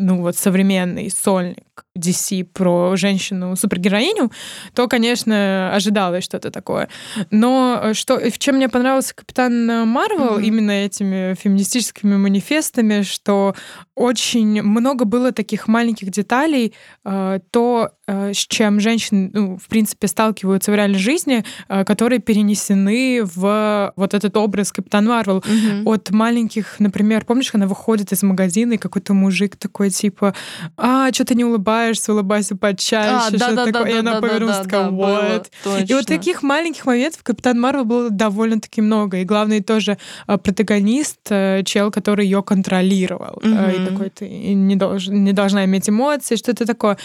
ну 0.00 0.22
вот 0.22 0.36
современный 0.36 1.10
сольник 1.10 1.84
DC 1.98 2.44
про 2.44 2.96
женщину-супергероиню, 2.96 4.30
то, 4.74 4.88
конечно, 4.88 5.74
ожидалось 5.74 6.24
что-то 6.24 6.50
такое. 6.50 6.88
Но 7.30 7.80
э, 7.82 7.94
что, 7.94 8.18
в 8.18 8.38
чем 8.38 8.56
мне 8.56 8.68
понравился 8.68 9.14
Капитан 9.14 9.66
Марвел, 9.88 10.38
mm-hmm. 10.38 10.44
именно 10.44 10.70
этими 10.70 11.34
феминистическими 11.34 12.16
манифестами, 12.16 13.02
что 13.02 13.54
очень 14.00 14.62
много 14.62 15.04
было 15.04 15.30
таких 15.30 15.68
маленьких 15.68 16.10
деталей, 16.10 16.72
э, 17.04 17.40
то, 17.50 17.90
э, 18.06 18.32
с 18.32 18.46
чем 18.46 18.80
женщины, 18.80 19.30
ну, 19.32 19.58
в 19.58 19.68
принципе, 19.68 20.06
сталкиваются 20.08 20.72
в 20.72 20.74
реальной 20.74 20.98
жизни, 20.98 21.44
которые 21.68 22.18
перенесены 22.18 23.22
в 23.22 23.92
вот 23.96 24.14
этот 24.14 24.36
образ 24.36 24.72
Капитан 24.72 25.06
Марвел. 25.06 25.38
Mm-hmm. 25.38 25.82
От 25.84 26.10
маленьких, 26.10 26.76
например, 26.80 27.24
помнишь, 27.24 27.50
она 27.52 27.66
выходит 27.66 28.12
из 28.12 28.22
магазина, 28.22 28.74
и 28.74 28.76
какой-то 28.78 29.12
мужик 29.12 29.56
такой, 29.56 29.90
типа, 29.90 30.34
а, 30.76 31.12
что 31.12 31.24
ты 31.24 31.34
не 31.34 31.44
улыбаешься, 31.44 32.12
улыбайся 32.12 32.56
почаще, 32.56 33.36
а, 33.36 33.38
да, 33.38 33.52
да, 33.52 33.66
такое. 33.66 33.84
Да, 33.84 33.90
и 33.90 33.98
она 33.98 34.14
да, 34.14 34.20
повернулась 34.20 34.56
да, 34.56 34.64
такая, 34.64 34.90
вот. 34.90 35.50
И 35.86 35.92
вот 35.92 36.06
таких 36.06 36.42
маленьких 36.42 36.86
моментов 36.86 37.22
Капитан 37.22 37.60
Марвел 37.60 37.84
было 37.84 38.10
довольно-таки 38.10 38.80
много. 38.80 39.18
И 39.18 39.24
главный 39.24 39.60
тоже 39.60 39.98
протагонист, 40.26 41.20
э, 41.30 41.62
чел, 41.64 41.90
который 41.90 42.24
ее 42.24 42.42
контролировал. 42.42 43.40
Угу. 43.42 43.89
Такой, 43.92 44.10
ты 44.10 44.28
не, 44.28 44.76
долж, 44.76 45.08
не 45.08 45.32
должна 45.32 45.64
иметь 45.64 45.88
эмоции, 45.88 46.36
что-то 46.36 46.66
такое. 46.66 46.98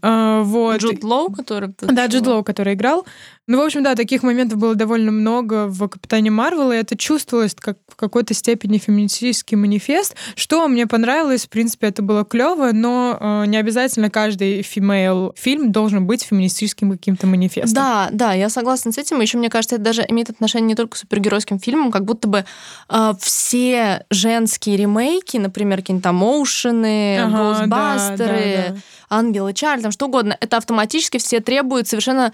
А, 0.00 0.42
вот. 0.42 0.80
Джуд 0.80 1.04
Лоу, 1.04 1.32
который... 1.32 1.70
Да, 1.80 2.06
Джуд 2.06 2.26
Лоу, 2.26 2.44
который 2.44 2.74
играл. 2.74 3.04
Ну, 3.48 3.58
в 3.58 3.62
общем, 3.62 3.82
да, 3.82 3.96
таких 3.96 4.22
моментов 4.22 4.58
было 4.58 4.76
довольно 4.76 5.10
много 5.10 5.66
в 5.66 5.88
«Капитане 5.88 6.30
Марвел», 6.30 6.70
и 6.70 6.76
это 6.76 6.96
чувствовалось 6.96 7.56
как 7.58 7.76
в 7.88 7.96
какой-то 7.96 8.34
степени 8.34 8.78
феминистический 8.78 9.56
манифест. 9.56 10.14
Что 10.36 10.68
мне 10.68 10.86
понравилось, 10.86 11.46
в 11.46 11.48
принципе, 11.48 11.88
это 11.88 12.02
было 12.02 12.24
клево, 12.24 12.70
но 12.72 13.18
э, 13.20 13.46
не 13.46 13.56
обязательно 13.56 14.10
каждый 14.10 14.60
female 14.60 15.32
фильм 15.36 15.72
должен 15.72 16.06
быть 16.06 16.22
феминистическим 16.22 16.92
каким-то 16.92 17.26
манифестом. 17.26 17.74
Да, 17.74 18.08
да, 18.12 18.32
я 18.32 18.48
согласна 18.48 18.92
с 18.92 18.98
этим. 18.98 19.20
Еще 19.20 19.38
мне 19.38 19.50
кажется, 19.50 19.74
это 19.74 19.84
даже 19.84 20.04
имеет 20.08 20.30
отношение 20.30 20.68
не 20.68 20.74
только 20.76 20.92
к 20.92 20.96
супергеройским 20.96 21.58
фильмам, 21.58 21.90
как 21.90 22.04
будто 22.04 22.28
бы 22.28 22.44
э, 22.88 23.12
все 23.20 24.06
женские 24.10 24.76
ремейки, 24.76 25.36
например, 25.36 25.78
какие-нибудь 25.78 26.04
там 26.32 26.38
Оушены, 26.38 27.18
ага, 27.18 27.60
Госбастеры, 27.60 28.56
да, 28.56 28.68
да, 28.68 28.74
да. 28.74 28.80
Ангелы 29.08 29.52
Чарли, 29.52 29.82
там 29.82 29.92
что 29.92 30.06
угодно, 30.06 30.36
это 30.40 30.56
автоматически 30.56 31.18
все 31.18 31.40
требуют 31.40 31.88
совершенно 31.88 32.32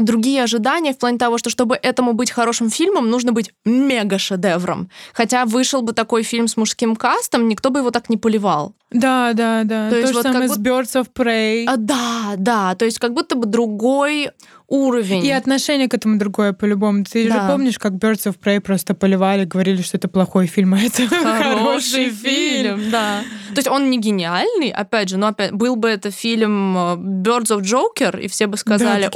другие 0.00 0.42
ожидания 0.42 0.92
в 0.92 0.98
плане 0.98 1.18
того, 1.18 1.38
что 1.38 1.50
чтобы 1.50 1.76
этому 1.80 2.12
быть 2.12 2.30
хорошим 2.30 2.70
фильмом, 2.70 3.10
нужно 3.10 3.32
быть 3.32 3.52
мега-шедевром. 3.64 4.88
Хотя 5.12 5.44
вышел 5.44 5.82
бы 5.82 5.92
такой 5.92 6.22
фильм 6.22 6.48
с 6.48 6.56
мужским 6.56 6.96
кастом, 6.96 7.48
никто 7.48 7.70
бы 7.70 7.80
его 7.80 7.90
так 7.90 8.08
не 8.08 8.16
поливал. 8.16 8.74
Да, 8.90 9.32
да, 9.34 9.62
да. 9.64 9.88
То, 9.88 9.94
То 9.94 10.00
есть 10.00 10.14
вот 10.14 10.22
самое 10.22 10.48
с 10.48 10.58
Birds 10.58 11.00
of 11.00 11.08
Prey. 11.12 11.64
А, 11.66 11.76
да, 11.76 12.34
да. 12.36 12.74
То 12.74 12.84
есть 12.84 12.98
как 12.98 13.14
будто 13.14 13.34
бы 13.34 13.46
другой 13.46 14.30
уровень. 14.70 15.26
И 15.26 15.30
отношение 15.32 15.88
к 15.88 15.94
этому 15.94 16.18
другое 16.18 16.52
по-любому. 16.52 17.04
Ты 17.04 17.28
да. 17.28 17.34
же 17.34 17.52
помнишь, 17.52 17.78
как 17.78 17.92
Birds 17.92 18.26
of 18.26 18.36
Prey 18.42 18.60
просто 18.60 18.94
поливали, 18.94 19.44
говорили, 19.44 19.82
что 19.82 19.98
это 19.98 20.08
плохой 20.08 20.46
фильм, 20.46 20.74
а 20.74 20.78
это 20.78 21.06
хороший 21.42 22.10
фильм. 22.10 22.90
Да. 22.90 23.22
То 23.48 23.58
есть 23.58 23.68
он 23.68 23.90
не 23.90 23.98
гениальный, 23.98 24.70
опять 24.70 25.08
же, 25.08 25.18
но 25.18 25.26
опять 25.26 25.52
был 25.52 25.76
бы 25.76 25.88
это 25.88 26.10
фильм 26.10 26.76
э, 26.76 26.94
Birds 26.96 27.50
of 27.50 27.62
Joker, 27.62 28.18
и 28.20 28.28
все 28.28 28.46
бы 28.46 28.56
сказали, 28.56 29.10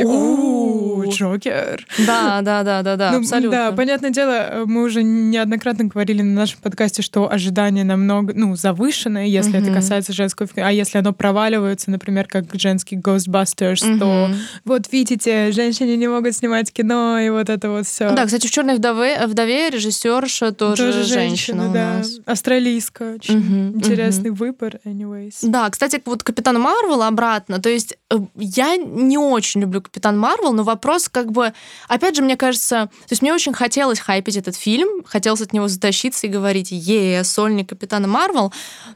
Джокер. 1.11 1.86
Да, 2.07 2.40
да, 2.42 2.62
да, 2.62 2.82
да, 2.82 2.96
да, 2.96 3.12
ну, 3.12 3.18
абсолютно. 3.18 3.50
Да, 3.50 3.72
понятное 3.72 4.11
дело, 4.11 4.64
мы 4.66 4.82
уже 4.82 5.02
неоднократно 5.02 5.84
говорили 5.84 6.22
на 6.22 6.34
нашем 6.34 6.61
подкасте, 6.61 7.02
что 7.02 7.30
ожидание 7.30 7.84
намного, 7.84 8.32
ну, 8.34 8.57
завышенное, 8.57 9.26
если 9.26 9.61
это 9.61 9.72
касается 9.72 10.12
женского 10.12 10.48
фильма, 10.48 10.68
а 10.68 10.72
если 10.72 10.98
оно 10.98 11.12
проваливается, 11.12 11.90
например, 11.90 12.26
как 12.26 12.46
женский 12.55 12.96
Ghostbusters, 12.96 13.98
то 13.98 14.30
вот 14.64 14.92
видите, 14.92 15.52
женщины 15.52 15.96
не 15.96 16.09
могут 16.09 16.34
снимать 16.34 16.72
кино, 16.72 17.18
и 17.18 17.30
вот 17.30 17.48
это 17.48 17.70
вот 17.70 17.86
все. 17.86 18.11
Да, 18.12 18.24
кстати, 18.26 18.46
в 18.46 18.50
Черной 18.50 18.76
вдове, 18.76 19.26
вдове 19.26 19.70
режиссерша 19.70 20.52
тоже, 20.52 20.92
тоже 20.92 21.05
женщина. 21.05 21.64
женщина 21.64 21.72
да. 21.72 21.96
Нас. 21.98 22.18
Австралийская. 22.26 23.14
Очень 23.14 23.38
угу, 23.38 23.78
интересный 23.78 24.30
угу. 24.30 24.38
выбор, 24.38 24.78
anyways. 24.84 25.36
Да, 25.42 25.68
кстати, 25.70 26.00
вот 26.05 26.22
Капитан 26.22 26.61
Марвел 26.61 27.02
обратно. 27.02 27.61
То 27.61 27.68
есть 27.68 27.96
э, 28.11 28.16
я 28.36 28.76
не 28.76 29.18
очень 29.18 29.61
люблю 29.61 29.82
Капитан 29.82 30.18
Марвел, 30.18 30.52
но 30.52 30.62
вопрос 30.62 30.93
как 31.11 31.32
бы... 31.32 31.53
Опять 31.88 32.16
же, 32.16 32.22
мне 32.22 32.36
кажется... 32.36 32.86
То 32.86 33.11
есть 33.11 33.22
мне 33.22 33.34
очень 33.34 33.53
хотелось 33.53 34.01
хайпить 34.01 34.36
этот 34.36 34.57
фильм, 34.57 35.05
хотелось 35.05 35.42
от 35.42 35.53
него 35.53 35.68
затащиться 35.68 36.26
и 36.26 36.30
говорить, 36.30 36.68
е, 36.70 37.22
сольник 37.24 37.68
Капитана 37.68 38.09
Марвел, 38.09 38.53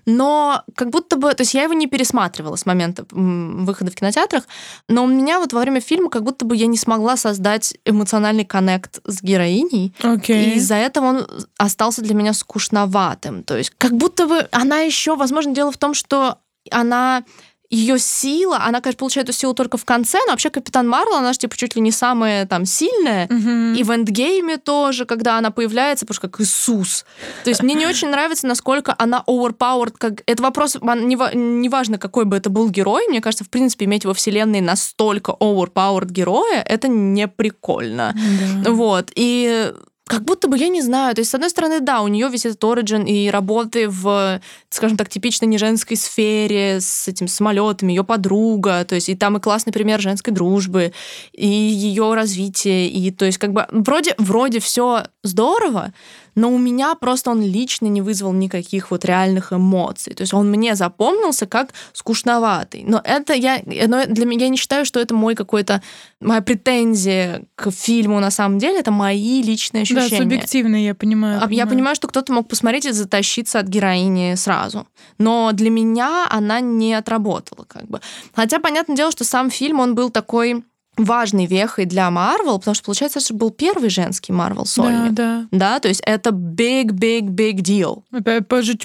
но 0.07 0.63
как 0.75 0.91
будто 0.91 1.17
бы... 1.17 1.35
То 1.35 1.43
есть 1.43 1.55
я 1.55 1.65
его 1.65 1.75
не 1.75 1.87
пересматривала 1.87 2.57
с 2.57 2.65
момента 2.65 3.05
выхода 3.11 3.91
в 3.91 3.95
кинотеатрах, 3.95 4.45
но 4.89 5.05
у 5.05 5.07
меня 5.07 5.41
вот 5.41 5.53
во 5.53 5.61
время 5.61 5.81
фильма 5.81 6.09
как 6.09 6.23
будто 6.23 6.39
будто 6.39 6.45
бы 6.45 6.57
я 6.57 6.67
не 6.67 6.77
смогла 6.77 7.17
создать 7.17 7.75
эмоциональный 7.85 8.45
коннект 8.45 9.01
с 9.05 9.23
героиней. 9.23 9.93
Okay. 10.01 10.45
И 10.45 10.57
из-за 10.57 10.77
этого 10.77 11.07
он 11.07 11.27
остался 11.57 12.03
для 12.03 12.15
меня 12.15 12.33
скучноватым. 12.33 13.43
То 13.43 13.57
есть 13.57 13.73
как 13.77 13.93
будто 13.93 14.27
бы 14.27 14.47
она 14.53 14.79
еще, 14.81 15.17
возможно, 15.17 15.53
дело 15.55 15.73
в 15.73 15.79
том, 15.79 15.95
что 15.95 16.39
она 16.71 17.25
ее 17.71 17.99
сила, 17.99 18.61
она, 18.65 18.81
конечно, 18.81 18.99
получает 18.99 19.29
эту 19.29 19.39
силу 19.39 19.53
только 19.53 19.77
в 19.77 19.85
конце, 19.85 20.19
но 20.27 20.33
вообще 20.33 20.49
Капитан 20.49 20.89
Марвел, 20.89 21.17
она 21.17 21.35
же, 21.35 21.41
типа, 21.41 21.57
чуть 21.57 21.77
ли 21.77 21.83
не 21.83 21.93
самая 21.93 22.47
там 22.47 22.65
сильная. 22.65 23.27
Mm-hmm. 23.27 23.77
И 23.77 23.83
в 23.83 23.91
Эндгейме 23.91 24.57
тоже, 24.57 25.05
когда 25.05 25.37
она 25.37 25.51
появляется, 25.51 26.07
потому 26.07 26.15
что 26.15 26.29
как 26.29 26.41
Иисус. 26.41 27.05
То 27.45 27.51
есть 27.51 27.63
мне 27.63 27.75
не 27.75 27.87
очень 27.87 28.09
нравится, 28.09 28.47
насколько 28.47 28.95
она 28.97 29.23
overpowered. 29.27 29.95
Как... 29.99 30.23
Это 30.25 30.43
вопрос, 30.43 30.79
не, 30.81 31.69
важно, 31.69 31.99
какой 31.99 32.25
бы 32.25 32.37
это 32.37 32.49
был 32.49 32.71
герой, 32.71 33.07
мне 33.09 33.21
кажется, 33.21 33.45
в 33.45 33.51
принципе, 33.51 33.85
иметь 33.85 34.07
во 34.07 34.15
вселенной 34.15 34.63
настолько 34.63 35.33
overpowered 35.39 36.11
героя, 36.11 36.63
это 36.63 36.89
не 36.89 37.29
прикольно. 37.29 38.15
Mm-hmm. 38.17 38.71
Вот. 38.71 39.13
И 39.15 39.73
как 40.09 40.25
будто 40.25 40.49
бы, 40.49 40.59
я 40.59 40.69
не 40.69 40.83
знаю, 40.83 41.15
то 41.15 41.21
есть, 41.21 41.31
с 41.31 41.35
одной 41.35 41.51
стороны, 41.51 41.81
да, 41.81 42.01
у 42.01 42.09
нее 42.09 42.29
весь 42.29 42.47
этот 42.47 42.65
оригин 42.65 43.05
и 43.05 43.29
работы 43.29 43.89
в, 43.89 44.41
скажем 44.71 44.97
так, 44.97 45.09
типично 45.09 45.45
не 45.45 45.59
женской 45.59 45.97
сфере, 45.97 46.81
с 46.81 47.07
этим 47.07 47.29
самолетами, 47.29 47.93
ее 47.93 48.05
подруга, 48.05 48.85
то 48.85 48.95
есть, 48.95 49.09
и 49.09 49.15
там 49.15 49.37
и 49.37 49.41
классный 49.41 49.73
пример 49.73 50.01
женской 50.01 50.33
дружбы, 50.33 50.93
и 51.33 51.47
ее 51.47 52.15
развитие, 52.15 52.89
и, 52.89 53.11
то 53.11 53.27
есть, 53.27 53.39
как 53.39 53.53
бы, 53.53 53.67
вроде, 53.71 54.15
вроде 54.19 54.61
все 54.61 55.05
здорово, 55.23 55.93
но 56.35 56.51
у 56.51 56.59
меня 56.59 56.95
просто 56.95 57.31
он 57.31 57.43
лично 57.43 57.87
не 57.87 58.03
вызвал 58.03 58.33
никаких 58.33 58.91
вот 58.91 59.05
реальных 59.05 59.53
эмоций. 59.53 60.15
То 60.15 60.23
есть 60.23 60.35
он 60.35 60.51
мне 60.51 60.75
запомнился 60.75 61.47
как 61.47 61.71
скучноватый. 61.93 62.85
Но 62.87 63.01
это 63.03 63.33
я, 63.33 63.61
но 63.65 64.07
для 64.07 64.27
меня 64.27 64.45
я 64.45 64.49
не 64.51 64.57
считаю, 64.57 64.85
что 64.85 65.01
это 65.01 65.15
мой 65.15 65.35
какой-то 65.35 65.83
моя 66.21 66.41
претензия 66.41 67.45
к 67.55 67.71
фильму 67.71 68.21
на 68.21 68.31
самом 68.31 68.59
деле, 68.59 68.81
это 68.81 68.91
мои 68.91 69.43
личные 69.43 69.83
ощущения. 69.83 70.11
Да, 70.11 70.17
субъективные, 70.17 70.87
я 70.87 70.95
понимаю. 70.95 71.41
Я 71.41 71.47
понимаю, 71.47 71.69
понимаю 71.69 71.97
что 71.97 72.09
кто-то 72.09 72.33
мог 72.33 72.49
посмотреть 72.49 72.87
и 72.87 72.93
затащиться 72.93 73.61
от 73.61 73.67
героини 73.67 74.35
сразу. 74.35 74.87
Но 75.19 75.51
для 75.53 75.71
меня 75.71 76.27
она 76.31 76.61
не 76.61 76.95
отработала 76.95 77.65
как 77.65 77.87
бы. 77.87 78.01
Хотя, 78.35 78.59
понятное 78.59 78.97
дело, 78.97 79.11
что 79.11 79.25
сам 79.25 79.51
фильм, 79.51 79.81
он 79.81 79.95
был 79.95 80.11
такой 80.11 80.65
важной 80.99 81.47
вехой 81.47 81.85
для 81.85 82.11
Марвел, 82.11 82.59
потому 82.59 82.75
что, 82.75 82.85
получается, 82.85 83.21
это 83.21 83.35
был 83.35 83.51
первый 83.51 83.89
женский 83.89 84.33
Марвел 84.33 84.67
сольник. 84.67 85.13
Да, 85.13 85.47
да. 85.51 85.59
Да, 85.59 85.81
то 85.81 85.89
есть 85.89 86.03
это 86.05 86.31
big, 86.31 86.91
big, 86.91 87.29
big 87.29 87.61
deal. 87.61 88.03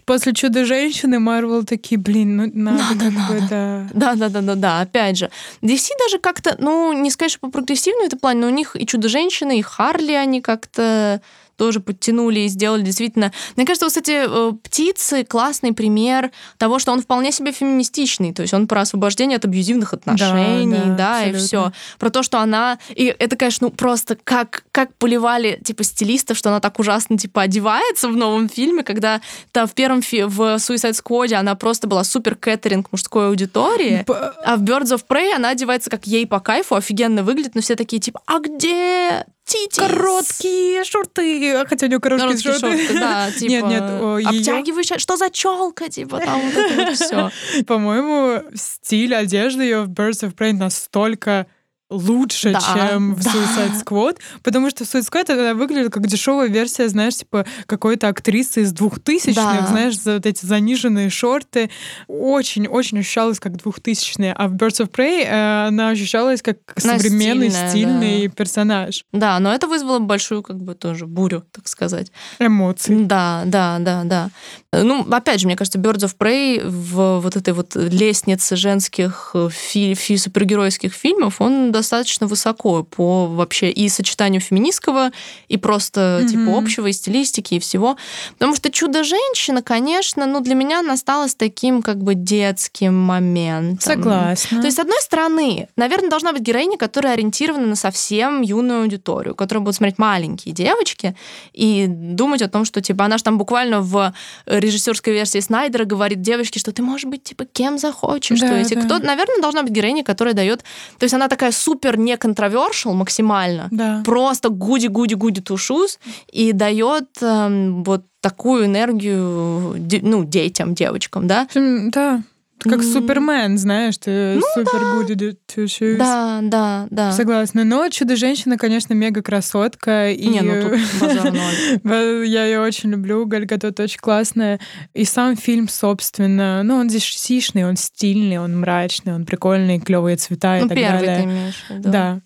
После 0.06 0.34
Чудо-женщины 0.34 1.20
Марвел 1.20 1.64
такие, 1.64 2.00
блин, 2.00 2.38
ну 2.38 2.52
надо, 2.54 2.96
надо, 2.96 3.12
надо. 3.12 3.48
Да. 3.50 3.90
Да, 3.94 4.16
да, 4.16 4.30
да, 4.30 4.42
да, 4.42 4.56
да, 4.56 4.82
опять 4.82 5.18
же. 5.18 5.30
DC 5.62 5.90
даже 6.00 6.20
как-то, 6.20 6.56
ну, 6.60 6.94
не 6.94 7.10
сказать, 7.12 7.32
что 7.32 7.42
по 7.42 7.50
прогрессивному 7.50 8.06
это 8.06 8.18
плане, 8.18 8.42
но 8.42 8.48
у 8.48 8.52
них 8.52 8.76
и 8.76 8.86
Чудо-женщины, 8.86 9.60
и 9.60 9.62
Харли, 9.62 10.14
они 10.14 10.42
как-то 10.42 11.22
тоже 11.56 11.80
подтянули 11.80 12.42
и 12.42 12.48
сделали 12.48 12.82
действительно... 12.82 13.32
Мне 13.56 13.66
кажется, 13.66 13.86
вот, 13.86 13.92
кстати, 13.92 14.26
э, 14.26 14.52
«Птицы»— 14.64 15.24
классный 15.28 15.74
пример 15.74 16.32
того, 16.58 16.80
что 16.80 16.92
он 16.92 17.02
вполне 17.02 17.32
себе 17.32 17.52
феминистичный, 17.52 18.34
то 18.34 18.42
есть 18.42 18.54
он 18.54 18.68
про 18.68 18.82
освобождение 18.82 19.38
от 19.38 19.46
абьюзивных 19.46 19.94
отношений, 19.94 20.78
да, 20.78 20.84
да, 20.86 20.96
да 20.96 21.26
и 21.26 21.34
все. 21.34 21.72
Про 22.00 22.10
то, 22.10 22.24
что 22.24 22.40
она... 22.40 22.80
И 22.90 23.06
это, 23.06 23.36
конечно, 23.36 23.68
ну 23.68 23.72
просто 23.72 24.18
как, 24.24 24.64
как 24.72 24.96
поливали, 24.96 25.60
типа, 25.64 25.84
стилистов, 25.84 26.38
что 26.38 26.50
она 26.50 26.60
так 26.60 26.80
ужасно, 26.80 27.18
типа, 27.18 27.44
одевается 27.44 28.08
в 28.08 28.16
новом 28.16 28.50
фильме, 28.50 28.84
когда 28.84 29.22
там 29.52 29.68
в 29.68 29.74
первом 29.74 30.02
фи 30.02 30.24
в 30.24 30.56
Suicide 30.56 30.94
Squad 30.94 31.34
она 31.34 31.56
просто 31.56 31.88
была 31.88 32.04
супер 32.04 32.36
кэтеринг 32.36 32.92
мужской 32.92 33.28
аудитории, 33.28 34.06
а 34.46 34.56
в 34.56 34.64
Birds 34.64 34.96
of 34.96 35.04
Prey 35.08 35.34
она 35.34 35.50
одевается 35.50 35.90
как 35.90 36.08
ей 36.08 36.26
по 36.26 36.40
кайфу, 36.40 36.76
офигенно 36.76 37.24
выглядит, 37.24 37.56
но 37.56 37.62
все 37.62 37.76
такие, 37.76 38.00
типа, 38.00 38.22
а 38.26 38.40
где 38.40 39.26
Титис. 39.46 39.78
Короткие 39.78 40.84
шорты. 40.86 41.66
Хотя 41.68 41.86
у 41.86 41.90
нее 41.90 42.00
короткие, 42.00 42.28
короткие 42.28 42.54
шорты. 42.54 42.78
шорты. 42.78 43.00
Да, 43.00 43.32
типа, 43.38 43.50
нет, 43.50 43.66
нет, 43.66 43.82
о, 43.82 44.18
обтягивающая. 44.18 44.96
Ее... 44.96 45.00
Что 45.00 45.18
за 45.18 45.30
челка, 45.30 45.90
типа, 45.90 46.20
там 46.20 46.40
вот 46.42 46.58
это 46.58 46.86
вот 46.86 46.96
все. 46.96 47.64
По-моему, 47.68 48.44
стиль 48.56 49.14
одежды 49.14 49.64
ее 49.64 49.82
в 49.82 49.90
Birds 49.90 50.24
of 50.24 50.36
Prey 50.36 50.54
настолько 50.54 51.48
лучше, 51.94 52.54
да, 52.54 52.60
чем 52.60 53.16
в 53.16 53.24
да. 53.24 53.32
Suicide 53.32 53.84
Squad, 53.84 54.18
потому 54.42 54.70
что 54.70 54.84
Suicide 54.84 55.10
Squad 55.10 55.32
она 55.32 55.54
выглядит 55.54 55.92
как 55.94 56.08
дешевая 56.08 56.48
версия, 56.48 56.90
знаешь, 56.90 57.18
типа 57.18 57.46
какой-то 57.66 58.08
актрисы 58.08 58.62
из 58.62 58.74
двухтысячных, 58.74 59.36
да. 59.36 59.68
знаешь, 59.68 60.00
за 60.00 60.16
вот 60.16 60.26
эти 60.26 60.46
заниженные 60.46 61.10
шорты. 61.10 61.70
Очень-очень 62.08 63.00
ощущалась 63.00 63.40
как 63.40 63.58
двухтысячные, 63.58 64.34
а 64.34 64.48
в 64.48 64.54
Birds 64.54 64.86
of 64.86 64.90
Prey 64.90 65.26
э, 65.26 65.68
она 65.68 65.90
ощущалась 65.90 66.42
как 66.42 66.58
она 66.84 66.98
современный, 66.98 67.50
стильная, 67.50 67.70
стильный 67.70 68.28
да. 68.28 68.34
персонаж. 68.34 69.06
Да, 69.12 69.40
но 69.40 69.54
это 69.54 69.68
вызвало 69.68 70.00
большую 70.00 70.44
как 70.44 70.58
бы 70.58 70.76
тоже 70.76 71.06
бурю, 71.06 71.44
так 71.52 71.68
сказать. 71.68 72.12
Эмоций. 72.40 73.06
Да, 73.06 73.44
да, 73.46 73.78
да, 73.80 74.04
да. 74.04 74.30
Ну, 74.72 75.06
опять 75.12 75.40
же, 75.40 75.48
мне 75.48 75.56
кажется, 75.56 75.80
Birds 75.80 76.06
of 76.06 76.18
Prey 76.18 76.68
в 76.68 77.20
вот 77.20 77.36
этой 77.36 77.54
вот 77.54 77.76
лестнице 77.76 78.56
женских 78.56 79.32
э, 79.34 79.50
фи 79.52 79.94
фи 79.94 80.18
супергеройских 80.18 80.94
фильмов, 80.94 81.42
он 81.42 81.72
достаточно 81.72 81.83
высоко 82.26 82.84
по 82.84 83.28
вообще 83.28 83.70
и 83.72 83.90
сочетанию 83.90 84.42
феминистского, 84.42 85.12
и 85.48 85.58
просто 85.58 86.22
mm-hmm. 86.22 86.28
типа 86.28 86.58
общего, 86.58 86.88
и 86.88 86.92
стилистики, 86.94 87.56
и 87.56 87.60
всего. 87.60 87.98
Потому 88.34 88.56
что 88.56 88.72
«Чудо-женщина», 88.72 89.62
конечно, 89.62 90.26
ну 90.26 90.40
для 90.40 90.56
меня 90.56 90.80
она 90.80 90.94
осталась 90.94 91.36
таким 91.36 91.82
как 91.82 92.02
бы 92.02 92.16
детским 92.16 92.96
моментом. 92.96 93.80
Согласна. 93.80 94.60
То 94.60 94.66
есть, 94.66 94.78
с 94.78 94.80
одной 94.80 95.02
стороны, 95.02 95.68
наверное, 95.76 96.10
должна 96.10 96.34
быть 96.34 96.42
героиня, 96.42 96.78
которая 96.78 97.14
ориентирована 97.14 97.68
на 97.68 97.76
совсем 97.76 98.42
юную 98.42 98.84
аудиторию, 98.84 99.36
которая 99.36 99.64
будет 99.64 99.76
смотреть 99.76 99.98
маленькие 99.98 100.54
девочки 100.54 101.16
и 101.54 101.86
думать 101.88 102.42
о 102.42 102.50
том, 102.50 102.66
что 102.66 102.82
типа 102.82 103.06
она 103.06 103.18
же 103.18 103.24
там 103.24 103.38
буквально 103.38 103.82
в 103.82 104.14
режиссерской 104.46 105.14
версии 105.14 105.40
Снайдера 105.40 105.86
говорит 105.86 106.22
девочке, 106.22 106.60
что 106.60 106.72
ты 106.72 106.82
можешь 106.82 107.06
быть 107.06 107.24
типа 107.24 107.46
кем 107.46 107.78
захочешь. 107.78 108.40
Да, 108.40 108.50
то 108.50 108.58
есть, 108.58 108.74
да. 108.74 108.82
кто, 108.82 109.00
наверное, 109.00 109.42
должна 109.42 109.64
быть 109.64 109.72
героиня, 109.72 110.04
которая 110.04 110.34
дает... 110.34 110.64
То 110.98 111.04
есть 111.04 111.14
она 111.14 111.28
такая 111.28 111.52
супер 111.52 111.73
не 111.98 112.18
контровершил 112.18 112.94
максимально, 112.94 113.68
да. 113.72 114.02
просто 114.06 114.50
гуди-гуди-гуди 114.50 115.42
тушус 115.42 116.00
и 116.32 116.52
дает 116.52 117.10
эм, 117.22 117.84
вот 117.84 118.06
такую 118.22 118.66
энергию 118.66 119.76
ну, 120.02 120.24
детям, 120.24 120.74
девочкам, 120.74 121.28
да? 121.28 121.48
Да. 121.54 122.24
Как 122.64 122.80
mm. 122.80 122.94
Супермен, 122.94 123.58
знаешь, 123.58 123.98
ты 123.98 124.36
ну, 124.36 124.42
супер 124.54 124.80
да. 124.80 125.64
shoes. 125.66 125.98
Да, 125.98 126.40
да, 126.44 126.88
да. 126.90 127.12
Согласна. 127.12 127.64
Но 127.64 127.90
Чудо-женщина, 127.90 128.58
конечно, 128.58 128.94
мега 128.94 129.22
красотка. 129.22 130.12
И... 130.12 130.28
Не, 130.28 130.42
ну 130.42 130.62
тут 130.62 131.84
Я 131.84 132.46
ее 132.46 132.62
очень 132.62 132.92
люблю, 132.92 133.26
Гальгадот 133.26 133.80
очень 133.80 134.00
классная. 134.00 134.60
И 134.94 135.06
сам 135.06 135.36
фильм, 135.36 135.68
собственно, 135.68 136.64
ну, 136.64 136.76
он 136.76 136.90
здесь 136.90 137.04
сишный, 137.04 137.68
он 137.68 137.76
стильный, 137.76 138.40
он 138.40 138.60
мрачный, 138.60 139.14
он 139.14 139.26
прикольный, 139.26 139.80
клевые 139.80 140.18
цвета 140.18 140.58
ну, 140.60 140.66
и 140.66 140.70
так 140.70 140.78
первый 140.78 141.06
далее. 141.06 141.18
ты 141.18 141.24
имеешь 141.24 141.66
виду. 141.70 141.90
Да. 141.90 142.20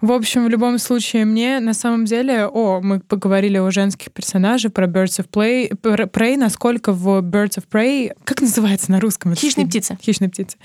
В 0.00 0.12
общем, 0.12 0.44
в 0.44 0.48
любом 0.48 0.78
случае, 0.78 1.24
мне 1.24 1.60
на 1.60 1.74
самом 1.74 2.04
деле... 2.04 2.46
О, 2.46 2.80
мы 2.82 3.00
поговорили 3.00 3.58
о 3.58 3.70
женских 3.70 4.12
персонажах, 4.12 4.72
про 4.72 4.86
Birds 4.86 5.20
of 5.20 5.28
Play, 5.30 5.70
Prey, 5.70 6.36
насколько 6.36 6.92
в 6.92 7.20
Birds 7.20 7.58
of 7.58 7.64
Prey... 7.70 8.12
Как 8.24 8.40
называется 8.40 8.90
на 8.90 9.00
русском? 9.00 9.34
Хищные 9.34 9.66
птицы. 9.66 9.98
Хищные 10.02 10.28
птицы. 10.30 10.56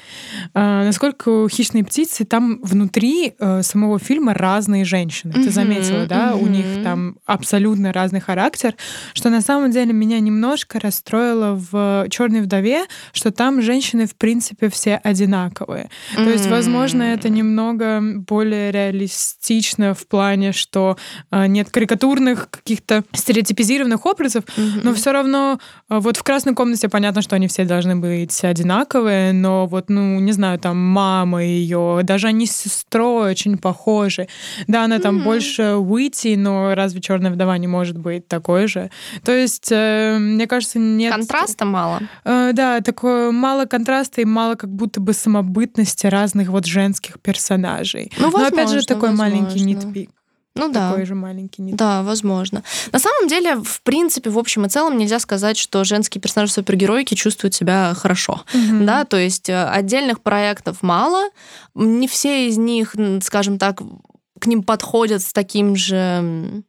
А, 0.54 0.84
насколько 0.84 1.30
у 1.30 1.50
хищные 1.50 1.84
птицы 1.84 2.26
там 2.26 2.60
внутри 2.62 3.34
э, 3.40 3.62
самого 3.64 4.00
фильма 4.00 4.34
разные 4.34 4.86
женщины. 4.86 5.32
Mm-hmm, 5.32 5.44
Ты 5.44 5.50
заметила, 5.50 6.06
да? 6.06 6.32
Mm-hmm. 6.32 6.44
У 6.44 6.48
них 6.48 6.84
там 6.84 7.18
абсолютно 7.26 7.94
разный 7.94 8.20
характер, 8.20 8.76
что 9.14 9.30
на 9.30 9.42
самом 9.42 9.72
деле 9.72 9.94
меня 9.94 10.20
немножко 10.20 10.80
расстроило 10.80 11.56
в 11.56 12.08
Черной 12.10 12.42
вдове, 12.42 12.86
что 13.14 13.32
там 13.32 13.62
женщины, 13.62 14.06
в 14.06 14.16
принципе, 14.16 14.70
все 14.70 14.96
одинаковые. 14.96 15.90
Mm-hmm. 16.16 16.24
То 16.24 16.30
есть, 16.30 16.48
возможно, 16.48 17.04
это 17.04 17.30
немного 17.30 18.02
более 18.02 18.72
реалистично 18.72 19.19
реалистично 19.20 19.94
в 19.94 20.08
плане, 20.08 20.52
что 20.52 20.98
э, 21.32 21.48
нет 21.48 21.70
карикатурных 21.70 22.50
каких-то 22.50 23.04
стереотипизированных 23.14 24.06
образов, 24.06 24.44
mm-hmm. 24.46 24.82
но 24.84 24.94
все 24.94 25.12
равно 25.12 25.60
э, 25.90 26.00
вот 26.00 26.18
в 26.18 26.24
красной 26.24 26.54
комнате 26.54 26.90
понятно, 26.90 27.22
что 27.22 27.36
они 27.36 27.48
все 27.48 27.66
должны 27.66 27.96
быть 27.96 28.44
одинаковые, 28.44 29.34
но 29.34 29.66
вот, 29.66 29.90
ну, 29.90 30.20
не 30.20 30.32
знаю, 30.32 30.60
там 30.60 30.78
мама 30.78 31.44
ее, 31.44 32.02
даже 32.04 32.28
они 32.28 32.46
с 32.46 32.56
сестрой 32.56 33.32
очень 33.32 33.58
похожи. 33.58 34.28
Да, 34.68 34.84
она 34.84 35.00
там 35.00 35.20
mm-hmm. 35.20 35.24
больше 35.24 35.64
уйти, 35.76 36.36
но 36.36 36.76
разве 36.76 37.02
черная 37.02 37.32
вдова 37.32 37.58
не 37.58 37.68
может 37.68 37.98
быть 37.98 38.28
такой 38.28 38.68
же? 38.68 38.90
То 39.24 39.32
есть, 39.32 39.70
э, 39.72 40.18
мне 40.20 40.48
кажется, 40.48 40.80
нет... 40.80 41.14
Контраста 41.14 41.66
мало. 41.66 42.02
Да, 42.24 42.82
такое 42.82 43.32
мало 43.32 43.66
контраста 43.66 44.22
и 44.22 44.26
мало 44.26 44.56
как 44.56 44.70
будто 44.70 45.00
бы 45.00 45.14
самобытности 45.14 46.08
разных 46.08 46.50
вот 46.50 46.66
женских 46.66 47.20
персонажей. 47.20 48.12
Ну, 48.18 48.26
возможно, 48.26 48.50
но 48.50 48.64
опять 48.64 48.70
же, 48.70 48.86
такой 48.86 49.09
возможно. 49.12 49.36
маленький 49.36 49.62
нитпик. 49.64 50.10
Ну 50.56 50.72
да. 50.72 50.90
Такой 50.90 51.06
же 51.06 51.16
маленький 51.16 51.62
нитпик. 51.62 51.80
Да, 51.80 52.04
возможно. 52.04 52.64
На 52.92 53.00
самом 53.00 53.28
деле, 53.28 53.56
в 53.56 53.82
принципе, 53.82 54.30
в 54.30 54.38
общем 54.38 54.66
и 54.66 54.70
целом 54.70 54.98
нельзя 54.98 55.20
сказать, 55.20 55.58
что 55.58 55.84
женские 55.84 56.22
персонажи 56.22 56.52
супергероики 56.52 57.16
чувствуют 57.16 57.54
себя 57.54 57.94
хорошо. 57.96 58.42
Угу. 58.54 58.84
Да, 58.84 59.06
то 59.06 59.18
есть 59.18 59.50
э, 59.50 59.66
отдельных 59.66 60.22
проектов 60.22 60.82
мало. 60.82 61.30
Не 61.76 62.08
все 62.08 62.50
из 62.50 62.58
них, 62.58 62.96
скажем 63.22 63.58
так, 63.58 63.82
к 64.40 64.48
ним 64.48 64.64
подходят 64.64 65.22
с 65.22 65.32
таким 65.32 65.76
же 65.76 66.64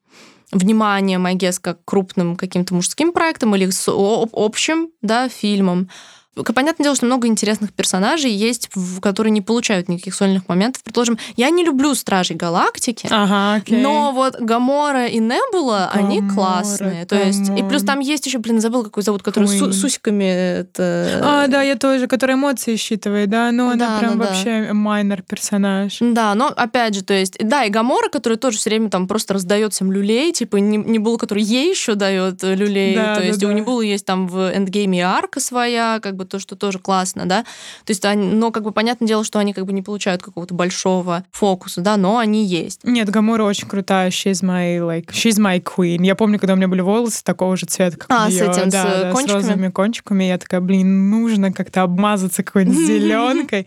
вниманием, 0.52 1.26
I 1.26 1.36
guess, 1.36 1.58
как 1.60 1.84
крупным 1.84 2.36
каким-то 2.36 2.74
мужским 2.74 3.12
проектом 3.12 3.54
или 3.54 3.70
с 3.70 3.88
общим 3.88 4.90
да, 5.00 5.28
фильмом. 5.28 5.88
Понятное 6.34 6.84
дело, 6.84 6.94
что 6.94 7.06
много 7.06 7.26
интересных 7.26 7.72
персонажей 7.72 8.30
есть, 8.30 8.70
которые 9.02 9.32
не 9.32 9.40
получают 9.40 9.88
никаких 9.88 10.14
сольных 10.14 10.48
моментов. 10.48 10.82
Предположим, 10.84 11.18
я 11.34 11.50
не 11.50 11.64
люблю 11.64 11.92
Стражей 11.96 12.36
Галактики, 12.36 13.08
ага, 13.10 13.54
окей. 13.56 13.82
но 13.82 14.12
вот 14.12 14.40
Гамора 14.40 15.06
и 15.06 15.18
Небула, 15.18 15.90
Гамора, 15.92 16.06
они 16.06 16.22
классные. 16.28 17.04
То 17.04 17.16
есть, 17.16 17.50
и 17.50 17.64
плюс 17.64 17.82
там 17.82 17.98
есть 17.98 18.26
еще, 18.26 18.38
блин, 18.38 18.60
забыл, 18.60 18.84
какой 18.84 19.02
зовут, 19.02 19.24
который 19.24 19.48
с, 19.48 19.58
с 19.58 19.84
усиками. 19.84 20.60
Это... 20.60 21.20
А, 21.22 21.46
да, 21.48 21.62
я 21.62 21.74
тоже, 21.74 22.06
который 22.06 22.36
эмоции 22.36 22.76
считывает, 22.76 23.28
да, 23.28 23.50
но 23.50 23.70
она 23.70 23.88
да, 23.88 23.98
прям 23.98 24.18
ну, 24.18 24.24
вообще 24.24 24.66
да. 24.68 24.74
майнер 24.74 25.22
персонаж. 25.22 25.96
Да, 26.00 26.36
но 26.36 26.46
опять 26.46 26.94
же, 26.94 27.02
то 27.02 27.12
есть, 27.12 27.38
да, 27.40 27.64
и 27.64 27.70
Гамора, 27.70 28.08
который 28.08 28.38
тоже 28.38 28.58
все 28.58 28.70
время 28.70 28.88
там 28.88 29.08
просто 29.08 29.34
раздает 29.34 29.72
всем 29.72 29.90
люлей, 29.90 30.32
типа 30.32 30.56
Небула, 30.58 31.18
который 31.18 31.42
ей 31.42 31.70
еще 31.70 31.96
дает 31.96 32.40
люлей. 32.44 32.94
Да, 32.94 33.14
то 33.14 33.20
да, 33.20 33.26
есть, 33.26 33.40
да. 33.40 33.48
у 33.48 33.50
Небулы 33.50 33.86
есть 33.86 34.06
там 34.06 34.28
в 34.28 34.52
Эндгейме 34.54 35.04
арка 35.04 35.40
своя, 35.40 35.98
как 36.00 36.19
бы 36.20 36.24
то, 36.26 36.38
что 36.38 36.56
тоже 36.56 36.78
классно, 36.78 37.26
да. 37.26 37.42
То 37.84 37.90
есть, 37.90 38.04
они, 38.04 38.28
но 38.28 38.50
как 38.50 38.62
бы 38.62 38.72
понятное 38.72 39.06
дело, 39.06 39.24
что 39.24 39.38
они 39.38 39.52
как 39.52 39.66
бы 39.66 39.72
не 39.72 39.82
получают 39.82 40.22
какого-то 40.22 40.54
большого 40.54 41.24
фокуса, 41.32 41.80
да, 41.80 41.96
но 41.96 42.18
они 42.18 42.44
есть. 42.44 42.84
Нет, 42.84 43.08
Гамора 43.10 43.44
очень 43.44 43.68
крутая. 43.68 44.10
She's 44.10 44.42
my 44.42 44.78
like, 44.78 45.08
she's 45.10 45.38
my 45.38 45.62
queen. 45.62 46.04
Я 46.04 46.14
помню, 46.14 46.38
когда 46.38 46.54
у 46.54 46.56
меня 46.56 46.68
были 46.68 46.80
волосы 46.80 47.24
такого 47.24 47.56
же 47.56 47.66
цвета, 47.66 47.96
как 47.96 48.10
а, 48.10 48.26
у 48.26 48.28
нее. 48.28 48.38
с 48.38 48.58
этим, 48.58 48.70
да, 48.70 48.82
с 48.82 49.02
да, 49.02 49.12
кончиками? 49.12 49.28
с 49.28 49.32
розовыми 49.32 49.68
кончиками. 49.68 50.24
Я 50.24 50.38
такая, 50.38 50.60
блин, 50.60 51.10
нужно 51.10 51.52
как-то 51.52 51.82
обмазаться 51.82 52.42
какой-нибудь 52.42 52.78
зеленкой. 52.86 53.66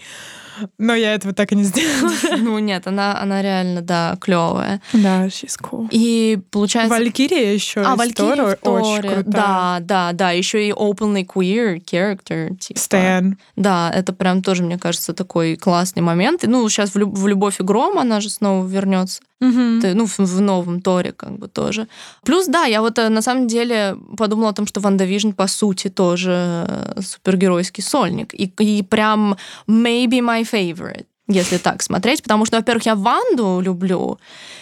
Но 0.77 0.95
я 0.95 1.13
этого 1.13 1.33
так 1.33 1.51
и 1.51 1.55
не 1.55 1.63
сделала. 1.63 2.11
Ну 2.37 2.59
нет, 2.59 2.87
она, 2.87 3.19
она 3.21 3.41
реально, 3.41 3.81
да, 3.81 4.17
клевая. 4.19 4.81
Да, 4.93 5.27
she's 5.27 5.59
cool. 5.61 5.87
И 5.91 6.39
получается... 6.51 6.95
Валькирия 6.95 7.53
еще 7.53 7.81
а, 7.81 7.95
Валькирия 7.95 8.57
очень 8.61 9.01
крутая. 9.01 9.23
Да, 9.23 9.77
да, 9.81 10.11
да. 10.13 10.31
Еще 10.31 10.67
и 10.67 10.71
openly 10.71 11.25
queer 11.25 11.83
character. 11.83 12.55
Типа. 12.57 12.77
Stan. 12.77 13.33
Да, 13.55 13.91
это 13.93 14.13
прям 14.13 14.41
тоже, 14.41 14.63
мне 14.63 14.77
кажется, 14.77 15.13
такой 15.13 15.55
классный 15.55 16.01
момент. 16.01 16.43
Ну, 16.43 16.67
сейчас 16.69 16.91
в, 16.91 16.97
люб- 16.97 17.17
в 17.17 17.27
«Любовь 17.27 17.59
и 17.59 17.63
гром» 17.63 17.97
она 17.97 18.19
же 18.21 18.29
снова 18.29 18.65
вернется. 18.65 19.21
Угу. 19.41 19.87
Ну, 19.93 20.05
в, 20.05 20.19
в 20.19 20.41
новом 20.41 20.81
Торе 20.81 21.11
как 21.11 21.37
бы 21.37 21.47
тоже. 21.47 21.87
Плюс, 22.23 22.47
да, 22.47 22.63
я 22.63 22.81
вот 22.81 22.97
э, 22.97 23.09
на 23.09 23.21
самом 23.21 23.47
деле 23.47 23.97
подумала 24.17 24.49
о 24.49 24.53
том, 24.53 24.67
что 24.67 24.79
WandaVision, 24.79 25.31
по 25.31 25.47
сути, 25.47 25.89
тоже 25.89 26.65
э, 26.67 27.01
супергеройский 27.01 27.83
сольник. 27.83 28.33
И, 28.33 28.45
и 28.59 28.83
прям 28.83 29.35
maybe 29.67 30.19
my 30.21 30.43
favorite. 30.49 31.05
если 31.27 31.57
так 31.57 31.81
смотреть, 31.81 32.21
потому 32.21 32.45
что, 32.45 32.57
во-первых, 32.57 32.85
я 32.85 32.95
Ванду 32.95 33.59
люблю 33.61 34.19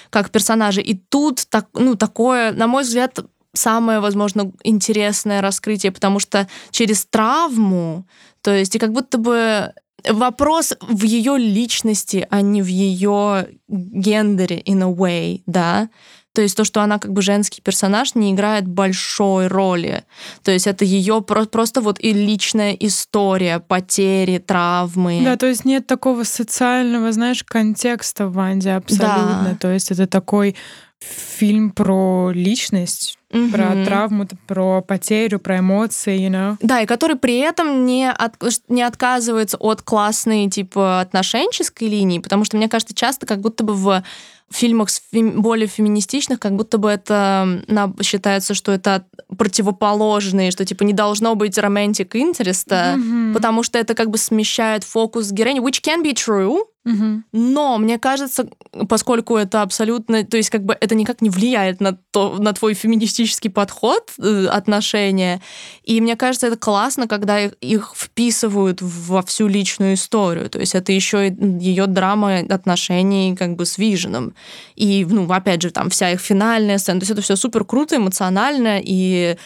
как 0.10 0.30
персонажа, 0.30 0.82
и 0.82 0.94
тут 0.96 1.46
так, 1.50 1.68
ну, 1.74 1.96
такое, 1.96 2.52
на 2.52 2.68
мой 2.68 2.84
взгляд, 2.84 3.20
самое, 3.54 4.00
возможно, 4.00 4.52
интересное 4.64 5.42
раскрытие, 5.42 5.92
потому 5.92 6.20
что 6.20 6.48
через 6.72 7.06
травму, 7.06 8.06
то 8.42 8.52
есть 8.52 8.76
и 8.76 8.80
как 8.80 8.92
будто 8.92 9.18
бы 9.18 9.74
вопрос 10.10 10.74
в 10.82 11.04
ее 11.04 11.38
личности, 11.38 12.28
а 12.30 12.42
не 12.42 12.62
в 12.62 12.68
ее 12.68 13.48
гендере 13.68 14.62
in 14.62 14.82
a 14.84 14.92
way, 14.92 15.42
да. 15.46 15.90
То 16.34 16.42
есть 16.42 16.56
то, 16.56 16.64
что 16.64 16.82
она 16.82 16.98
как 16.98 17.12
бы 17.12 17.22
женский 17.22 17.62
персонаж, 17.62 18.16
не 18.16 18.32
играет 18.32 18.66
большой 18.66 19.48
роли. 19.48 20.04
То 20.44 20.52
есть 20.52 20.66
это 20.66 20.86
ее 20.86 21.22
про- 21.22 21.46
просто 21.46 21.82
вот 21.82 22.00
и 22.00 22.14
личная 22.14 22.72
история, 22.72 23.60
потери, 23.60 24.38
травмы. 24.38 25.22
Да, 25.26 25.36
то 25.36 25.48
есть 25.48 25.66
нет 25.66 25.88
такого 25.88 26.24
социального, 26.24 27.12
знаешь, 27.12 27.44
контекста 27.44 28.28
в 28.28 28.34
Ванде 28.34 28.72
абсолютно. 28.72 29.50
Да. 29.52 29.58
То 29.60 29.74
есть 29.74 29.92
это 29.92 30.08
такой 30.08 30.56
фильм 31.02 31.72
про 31.72 32.32
личность, 32.32 33.18
угу. 33.32 33.50
про 33.50 33.84
травму, 33.86 34.28
про 34.48 34.82
потерю, 34.82 35.40
про 35.40 35.60
эмоции, 35.60 36.20
you 36.20 36.30
know? 36.30 36.58
Да, 36.62 36.82
и 36.82 36.86
который 36.86 37.16
при 37.16 37.40
этом 37.40 37.86
не, 37.86 38.10
от, 38.10 38.36
не 38.68 38.84
отказывается 38.84 39.58
от 39.58 39.82
классной, 39.82 40.50
типа, 40.50 41.02
отношенческой 41.02 41.88
линии, 41.88 42.20
потому 42.20 42.46
что, 42.46 42.58
мне 42.58 42.70
кажется, 42.70 42.94
часто 42.94 43.26
как 43.26 43.42
будто 43.42 43.64
бы 43.64 43.74
в 43.74 44.04
фильмах 44.52 44.90
более 45.14 45.68
феминистичных, 45.68 46.40
как 46.40 46.56
будто 46.56 46.78
бы 46.78 46.90
это 46.90 47.64
на, 47.68 47.94
считается, 48.02 48.54
что 48.54 48.72
это 48.72 49.06
противоположные, 49.38 50.52
что 50.52 50.66
типа 50.66 50.84
не 50.84 50.94
должно 50.94 51.36
быть 51.36 51.58
romantic 51.58 52.12
interest, 52.12 52.68
mm-hmm. 52.68 53.34
потому 53.34 53.64
что 53.64 53.80
это 53.80 53.96
как 53.96 54.10
бы 54.10 54.18
смещает 54.18 54.84
фокус 54.84 55.32
героини, 55.32 55.62
which 55.62 55.82
can 55.82 56.04
be 56.04 56.14
true, 56.14 56.60
Угу. 56.84 57.24
Но 57.32 57.78
мне 57.78 58.00
кажется, 58.00 58.50
поскольку 58.90 59.38
это 59.38 59.62
абсолютно, 59.62 60.24
то 60.24 60.38
есть 60.38 60.50
как 60.50 60.64
бы 60.66 60.76
это 60.80 60.96
никак 60.96 61.22
не 61.22 61.30
влияет 61.30 61.80
на 61.80 61.94
то, 62.10 62.38
на 62.40 62.54
твой 62.54 62.74
феминистический 62.74 63.52
подход 63.52 64.12
э, 64.18 64.48
отношения, 64.48 65.42
и 65.84 66.02
мне 66.02 66.16
кажется, 66.16 66.48
это 66.48 66.58
классно, 66.58 67.08
когда 67.08 67.40
их, 67.40 67.54
их 67.62 67.94
вписывают 67.96 68.82
во 68.82 69.22
всю 69.22 69.48
личную 69.48 69.94
историю, 69.94 70.50
то 70.50 70.60
есть 70.60 70.74
это 70.74 70.92
еще 70.92 71.28
ее 71.28 71.86
драма 71.86 72.40
отношений 72.50 73.36
как 73.36 73.56
бы 73.56 73.68
с 73.68 73.78
Виженом, 73.78 74.34
и 74.76 75.06
ну 75.08 75.32
опять 75.32 75.62
же 75.62 75.70
там 75.70 75.92
вся 75.92 76.10
их 76.10 76.20
финальная 76.20 76.80
сцена, 76.80 77.00
то 77.00 77.04
есть 77.04 77.12
это 77.12 77.22
все 77.22 77.36
супер 77.36 77.64
круто, 77.64 77.98
эмоционально 77.98 78.82
и 78.84 79.38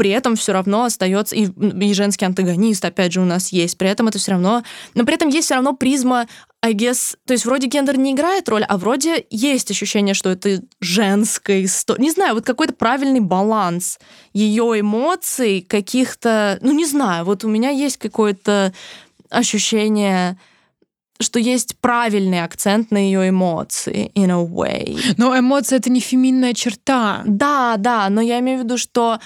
при 0.00 0.08
этом 0.08 0.34
все 0.34 0.52
равно 0.52 0.84
остается 0.84 1.36
и, 1.36 1.44
и 1.44 1.92
женский 1.92 2.24
антагонист, 2.24 2.82
опять 2.82 3.12
же, 3.12 3.20
у 3.20 3.26
нас 3.26 3.52
есть. 3.52 3.76
При 3.76 3.86
этом 3.86 4.08
это 4.08 4.18
все 4.18 4.30
равно, 4.30 4.62
но 4.94 5.04
при 5.04 5.14
этом 5.14 5.28
есть 5.28 5.44
все 5.44 5.56
равно 5.56 5.74
призма 5.74 6.26
I 6.62 6.72
guess, 6.72 7.18
то 7.26 7.34
есть 7.34 7.44
вроде 7.44 7.66
гендер 7.66 7.98
не 7.98 8.12
играет 8.12 8.48
роль, 8.48 8.64
а 8.64 8.78
вроде 8.78 9.26
есть 9.28 9.70
ощущение, 9.70 10.14
что 10.14 10.30
это 10.30 10.62
женская 10.80 11.62
история. 11.62 12.02
Не 12.02 12.10
знаю, 12.12 12.32
вот 12.32 12.46
какой-то 12.46 12.72
правильный 12.72 13.20
баланс 13.20 13.98
ее 14.32 14.80
эмоций, 14.80 15.60
каких-то, 15.68 16.58
ну 16.62 16.72
не 16.72 16.86
знаю, 16.86 17.26
вот 17.26 17.44
у 17.44 17.48
меня 17.48 17.68
есть 17.68 17.98
какое-то 17.98 18.72
ощущение 19.28 20.38
что 21.22 21.38
есть 21.38 21.76
правильный 21.80 22.42
акцент 22.42 22.90
на 22.90 22.96
ее 22.96 23.28
эмоции, 23.28 24.10
in 24.14 24.30
a 24.30 24.42
way. 24.42 24.98
Но 25.18 25.38
эмоции 25.38 25.76
это 25.76 25.90
не 25.90 26.00
феминная 26.00 26.54
черта. 26.54 27.22
Да, 27.26 27.76
да, 27.76 28.08
но 28.08 28.20
я 28.20 28.40
имею 28.40 28.60
в 28.60 28.64
виду, 28.64 28.78
что 28.78 29.20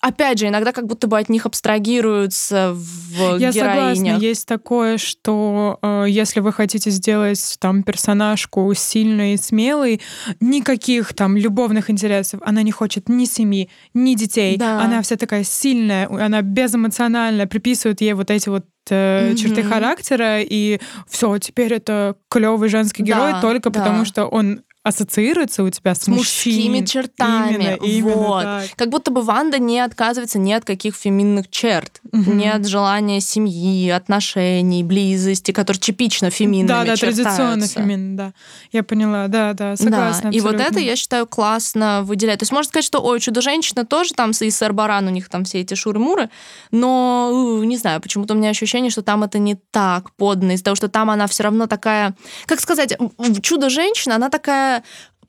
опять 0.00 0.38
же, 0.38 0.48
иногда 0.48 0.72
как 0.72 0.86
будто 0.86 1.06
бы 1.06 1.18
от 1.18 1.28
них 1.28 1.46
абстрагируются 1.46 2.72
в 2.74 3.38
Я 3.38 3.52
героинях. 3.52 3.96
согласна, 3.96 4.24
есть 4.24 4.46
такое, 4.46 4.98
что 4.98 5.78
э, 5.82 6.06
если 6.08 6.40
вы 6.40 6.52
хотите 6.52 6.90
сделать 6.90 7.56
там 7.60 7.82
персонажку 7.82 8.72
сильной 8.74 9.34
и 9.34 9.36
смелой, 9.36 10.00
никаких 10.40 11.14
там 11.14 11.36
любовных 11.36 11.90
интересов, 11.90 12.40
она 12.44 12.62
не 12.62 12.72
хочет 12.72 13.08
ни 13.08 13.24
семьи, 13.24 13.68
ни 13.94 14.14
детей, 14.14 14.56
да. 14.56 14.80
она 14.80 15.02
вся 15.02 15.16
такая 15.16 15.44
сильная, 15.44 16.08
она 16.08 16.42
безэмоциональная, 16.42 17.46
приписывают 17.46 18.00
ей 18.00 18.14
вот 18.14 18.30
эти 18.30 18.48
вот 18.48 18.64
mm-hmm. 18.88 19.36
черты 19.36 19.62
характера, 19.62 20.40
и 20.40 20.80
все, 21.08 21.38
теперь 21.38 21.74
это 21.74 22.16
клевый 22.28 22.68
женский 22.68 23.02
герой 23.02 23.32
да, 23.32 23.40
только 23.40 23.70
да. 23.70 23.80
потому, 23.80 24.04
что 24.04 24.26
он 24.26 24.62
ассоциируется 24.82 25.62
у 25.62 25.68
тебя 25.68 25.94
с, 25.94 26.02
с 26.02 26.08
мужскими 26.08 26.84
чертами. 26.86 27.54
Именно, 27.54 27.76
именно 27.84 28.16
вот. 28.16 28.42
Так. 28.42 28.70
Как 28.76 28.88
будто 28.88 29.10
бы 29.10 29.20
Ванда 29.20 29.58
не 29.58 29.78
отказывается 29.78 30.38
ни 30.38 30.52
от 30.52 30.64
каких 30.64 30.94
феминных 30.94 31.50
черт, 31.50 32.00
угу. 32.10 32.32
ни 32.32 32.46
от 32.46 32.66
желания 32.66 33.20
семьи, 33.20 33.90
отношений, 33.90 34.82
близости, 34.82 35.52
которые 35.52 35.80
типично 35.80 36.30
феминными 36.30 36.68
Да, 36.68 36.84
да, 36.84 36.96
традиционно 36.96 37.66
феминно, 37.66 38.16
да. 38.16 38.32
Я 38.72 38.82
поняла, 38.82 39.28
да, 39.28 39.52
да, 39.52 39.76
согласна. 39.76 40.30
Да. 40.30 40.36
И 40.36 40.40
вот 40.40 40.54
это, 40.54 40.78
я 40.78 40.96
считаю, 40.96 41.26
классно 41.26 42.02
выделяет. 42.02 42.40
То 42.40 42.44
есть 42.44 42.52
можно 42.52 42.68
сказать, 42.68 42.84
что, 42.84 43.00
ой, 43.00 43.20
Чудо-женщина 43.20 43.84
тоже 43.84 44.14
там, 44.14 44.30
и 44.30 44.50
Сэр 44.50 44.72
Баран, 44.72 45.06
у 45.06 45.10
них 45.10 45.28
там 45.28 45.44
все 45.44 45.60
эти 45.60 45.74
шуры-муры, 45.74 46.30
но, 46.70 47.60
не 47.64 47.76
знаю, 47.76 48.00
почему-то 48.00 48.32
у 48.32 48.36
меня 48.36 48.48
ощущение, 48.48 48.90
что 48.90 49.02
там 49.02 49.24
это 49.24 49.38
не 49.38 49.56
так 49.70 50.10
подно, 50.12 50.52
из-за 50.52 50.64
того, 50.64 50.74
что 50.74 50.88
там 50.88 51.10
она 51.10 51.26
все 51.26 51.42
равно 51.42 51.66
такая, 51.66 52.14
как 52.46 52.60
сказать, 52.60 52.96
Чудо-женщина, 53.42 54.14
она 54.14 54.30
такая 54.30 54.69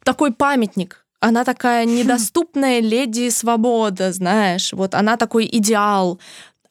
такой 0.03 0.33
памятник. 0.33 1.05
Она 1.19 1.43
такая 1.43 1.85
недоступная 1.85 2.79
леди 2.79 3.29
свобода, 3.29 4.11
знаешь. 4.11 4.73
Вот 4.73 4.95
она 4.95 5.17
такой 5.17 5.47
идеал. 5.51 6.19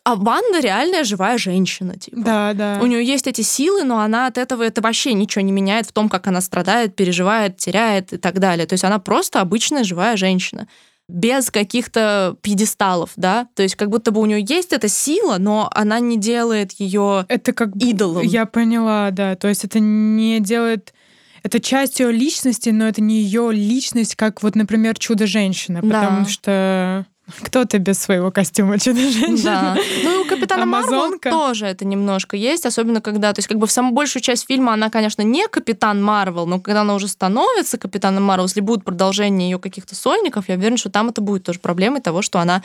А 0.02 0.16
Ванда 0.16 0.60
реальная 0.60 1.04
живая 1.04 1.38
женщина, 1.38 1.96
типа. 1.96 2.16
Да, 2.16 2.52
да. 2.54 2.78
У 2.82 2.86
нее 2.86 3.04
есть 3.04 3.26
эти 3.26 3.42
силы, 3.42 3.84
но 3.84 4.00
она 4.00 4.26
от 4.26 4.38
этого 4.38 4.62
это 4.62 4.80
вообще 4.80 5.12
ничего 5.12 5.42
не 5.42 5.52
меняет 5.52 5.86
в 5.86 5.92
том, 5.92 6.08
как 6.08 6.26
она 6.26 6.40
страдает, 6.40 6.96
переживает, 6.96 7.58
теряет 7.58 8.12
и 8.12 8.16
так 8.16 8.40
далее. 8.40 8.66
То 8.66 8.72
есть 8.72 8.84
она 8.84 8.98
просто 8.98 9.40
обычная 9.40 9.84
живая 9.84 10.16
женщина 10.16 10.66
без 11.10 11.50
каких-то 11.50 12.36
пьедесталов, 12.40 13.10
да, 13.16 13.48
то 13.54 13.62
есть 13.62 13.74
как 13.74 13.90
будто 13.90 14.12
бы 14.12 14.20
у 14.20 14.26
нее 14.26 14.44
есть 14.48 14.72
эта 14.72 14.88
сила, 14.88 15.38
но 15.38 15.68
она 15.74 15.98
не 15.98 16.16
делает 16.16 16.72
ее 16.78 17.26
это 17.28 17.52
как 17.52 17.74
идолом. 17.76 18.22
Я 18.22 18.46
поняла, 18.46 19.10
да, 19.10 19.34
то 19.34 19.48
есть 19.48 19.64
это 19.64 19.80
не 19.80 20.38
делает 20.40 20.94
это 21.42 21.60
часть 21.60 22.00
ее 22.00 22.12
личности, 22.12 22.70
но 22.70 22.86
это 22.86 23.00
не 23.00 23.20
ее 23.20 23.52
личность, 23.52 24.16
как 24.16 24.42
вот, 24.42 24.54
например, 24.54 24.98
чудо-женщина, 24.98 25.80
да. 25.82 25.88
потому 25.88 26.26
что 26.26 27.06
кто-то 27.42 27.78
без 27.78 27.98
своего 27.98 28.30
костюма 28.30 28.78
чудо-женщина. 28.78 29.76
Да. 29.76 29.78
Ну, 30.04 30.20
и 30.20 30.24
у 30.24 30.28
Капитана 30.28 30.66
Марвел 30.66 31.18
тоже 31.18 31.66
это 31.66 31.84
немножко 31.84 32.36
есть, 32.36 32.66
особенно 32.66 33.00
когда, 33.00 33.32
то 33.32 33.38
есть 33.38 33.48
как 33.48 33.58
бы 33.58 33.66
в 33.66 33.72
самую 33.72 33.94
большую 33.94 34.22
часть 34.22 34.46
фильма 34.46 34.72
она, 34.72 34.90
конечно, 34.90 35.22
не 35.22 35.46
Капитан 35.48 36.02
Марвел, 36.02 36.46
но 36.46 36.60
когда 36.60 36.82
она 36.82 36.94
уже 36.94 37.08
становится 37.08 37.78
Капитаном 37.78 38.24
Марвел, 38.24 38.46
если 38.46 38.60
будет 38.60 38.84
продолжение 38.84 39.50
ее 39.50 39.58
каких-то 39.58 39.94
сольников, 39.94 40.48
я 40.48 40.56
уверена, 40.56 40.76
что 40.76 40.90
там 40.90 41.08
это 41.08 41.20
будет 41.20 41.44
тоже 41.44 41.58
проблемой 41.58 42.00
того, 42.00 42.22
что 42.22 42.38
она 42.38 42.62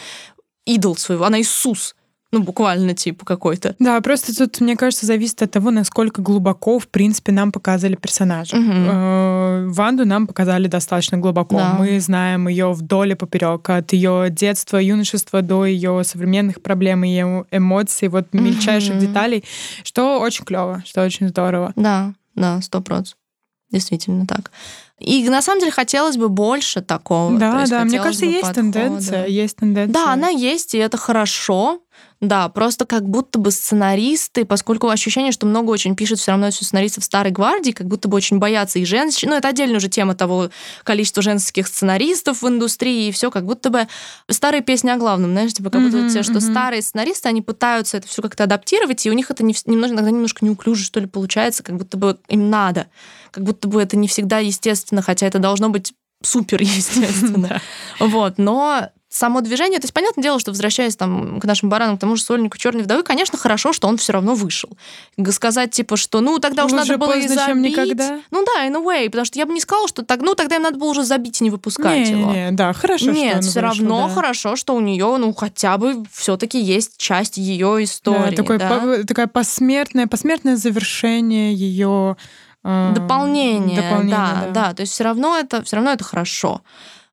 идол 0.65 0.95
своего, 0.95 1.25
она 1.25 1.39
Иисус 1.41 1.95
ну, 2.31 2.41
буквально, 2.41 2.93
типа, 2.93 3.25
какой-то. 3.25 3.75
Да, 3.79 4.01
просто 4.01 4.35
тут, 4.35 4.59
мне 4.59 4.75
кажется, 4.75 5.05
зависит 5.05 5.41
от 5.41 5.51
того, 5.51 5.71
насколько 5.71 6.21
глубоко, 6.21 6.79
в 6.79 6.87
принципе, 6.87 7.31
нам 7.31 7.51
показали 7.51 7.95
персонажа. 7.95 8.57
Угу. 8.57 9.73
Ванду 9.73 10.05
нам 10.05 10.27
показали 10.27 10.67
достаточно 10.67 11.17
глубоко. 11.17 11.57
Да. 11.57 11.75
Мы 11.79 11.99
знаем 11.99 12.47
ее 12.47 12.73
вдоль 12.73 13.11
и 13.11 13.15
поперек, 13.15 13.69
от 13.69 13.93
ее 13.93 14.27
детства, 14.29 14.77
юношества 14.77 15.41
до 15.41 15.65
ее 15.65 16.03
современных 16.03 16.61
проблем, 16.61 17.03
ее 17.03 17.45
эмоций, 17.51 18.09
вот 18.09 18.33
мельчайших 18.33 18.95
угу. 18.95 19.01
деталей, 19.01 19.43
что 19.83 20.19
очень 20.19 20.43
клево, 20.45 20.83
что 20.85 21.03
очень 21.03 21.29
здорово. 21.29 21.71
Да, 21.75 22.13
да, 22.35 22.59
сто 22.61 22.81
процентов. 22.81 23.17
Действительно 23.71 24.27
так. 24.27 24.51
И 24.99 25.27
на 25.27 25.41
самом 25.41 25.59
деле 25.59 25.71
хотелось 25.71 26.15
бы 26.15 26.29
больше 26.29 26.81
такого. 26.81 27.37
Да, 27.37 27.65
да, 27.67 27.83
мне 27.83 27.99
кажется, 27.99 28.25
есть 28.25 28.41
подхода. 28.41 28.71
тенденция, 28.71 29.25
есть 29.27 29.57
тенденция. 29.57 29.93
Да, 29.93 30.13
она 30.13 30.29
есть, 30.29 30.73
и 30.73 30.77
это 30.77 30.97
хорошо. 30.97 31.81
Да, 32.21 32.47
просто 32.47 32.85
как 32.85 33.07
будто 33.07 33.39
бы 33.39 33.51
сценаристы, 33.51 34.45
поскольку 34.45 34.89
ощущение, 34.89 35.33
что 35.33 35.45
много 35.45 35.69
очень 35.71 35.95
пишет 35.95 36.17
все 36.17 36.31
равно 36.31 36.49
сценаристов 36.49 37.03
старой 37.03 37.31
гвардии, 37.31 37.71
как 37.71 37.87
будто 37.87 38.07
бы 38.07 38.15
очень 38.15 38.39
боятся 38.39 38.79
и 38.79 38.85
женщин. 38.85 39.29
Ну, 39.29 39.35
это 39.35 39.49
отдельная 39.49 39.77
уже 39.77 39.89
тема 39.89 40.15
того 40.15 40.49
количества 40.83 41.21
женских 41.21 41.67
сценаристов 41.67 42.41
в 42.41 42.47
индустрии, 42.47 43.09
и 43.09 43.11
все 43.11 43.29
как 43.29 43.45
будто 43.45 43.69
бы 43.69 43.87
старые 44.29 44.61
песни 44.61 44.89
о 44.89 44.97
главном, 44.97 45.31
знаешь, 45.31 45.53
типа 45.53 45.69
как 45.69 45.81
будто 45.81 45.97
mm-hmm, 45.97 46.13
те, 46.13 46.23
что 46.23 46.33
mm-hmm. 46.33 46.51
старые 46.51 46.81
сценаристы, 46.81 47.27
они 47.27 47.41
пытаются 47.41 47.97
это 47.97 48.07
все 48.07 48.21
как-то 48.21 48.45
адаптировать, 48.45 49.05
и 49.05 49.11
у 49.11 49.13
них 49.13 49.29
это 49.29 49.43
не, 49.43 49.53
немножко, 49.65 49.95
иногда 49.95 50.11
немножко 50.11 50.45
неуклюже, 50.45 50.85
что 50.85 51.01
ли, 51.01 51.07
получается, 51.07 51.63
как 51.63 51.75
будто 51.75 51.97
бы 51.97 52.17
им 52.29 52.49
надо. 52.49 52.87
Как 53.31 53.43
будто 53.43 53.67
бы 53.67 53.81
это 53.81 53.97
не 53.97 54.07
всегда 54.07 54.39
естественно, 54.39 55.01
хотя 55.01 55.27
это 55.27 55.39
должно 55.39 55.69
быть 55.69 55.93
супер 56.23 56.61
естественно. 56.61 57.61
Вот, 57.99 58.37
но 58.37 58.89
само 59.09 59.41
движение, 59.41 59.79
то 59.79 59.85
есть 59.85 59.93
понятное 59.93 60.23
дело, 60.23 60.39
что 60.39 60.51
возвращаясь 60.51 60.95
там 60.95 61.39
к 61.39 61.45
нашим 61.45 61.69
баранам, 61.69 61.97
к 61.97 62.01
тому 62.01 62.15
же 62.15 62.23
сольнику 62.23 62.57
Черной 62.57 62.83
вдовы, 62.83 63.03
конечно, 63.03 63.37
хорошо, 63.37 63.71
что 63.71 63.87
он 63.87 63.97
все 63.97 64.13
равно 64.13 64.35
вышел. 64.35 64.69
Сказать 65.31 65.71
типа, 65.71 65.95
что 65.95 66.21
ну 66.21 66.39
тогда 66.39 66.65
уж 66.65 66.71
надо 66.71 66.97
было 66.97 67.17
и 67.17 67.27
забить. 67.27 67.71
никогда. 67.71 68.19
Ну 68.31 68.45
да, 68.45 68.67
in 68.67 68.75
a 68.75 68.81
way, 68.81 69.05
потому 69.05 69.25
что 69.25 69.39
я 69.39 69.45
бы 69.45 69.53
не 69.53 69.61
сказала, 69.61 69.87
что 69.87 70.03
так, 70.03 70.21
ну 70.21 70.35
тогда 70.35 70.57
им 70.57 70.63
надо 70.63 70.77
было 70.77 70.89
уже 70.89 71.03
забить 71.03 71.39
и 71.41 71.43
не 71.43 71.49
выпускать 71.49 72.09
не, 72.09 72.11
его. 72.11 72.31
Не, 72.31 72.51
да, 72.51 72.73
хорошо. 72.73 73.11
Нет, 73.11 73.43
все 73.43 73.59
равно 73.61 74.07
да. 74.07 74.13
хорошо, 74.13 74.55
что 74.55 74.75
у 74.75 74.81
нее, 74.81 75.15
ну 75.17 75.33
хотя 75.33 75.77
бы 75.77 76.03
все-таки 76.11 76.59
есть 76.59 76.97
часть 76.97 77.37
ее 77.37 77.83
истории. 77.83 78.31
Да, 78.31 78.35
такое, 78.35 78.59
да? 78.59 78.79
По, 78.79 79.03
такое 79.05 79.27
посмертное, 79.27 80.07
посмертное 80.07 80.57
завершение 80.57 81.53
ее 81.53 82.17
э, 82.63 82.91
дополнение, 82.95 83.81
дополнение 83.81 84.15
да, 84.15 84.41
да, 84.47 84.51
да, 84.51 84.73
то 84.73 84.81
есть 84.81 84.93
все 84.93 85.03
равно 85.03 85.37
это 85.37 85.63
все 85.63 85.77
равно 85.77 85.91
это 85.91 86.03
хорошо. 86.03 86.61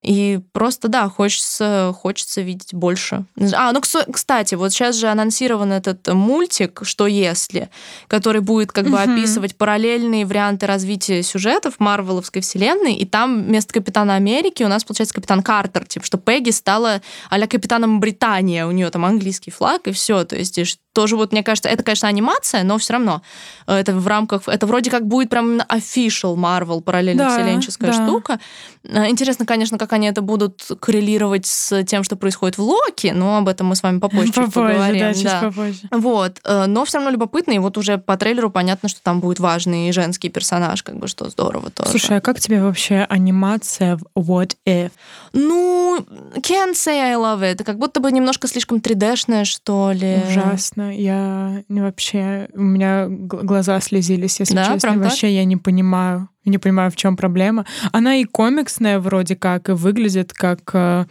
И 0.03 0.41
просто, 0.53 0.89
да, 0.89 1.09
хочется, 1.09 1.95
хочется 1.97 2.41
видеть 2.41 2.75
больше. 2.75 3.25
А, 3.55 3.73
ну, 3.73 3.81
кстати, 3.81 4.57
вот 4.57 4.73
сейчас 4.73 4.97
же 4.97 5.07
анонсирован 5.07 5.73
этот 5.73 6.09
мультик 6.09 6.81
«Что 6.83 7.07
если?», 7.07 7.71
который 8.09 8.41
будет 8.41 8.73
как 8.73 8.89
бы 8.89 9.01
описывать 9.01 9.55
параллельные 9.57 10.27
варианты 10.27 10.67
развития 10.67 11.23
сюжетов 11.23 11.75
Марвеловской 11.79 12.43
вселенной, 12.43 12.95
и 12.95 13.07
там 13.07 13.45
вместо 13.45 13.75
Капитана 13.75 14.17
Америки 14.17 14.65
у 14.65 14.69
нас, 14.69 14.83
получается, 14.83 15.15
Капитан 15.15 15.41
Картер, 15.43 15.87
типа, 15.87 16.05
что 16.05 16.19
Пегги 16.19 16.51
стала 16.51 17.01
а 17.31 17.47
Капитаном 17.47 18.01
Британия, 18.01 18.67
у 18.67 18.73
нее 18.73 18.91
там 18.91 19.05
английский 19.05 19.51
флаг, 19.51 19.87
и 19.87 19.93
все, 19.93 20.25
то 20.25 20.37
есть 20.37 20.59
тоже 20.93 21.17
вот, 21.17 21.33
мне 21.33 21.43
кажется, 21.43 21.69
это, 21.69 21.83
конечно, 21.83 22.09
анимация, 22.09 22.65
но 22.65 22.79
все 22.79 22.95
равно 22.95 23.23
э, 23.67 23.75
это 23.75 23.95
в 23.95 24.07
рамках, 24.07 24.47
это 24.47 24.67
вроде 24.67 24.91
как 24.91 25.07
будет 25.07 25.31
прям 25.31 25.61
official 25.61 26.37
Marvel, 26.37 26.83
параллельно 26.83 27.25
да, 27.25 27.31
вселенческая 27.31 27.93
да. 27.93 28.05
штука. 28.05 28.41
Э, 28.85 29.09
интересно, 29.09 29.47
конечно, 29.47 29.79
как 29.79 29.92
они 29.93 30.07
это 30.07 30.23
будут 30.23 30.69
коррелировать 30.81 31.47
с 31.47 31.85
тем, 31.85 32.05
что 32.05 32.17
происходит 32.17 32.59
в 32.59 32.63
Локи, 32.63 33.13
но 33.15 33.39
об 33.39 33.49
этом 33.49 33.69
мы 33.69 33.77
с 33.77 33.83
вами 33.83 33.99
попозже, 33.99 34.33
попозже 34.33 34.53
поговорим. 34.53 35.01
Да, 35.01 35.15
чуть 35.15 35.25
да. 35.25 35.41
попозже. 35.43 35.81
Вот, 35.91 36.41
э, 36.45 36.67
но 36.67 36.85
все 36.85 36.99
равно 36.99 37.11
любопытно, 37.11 37.53
и 37.53 37.59
вот 37.59 37.79
уже 37.79 37.99
по 37.99 38.17
трейлеру 38.17 38.51
понятно, 38.51 38.89
что 38.89 39.03
там 39.03 39.21
будет 39.21 39.41
важный 39.41 39.93
женский 39.93 40.29
персонаж, 40.29 40.83
как 40.83 40.97
бы, 40.97 41.09
что 41.09 41.29
здорово 41.29 41.71
тоже. 41.71 41.91
Слушай, 41.91 42.19
а 42.19 42.21
как 42.21 42.41
тебе 42.41 42.63
вообще 42.63 43.07
анимация 43.09 43.99
в 44.15 44.31
What 44.31 44.57
If? 44.67 44.91
Ну, 45.33 45.99
can't 46.37 46.75
say 46.75 47.01
I 47.01 47.15
love 47.15 47.41
it. 47.41 47.65
Как 47.65 47.79
будто 47.79 48.01
бы 48.01 48.13
немножко 48.13 48.49
слишком 48.49 48.79
3D-шная, 48.79 49.45
что 49.45 49.93
ли. 49.93 50.23
Ужасно. 50.29 50.97
Я 50.97 51.63
вообще... 51.69 52.49
У 52.55 52.63
меня 52.63 53.07
глаза 53.09 53.81
слезились, 53.81 54.41
если 54.41 54.55
да, 54.55 54.73
честно. 54.73 54.99
Вообще 54.99 55.29
так? 55.29 55.31
я 55.31 55.45
не 55.45 55.57
понимаю. 55.57 56.29
Не 56.45 56.59
понимаю, 56.59 56.91
в 56.91 56.97
чем 56.97 57.17
проблема. 57.17 57.65
Она 57.93 58.17
и 58.17 58.25
комиксная 58.25 58.99
вроде 58.99 59.37
как, 59.37 59.69
и 59.69 59.73
выглядит 59.73 60.33
как 60.33 60.71
э, 60.75 61.05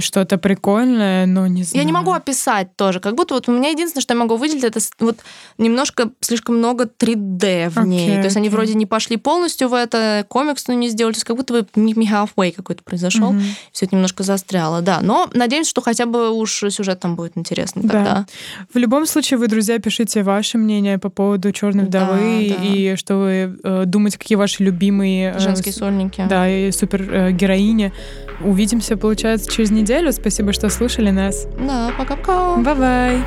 что-то 0.00 0.38
прикольное, 0.38 1.26
но 1.26 1.46
не 1.46 1.62
знаю. 1.62 1.82
Я 1.82 1.86
не 1.86 1.92
могу 1.92 2.12
описать 2.12 2.74
тоже. 2.76 3.00
Как 3.00 3.14
будто 3.14 3.34
вот 3.34 3.48
у 3.48 3.52
меня 3.52 3.70
единственное, 3.70 4.02
что 4.02 4.14
я 4.14 4.20
могу 4.20 4.36
выделить, 4.36 4.64
это 4.64 4.80
вот 4.98 5.18
немножко 5.56 6.10
слишком 6.20 6.58
много 6.58 6.84
3D 6.84 7.68
в 7.70 7.84
ней. 7.86 8.10
Okay, 8.10 8.16
То 8.16 8.24
есть 8.24 8.36
okay. 8.36 8.40
они 8.40 8.48
вроде 8.48 8.74
не 8.74 8.86
пошли 8.86 9.16
полностью 9.16 9.68
в 9.68 9.74
это, 9.74 10.24
комикс 10.28 10.66
ну, 10.68 10.74
не 10.74 10.88
сделали. 10.88 11.12
То 11.12 11.18
есть 11.18 11.26
как 11.26 11.36
будто 11.36 11.54
бы 11.54 11.66
me 11.74 12.08
halfway 12.08 12.52
какой-то 12.52 12.82
произошел. 12.82 13.32
Mm-hmm. 13.32 13.50
Все 13.72 13.86
это 13.86 13.94
немножко 13.94 14.22
застряло, 14.22 14.82
да. 14.82 15.00
Но 15.02 15.28
надеемся, 15.32 15.70
что 15.70 15.80
хотя 15.80 16.06
бы 16.06 16.30
уж 16.30 16.64
сюжет 16.70 17.00
там 17.00 17.16
будет 17.16 17.32
интересный 17.36 17.82
да. 17.82 17.88
тогда. 17.88 18.26
В 18.72 18.78
любом 18.78 19.06
случае, 19.06 19.38
вы, 19.38 19.48
друзья, 19.48 19.78
пишите 19.78 20.22
ваше 20.22 20.58
мнение 20.58 20.98
по 20.98 21.08
поводу 21.08 21.52
Черной 21.52 21.84
вдовы 21.84 22.48
да, 22.48 22.56
да. 22.56 22.64
и 22.64 22.96
что 22.96 23.16
вы 23.16 23.58
э, 23.62 23.84
думаете, 23.86 24.18
какие 24.18 24.36
ваши 24.36 24.62
любимые... 24.62 25.34
Э, 25.36 25.38
Женские 25.38 25.72
сольники. 25.72 26.24
Да, 26.28 26.48
и 26.48 26.70
супергероини. 26.72 27.92
Увидимся, 28.40 28.96
получается, 28.96 29.50
через 29.68 29.70
неделю. 29.70 30.12
Спасибо, 30.12 30.52
что 30.52 30.70
слушали 30.70 31.10
нас. 31.10 31.46
Да, 31.58 31.90
пока-пока. 31.98 32.56
Bye-bye. 32.56 33.22